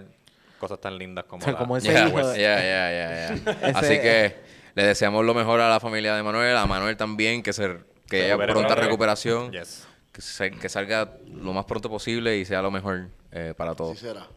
[0.59, 3.35] cosas tan lindas como, O sea, la- como ese Ya, hijo de- ya, ya, ya,
[3.35, 3.51] ya.
[3.69, 4.35] Ese- Así que
[4.75, 7.77] le deseamos lo mejor a la familia de Manuel, a Manuel también, que, se,
[8.09, 9.87] que haya pronta recuperación, Yes.
[10.11, 13.77] que, se- que salga lo más pronto posible y sea lo mejor eh, para Así
[13.77, 13.99] todos.
[13.99, 14.27] será.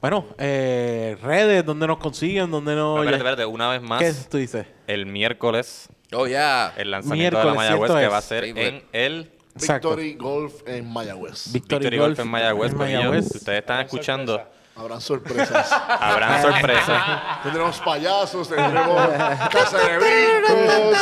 [0.00, 2.50] Bueno, eh, redes, ¿dónde nos consiguen?
[2.50, 2.98] ¿Dónde nos...?
[2.98, 4.66] Espérate, espérate, una vez más, ¿Qué tú dices?
[4.88, 6.72] el miércoles, Oh, ya.
[6.76, 8.12] el lanzamiento de la Miércoles, Mayagüez que es.
[8.12, 9.90] va a ser Sí, en el Exacto.
[9.96, 11.52] Victory Golf en Mayagüez.
[11.52, 12.72] Victory, Victory Golf en Mayagüez.
[12.72, 12.78] en.
[12.78, 13.28] Mayagüez.
[13.28, 14.42] Si ustedes están escuchando,
[14.74, 15.72] Habrán sorpresas.
[15.72, 17.02] habrán sorpresas.
[17.42, 19.08] tendremos payasos, tendremos
[19.50, 20.98] casa de brincos.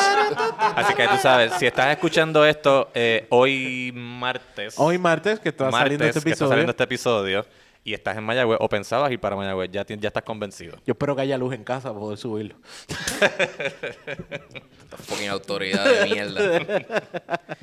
[0.76, 5.64] Así que tú sabes, si estás escuchando esto eh, hoy martes, Hoy martes, que está
[5.64, 6.50] martes, saliendo este que está episodio.
[6.50, 7.46] saliendo este episodio,
[7.82, 10.76] y estás en Mayagüez o pensabas ir para Mayagüez, ya, ya estás convencido.
[10.84, 12.56] Yo espero que haya luz en casa para poder subirlo.
[12.88, 16.60] Esta fucking autoridad de mierda.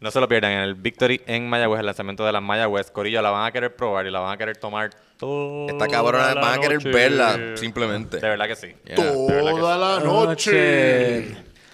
[0.00, 2.90] No se lo pierdan en el Victory en Mayagüez, el lanzamiento de las Mayagüez.
[2.90, 6.34] Corillo, la van a querer probar y la van a querer tomar toda Esta cabrona
[6.34, 6.90] la van a querer noche.
[6.90, 8.18] verla, simplemente.
[8.20, 8.66] De verdad que sí.
[8.84, 9.12] De verdad
[9.54, 11.28] que Toda la noche.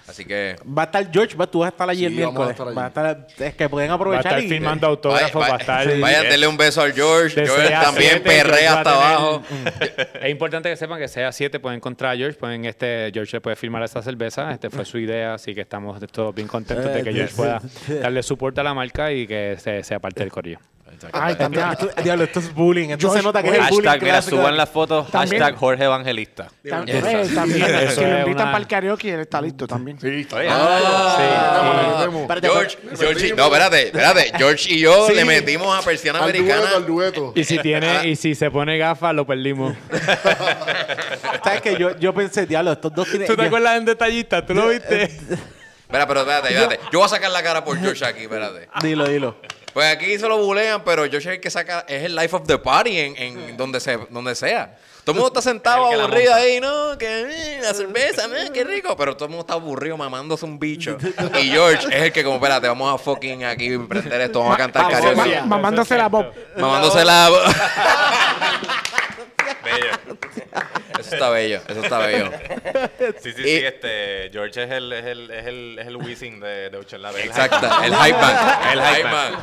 [0.07, 2.41] Así que Va a estar George, va, tú vas a estar allí Sí, el vamos
[2.41, 2.51] a miércoles.
[2.51, 2.75] estar allí.
[2.75, 5.55] Va a estar, es que pueden Va a aprovechar estar y- firmando autógrafos, Vaya- va
[5.57, 5.87] a estar...
[5.87, 7.39] vaya- vayan, denle un beso al George.
[7.39, 9.43] De George a también siete, George perrea va a hasta tener- abajo.
[10.21, 13.41] Es importante que sepan que sea 7 pueden encontrar a George, pueden este George le
[13.41, 17.01] puede firmar esa cerveza, este fue su idea, así que estamos todos bien contentos de
[17.03, 17.61] que George pueda
[18.01, 20.59] darle soporte a la marca y que se- sea parte del corillo.
[21.11, 21.65] Ay, también.
[21.71, 22.89] Esto- diablo, esto es bullying.
[22.89, 24.37] Esto George, se nota que es el bullying Hashtag, mira, clásico.
[24.37, 25.11] suban las fotos.
[25.11, 26.47] También- Hashtag Jorge Evangelista.
[26.63, 26.95] Tam- Yes.
[26.95, 29.67] eh, también, Eso que lo es invitan una- para el karaoke y él está listo
[29.67, 29.99] también.
[29.99, 34.31] Sí, Ah, Espérate, George, pero- George, y- no, espérate, espérate.
[34.37, 35.13] George y yo Sí.
[35.15, 36.75] le metimos a persiana al dueto, americana.
[36.77, 37.31] al dueto.
[37.35, 39.75] Y si tiene y si se pone gafas lo perdimos.
[41.43, 43.27] ¿Sabes que yo, yo pensé, diablo, estos dos tienen...
[43.27, 44.45] ¿Tú te yo- acuerdas en detallista?
[44.45, 45.03] ¿Tú lo viste?
[45.93, 46.79] Espera, pero espérate, espérate.
[46.91, 48.67] Yo voy a sacar la cara por George aquí, espérate.
[48.81, 49.35] Dilo, dilo.
[49.73, 52.43] Pues aquí se lo bulean, pero George es el que saca, es el life of
[52.45, 54.77] the party en, en donde, se, donde sea.
[55.03, 56.97] Todo el mundo está sentado El aburrido ahí, ¿no?
[56.97, 58.95] Que eh, la cerveza, eh, qué rico.
[58.95, 60.97] Pero todo el mundo está aburrido mamándose un bicho.
[61.41, 64.57] Y George es el que, como, espérate, vamos a fucking aquí prender esto, vamos a
[64.57, 65.15] cantar karaoke.
[65.41, 66.27] ma- Mamándose la bob.
[66.55, 67.29] Mamándose la.
[67.29, 67.41] bello.
[70.99, 72.29] Eso está bello, eso está bello.
[73.19, 73.65] Sí, sí, Y- sí.
[73.65, 77.01] Este, George es el, es el, es el, es el Wisin de, de Ocho en
[77.01, 77.25] la Vela.
[77.25, 78.35] Exacto, el hype man.
[78.71, 79.33] El hype man.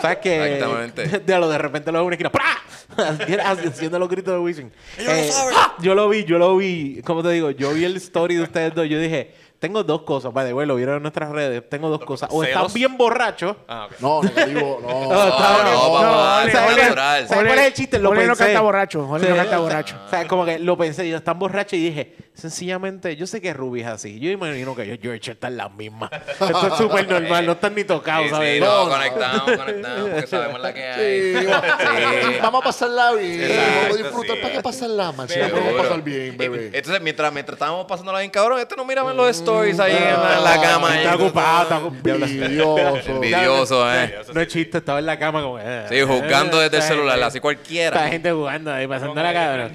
[0.00, 1.20] ¿Sabes que Exactamente.
[1.26, 2.32] Diablo, de repente lo veo en una esquina.
[2.32, 3.44] ¡pra!
[3.66, 4.72] Haciendo los gritos de Wisin.
[4.98, 5.30] Eh,
[5.80, 7.00] yo lo vi, yo lo vi.
[7.04, 7.50] ¿Cómo te digo?
[7.50, 8.88] Yo vi el story de ustedes dos.
[8.88, 10.32] Yo dije, tengo dos cosas.
[10.32, 11.68] The way, lo vieron en nuestras redes.
[11.68, 12.28] Tengo dos cosas.
[12.32, 12.74] O están ¿Celos?
[12.74, 13.56] bien borrachos.
[13.66, 14.00] Ah, ok.
[14.00, 14.88] No, negativo, no.
[15.08, 17.28] No, está- no, no, papá, ¿sabes cuál es- natural.
[17.28, 17.98] ¿Sabes cuál es el chiste?
[17.98, 18.44] Lo Jorge no pensé.
[18.44, 19.06] canta borracho.
[19.06, 19.96] Jorge no Sí, canta borracho.
[20.06, 23.52] O sea, como que lo pensé, yo están borrachos y dije, sencillamente, yo sé que
[23.52, 24.18] Ruby es así.
[24.20, 26.10] Yo imagino que yo y George están las mismas.
[26.12, 28.54] Esto es súper normal, no están ni tocados, Sí, ¿sabes?
[28.54, 31.20] sí, No, no, conectamos, conectamos, porque sabemos la que hay.
[31.34, 32.36] Sí, Sí.
[32.40, 33.42] Vamos a pasarla bien.
[33.42, 34.36] Exacto, vamos a disfrutar.
[34.36, 34.42] sí.
[34.42, 35.28] ¿Para qué pasarla mal?
[35.28, 36.70] Si la podemos pasar bien, bebé.
[36.72, 40.04] Entonces, mientras, mientras estábamos pasándola bien cabrón, este no miraba en los stories ahí en
[40.04, 40.96] la, en la cama.
[41.02, 42.24] Está ocupado, está ocupado.
[42.24, 43.08] Envidioso.
[43.10, 44.18] Envidioso, eh.
[44.32, 45.58] No es chiste, estaba en la cama como...
[45.58, 48.08] eh, Sí, juzgando desde el esta celular, gente- así cualquiera.
[48.08, 49.70] gente jugando ahí, pasando la cabra.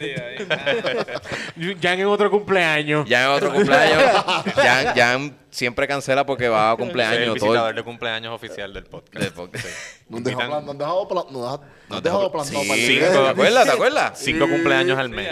[1.81, 3.09] Ya en otro cumpleaños cumpleaños.
[3.09, 4.03] Ya en otro cumpleaños.
[4.57, 5.19] ya, ya
[5.49, 7.25] siempre cancela porque va a cumpleaños.
[7.25, 9.23] todo visitador el- de cumpleaños oficial del podcast.
[9.23, 9.65] del podcast.
[10.09, 12.09] Nos han dejado Invitan- plan- nos han dejado plan- nos han- nos No han te
[12.09, 13.23] dejado acu- plantado Sí, para el cinco.
[13.23, 13.65] ¿Te acuerdas?
[13.65, 14.19] ¿Te acuerdas?
[14.19, 15.27] Cinco cumpleaños al mes.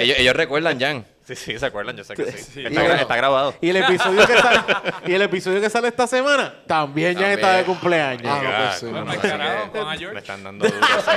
[0.00, 1.04] Ellos- ellos recuerdan, Jan.
[1.28, 2.64] Sí, sí, se acuerdan, yo sé que sí.
[2.64, 3.54] Está, gra- está grabado.
[3.60, 4.60] Y el episodio que sale,
[5.06, 7.38] y el episodio que sale esta semana también ya También.
[7.38, 8.22] está de cumpleaños.
[8.26, 8.86] Ah, no, pues sí.
[8.86, 9.28] Bueno, no, así no.
[9.28, 10.14] Carajo, que Juan a George.
[10.14, 10.78] Me están dando duro.
[10.80, 11.10] Sí,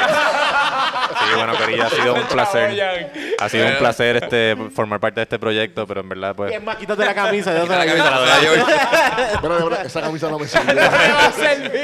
[1.22, 3.06] Sí, bueno, Corilla, ha sido un placer.
[3.40, 6.54] Ha sido un placer este formar parte de este proyecto, pero en verdad, pues.
[6.54, 7.54] Es más, quítate la camisa.
[7.54, 8.62] Ya se La la camisa la doy a George.
[9.34, 10.82] Espera, espera, esa camisa no me sirve.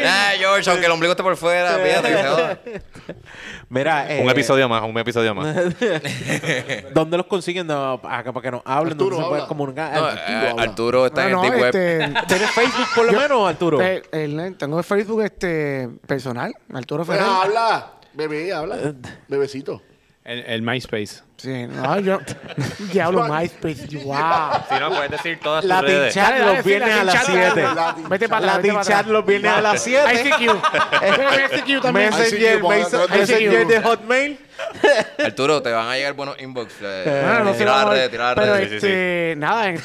[0.06, 2.60] Ah, George, aunque el ombligo esté por fuera, fíjate que se joda.
[3.70, 5.56] Mira, eh, Un episodio más, un episodio más.
[6.94, 7.68] ¿Dónde los consiguen?
[7.68, 9.48] No, acá para que nos hablen, Arturo, ¿dónde se pueden habla.
[9.48, 9.94] comunicar?
[9.94, 10.64] No, Arturo, eh, habla.
[10.64, 11.76] Arturo está en No, el no, deep web.
[11.76, 13.82] este, ¿Tienes Facebook por lo Yo- menos, Arturo?
[13.82, 17.34] eh, el- tengo el Facebook este personal, Arturo Pues Ferrer.
[17.34, 17.92] habla.
[18.14, 18.78] Bebé, habla.
[19.28, 19.82] Bebecito.
[20.28, 21.22] El, el MySpace.
[21.38, 22.20] Sí, no, yo
[22.92, 24.18] diablo MySpace, wow.
[24.70, 26.14] Si no, puedes decir todas tus Latin redes.
[26.14, 27.62] Chat Dale, dale, los sí, viernes a las Chat, 7.
[27.64, 29.12] Latin Vete para allá, vete Latin para Chat atrás.
[29.14, 30.14] los viernes a las 7.
[30.14, 30.42] ICQ.
[30.42, 32.10] ICQ también.
[32.10, 34.40] Messenger, Messenger, Messenger de Hotmail.
[35.26, 36.74] Arturo, te van a llegar buenos inbox.
[36.82, 37.98] eh, Bueno, no sé, tira las vamos a ver.
[38.00, 38.72] redes, tira las Pero redes.
[38.74, 39.82] este, nada, en-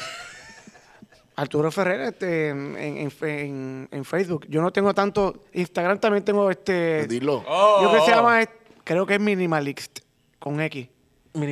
[1.35, 4.45] Arturo Ferrer este, en, en, en- en Facebook.
[4.49, 5.45] Yo no tengo tanto.
[5.53, 7.07] Instagram también tengo este.
[7.07, 7.43] Dilo.
[7.47, 8.41] Yo creo que se llama,
[8.83, 9.99] creo que es Minimalist,
[10.43, 10.89] con X.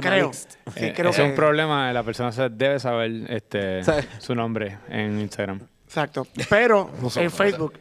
[0.02, 0.34] Creo.
[0.34, 1.94] Sí, Eh, creo ese que es un problema.
[1.94, 4.06] La persona se debe saber este, ¿Sabe?
[4.20, 5.62] su nombre en Instagram.
[5.86, 6.28] Exacto.
[6.50, 7.74] Pero sé, en Facebook,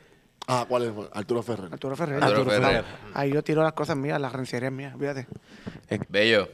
[0.46, 0.92] Ah, ¿cuál es?
[1.12, 1.68] Arturo Ferrer.
[1.72, 2.22] Arturo Ferrer.
[2.22, 2.84] Arturo Ferrer.
[3.12, 5.26] Ahí yo tiro las cosas mías, las rencierías mías, fíjate.
[6.08, 6.48] Bello.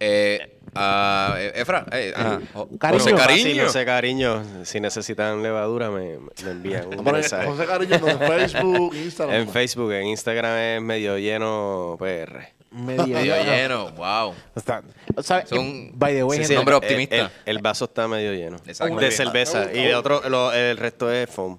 [0.00, 3.02] Eh, ah, eh, Efra, eh, ah, oh, Cariño.
[3.02, 3.64] José Fácil, Cariño.
[3.64, 4.64] José Cariño.
[4.64, 7.46] Si necesitan levadura, me, me envían un mensaje.
[7.48, 9.36] José Cariño no, en Facebook, Instagram.
[9.40, 12.57] En Facebook, en Instagram es medio lleno PR.
[12.70, 13.50] Medio Medio lleno.
[13.50, 14.34] lleno, wow.
[14.54, 14.82] Está-
[15.22, 15.48] ¿sabes?
[15.48, 17.16] Son- By the way, Sí, sí, nombre el- optimista.
[17.16, 18.56] El, el vaso está medio lleno.
[18.66, 18.96] Exacto.
[18.96, 19.72] De cerveza.
[19.72, 21.58] Y de otro, lo- el resto es foam.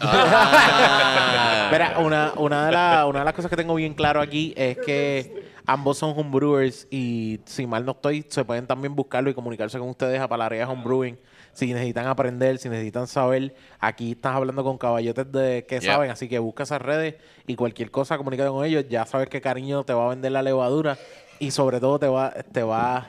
[0.00, 1.68] Ah.
[1.72, 4.78] Mira, una, una, de la- una de las cosas que tengo bien claro aquí es
[4.78, 9.78] que ambos son homebrewers y si mal no estoy, se pueden también buscarlo y comunicarse
[9.78, 11.18] con ustedes a Palareas Homebrewing.
[11.56, 15.94] Si necesitan aprender, si necesitan saber, aquí estás hablando con caballotes de que Yeah.
[15.94, 17.14] saben, así que busca esas redes
[17.46, 18.84] y cualquier cosa, comunícate con ellos.
[18.90, 20.98] Ya sabes que cariño te va a vender la levadura
[21.38, 23.08] y sobre todo te va, te va.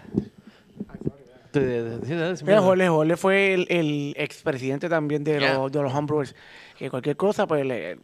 [2.46, 5.56] Mira, Jorge, Jorge fue el, el expresidente también de, Yeah.
[5.56, 6.36] los, de los homebrewers.
[6.78, 7.98] Que cualquier cosa, pues le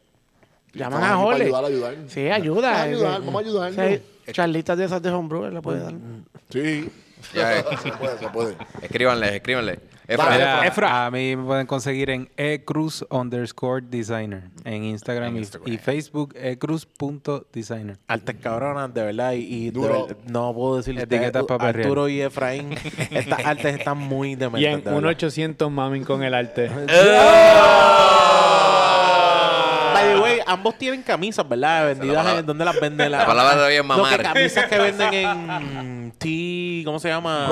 [0.73, 1.43] llaman a Jorge.
[1.43, 1.95] ayudar, ayudar.
[2.07, 2.71] Sí, ayuda.
[2.71, 3.95] Vamos a ayudar, Eh, vamos a
[4.25, 5.93] sí, charlitas de esas de homebrewers le puede dar.
[6.49, 6.89] Sí.
[7.33, 7.63] Ya, eh.
[7.83, 8.55] Se puede, se puede.
[8.81, 9.79] Escríbanle, escríbanle.
[10.07, 15.73] Efra, A mí me pueden conseguir en ecruz underscore designer en Instagram, En y- Instagram.
[15.73, 17.97] Y, Facebook ecruz.designer.
[18.07, 19.33] Artes cabronas, de verdad.
[19.33, 20.07] Y, y de Duro.
[20.27, 21.85] no puedo decirle Etiquetas pa' perrear.
[21.87, 22.71] Arturo y Efraín,
[23.11, 24.65] estas artes están muy Y dementes.
[24.73, 25.01] en de verdad.
[25.01, 26.69] 1800 mamin con el arte.
[30.05, 31.87] By the way, ambos tienen camisas, ¿verdad?
[31.87, 33.11] Vendidas en ¿dónde las venden?
[33.11, 34.21] la palabra de hoy es que mamar.
[34.21, 37.47] camisas que venden en T, ¿cómo se llama?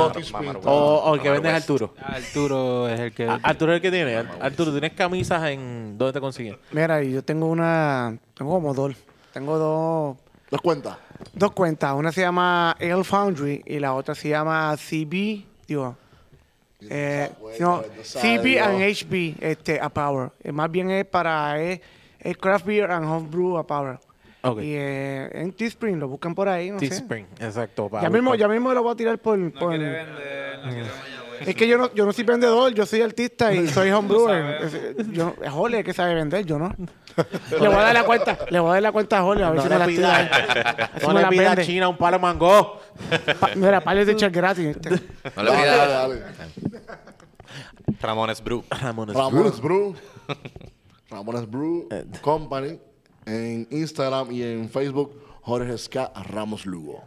[0.65, 0.71] O,
[1.05, 1.55] o el que vende es.
[1.55, 1.93] Arturo.
[2.03, 3.27] Arturo es el que...
[3.27, 4.15] A- Arturo es el que tiene.
[4.15, 6.57] Ar- Arturo, ¿tienes camisas en dónde te consiguen?
[6.71, 8.17] Mira, y yo tengo una.
[8.35, 8.95] Tengo como dos.
[9.33, 10.17] Tengo dos.
[10.49, 10.97] ¿Das cuenta?
[11.33, 11.93] Dos cuentas.
[11.95, 15.43] Una se llama Ale Foundry y la otra se llama CB.
[15.67, 15.95] Digo.
[16.89, 17.29] Eh,
[17.59, 20.31] no, CB and HB este, a Power.
[20.43, 21.79] Eh, más bien es para es,
[22.21, 23.99] es Craft Beer and Homebrew a Power.
[24.43, 24.59] Ok.
[24.61, 26.89] Y eh, en Teespring lo buscan por ahí, no sé.
[26.89, 27.89] Teespring, exacto.
[28.01, 29.37] Ya mismo, ya mismo lo voy a tirar por.
[29.53, 29.75] por-
[31.45, 34.61] es que yo no, yo no soy vendedor, yo soy artista y soy homebrewer.
[34.97, 36.73] Es- yo, es el que sabe vender, yo no.
[37.51, 39.49] le voy a dar la cuenta, le voy a dar la cuenta a Jorge a
[39.49, 40.91] ver No si me la pida- tira.
[41.01, 41.57] No le pida a.
[41.57, 42.79] China un palo mango.
[43.39, 44.75] Pa- mira, pares de echar gratis.
[45.35, 46.23] no le dale.
[48.01, 48.63] Ramones Brew.
[48.69, 49.15] Ramones.
[49.15, 49.95] Ramones Brew.
[51.11, 52.05] Ramones Brew Eh.
[52.21, 52.79] Company.
[53.25, 57.03] En Instagram y en Facebook, Jorge Ska Ramos Lugo.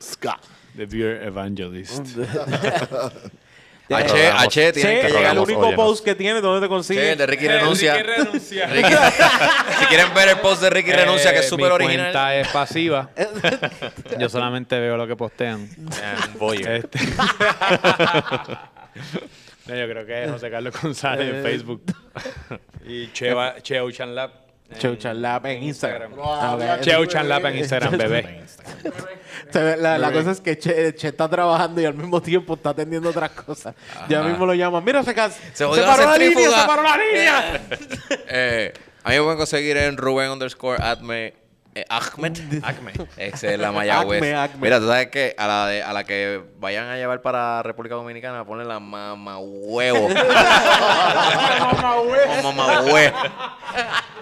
[0.00, 0.38] Ska.
[0.76, 2.06] The Beer Evangelist.
[3.92, 5.36] H, H, tienen Che, que el llegar.
[5.38, 5.74] único óyenos.
[5.74, 7.04] post que tiene, ¿dónde te Sí, consigues?
[7.10, 8.00] el de Ricky renuncia.
[8.00, 8.68] renuncia.
[8.68, 8.94] Ricky-
[9.80, 12.04] si quieren ver el post de Ricky renuncia, que es Eh, súper Mi original.
[12.06, 13.10] cuenta es pasiva.
[14.18, 15.68] Yo solamente veo lo que postean.
[16.38, 16.70] Voyeur.
[16.70, 16.98] Este-
[19.70, 21.82] No, yo creo que es José Carlos González en Facebook.
[22.86, 24.32] Y Cheo Cheo Chanlap.
[24.70, 26.14] en- Cheuchan Lab en Instagram.
[26.16, 26.62] No, Ah, ok.
[26.62, 28.40] habla- Cheo Chanlap en Instagram, bebé.
[29.50, 32.54] Se ve- La, la cosa es que che, Che está trabajando y al mismo tiempo
[32.54, 33.74] está atendiendo otras cosas.
[34.08, 34.82] Ya mismo lo llaman.
[34.84, 36.60] Mira, se, cas- Se jodió la paró la línea, centrífuga.
[36.62, 37.60] se paró la línea.
[38.28, 38.72] Eh,
[39.02, 41.34] a mí me pueden conseguir en Rubén underscore Atme
[41.74, 42.36] Eh, Ahmed.
[43.16, 44.18] Esa es la Mayagüez.
[44.20, 44.60] Acme, Acme.
[44.60, 47.94] Mira, tú sabes que a la, de- a la que vayan a llevar para República
[47.94, 50.08] Dominicana, ponle la mamá huevo.
[52.42, 53.16] mamá huevo.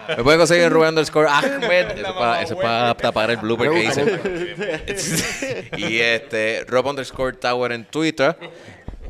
[0.08, 1.90] Me pueden conseguir en Rubén underscore Ahmed.
[1.90, 5.70] Eso es para, eso es para tapar el blooper que hice.
[5.76, 8.36] y este, Rob underscore Tower en Twitter.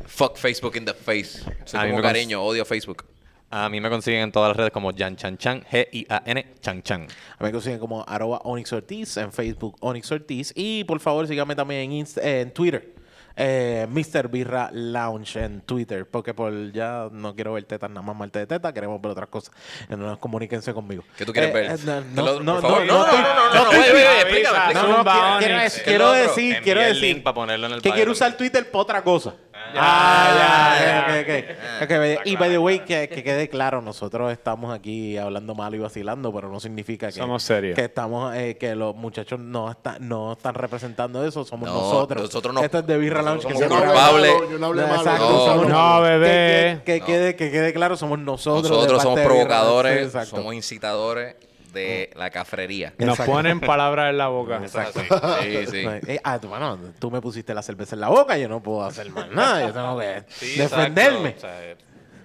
[0.07, 1.39] Fuck Facebook in the face.
[1.65, 3.05] Soy A mí como cariño, odio Facebook.
[3.51, 7.07] A mí me consiguen en todas las redes como Jan Chan Chan, G-I-A-N Chan Chan.
[7.39, 10.53] Me consiguen como arroba Onyx Ortiz en Facebook Onyx Ortiz.
[10.55, 12.93] Y por favor síganme también en, eh, Twitter.
[13.41, 14.27] Eh, Mr.
[14.27, 16.05] Birra Lounge en Twitter.
[16.05, 18.71] Porque por ya no quiero ver tetas, nada más malte de teta.
[18.73, 19.55] Queremos ver otras cosas.
[19.89, 21.03] Eh, No, comuníquense conmigo.
[21.17, 21.71] ¿Qué tú quieres Eh, ver?
[21.71, 22.85] eh, no, Te no, lo- no, por favor.
[22.85, 24.89] no, No, no, estoy- no, no, no, no, oye, oye, explícame, No, explícame.
[24.89, 25.63] no, Zumba, quiero, quiero Onyx.
[25.73, 26.21] decir- quiero El otro.
[26.29, 27.95] decir, Envía quiero el decir link para ponerlo en el que bio.
[27.95, 29.33] quiero usar Twitter para otra cosa.
[29.75, 31.45] Ah, Ah, ya, ok, ok,
[31.83, 32.17] ok.
[32.19, 35.79] Ok, Y by the way, que, que quede claro, nosotros estamos aquí hablando mal y
[35.79, 37.75] vacilando, pero no significa que, Somos serios.
[37.75, 42.23] que estamos, eh, que los muchachos no están, no están representando eso, somos No, nosotros.
[42.23, 43.47] nosotros no- Esto es de Birra Lounge.
[43.47, 44.33] que somos culpables.
[44.59, 46.81] no No, somos- no, que- bebé.
[46.85, 48.69] Que, que quede, que quede claro, somos nosotros.
[48.71, 51.35] Nosotros somos provocadores, somos incitadores
[51.73, 52.93] de la cafrería.
[52.97, 53.31] Nos Exacto.
[53.31, 54.61] ponen palabras en la boca.
[54.67, 55.83] Sí, sí.
[56.07, 58.83] Eh, ah, tú, bueno, tú me pusiste la cerveza en la boca, yo no puedo
[58.83, 61.29] hacer más nada, yo tengo que Sí, defenderme.
[61.29, 61.47] exacto.
[61.47, 61.75] O sea,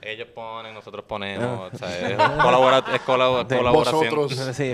[0.04, 1.72] ellos ponen, nosotros ponemos.
[1.72, 4.14] O sea, es, colabora- es colabo- De colaboración.
[4.14, 4.54] vosotros.
[4.56, 4.72] Sí,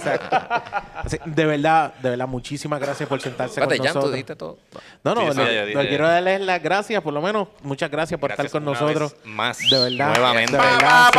[0.00, 0.84] saca.
[1.06, 4.12] Sí, de verdad, de verdad, muchísimas gracias por sentarse espérate, con nosotros.
[4.12, 4.58] dijiste todo.
[5.02, 5.88] No, no, Sí, sí, no, no, dije.
[5.88, 7.48] quiero darles las gracias, por lo menos.
[7.62, 9.12] Muchas gracias por Gracias estar con una nosotros.
[9.12, 9.58] vez Más.
[9.70, 10.14] De verdad.
[10.14, 10.52] Nuevamente.
[10.52, 11.10] De verdad,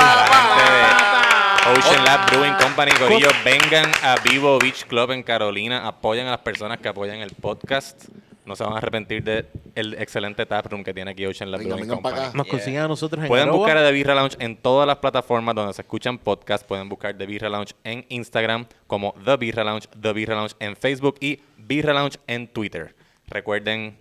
[1.78, 5.88] Ocean Lab Brewing Company, Corillo, vengan a Vivo Beach Club en Carolina.
[5.88, 8.06] Apoyen a las personas que apoyan el podcast.
[8.46, 11.76] No se van a arrepentir del el excelente taproom que tiene aquí Ocean Lab Venga,
[11.76, 12.30] Brewing vengan para Company.
[12.30, 12.38] acá.
[12.38, 13.58] Nos consiguen a nosotros en Pueden arroba.
[13.58, 16.66] buscar a The Birra Lounge en todas las plataformas donde se escuchan podcasts.
[16.68, 20.76] Pueden buscar The Birra Lounge en Instagram como The Birra Lounge, The Birra Lounge en
[20.76, 22.96] Facebook y Birra Lounge en Twitter.
[23.28, 23.98] Recuerden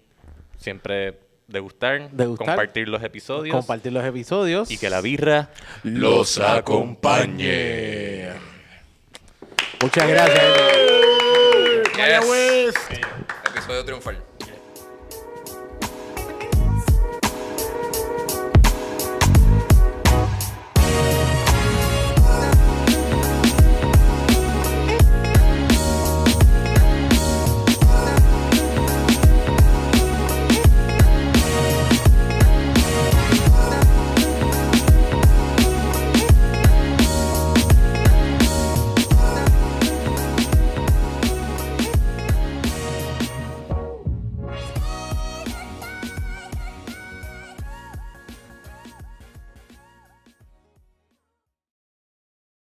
[0.58, 1.18] siempre
[1.48, 4.70] degustar, Degustar, compartir los episodios compartir los episodios.
[4.70, 5.50] y que la birra
[5.82, 8.28] los acompañe.
[9.82, 10.42] Muchas gracias.
[11.96, 12.74] Yes.
[13.50, 14.22] Episodio triunfal.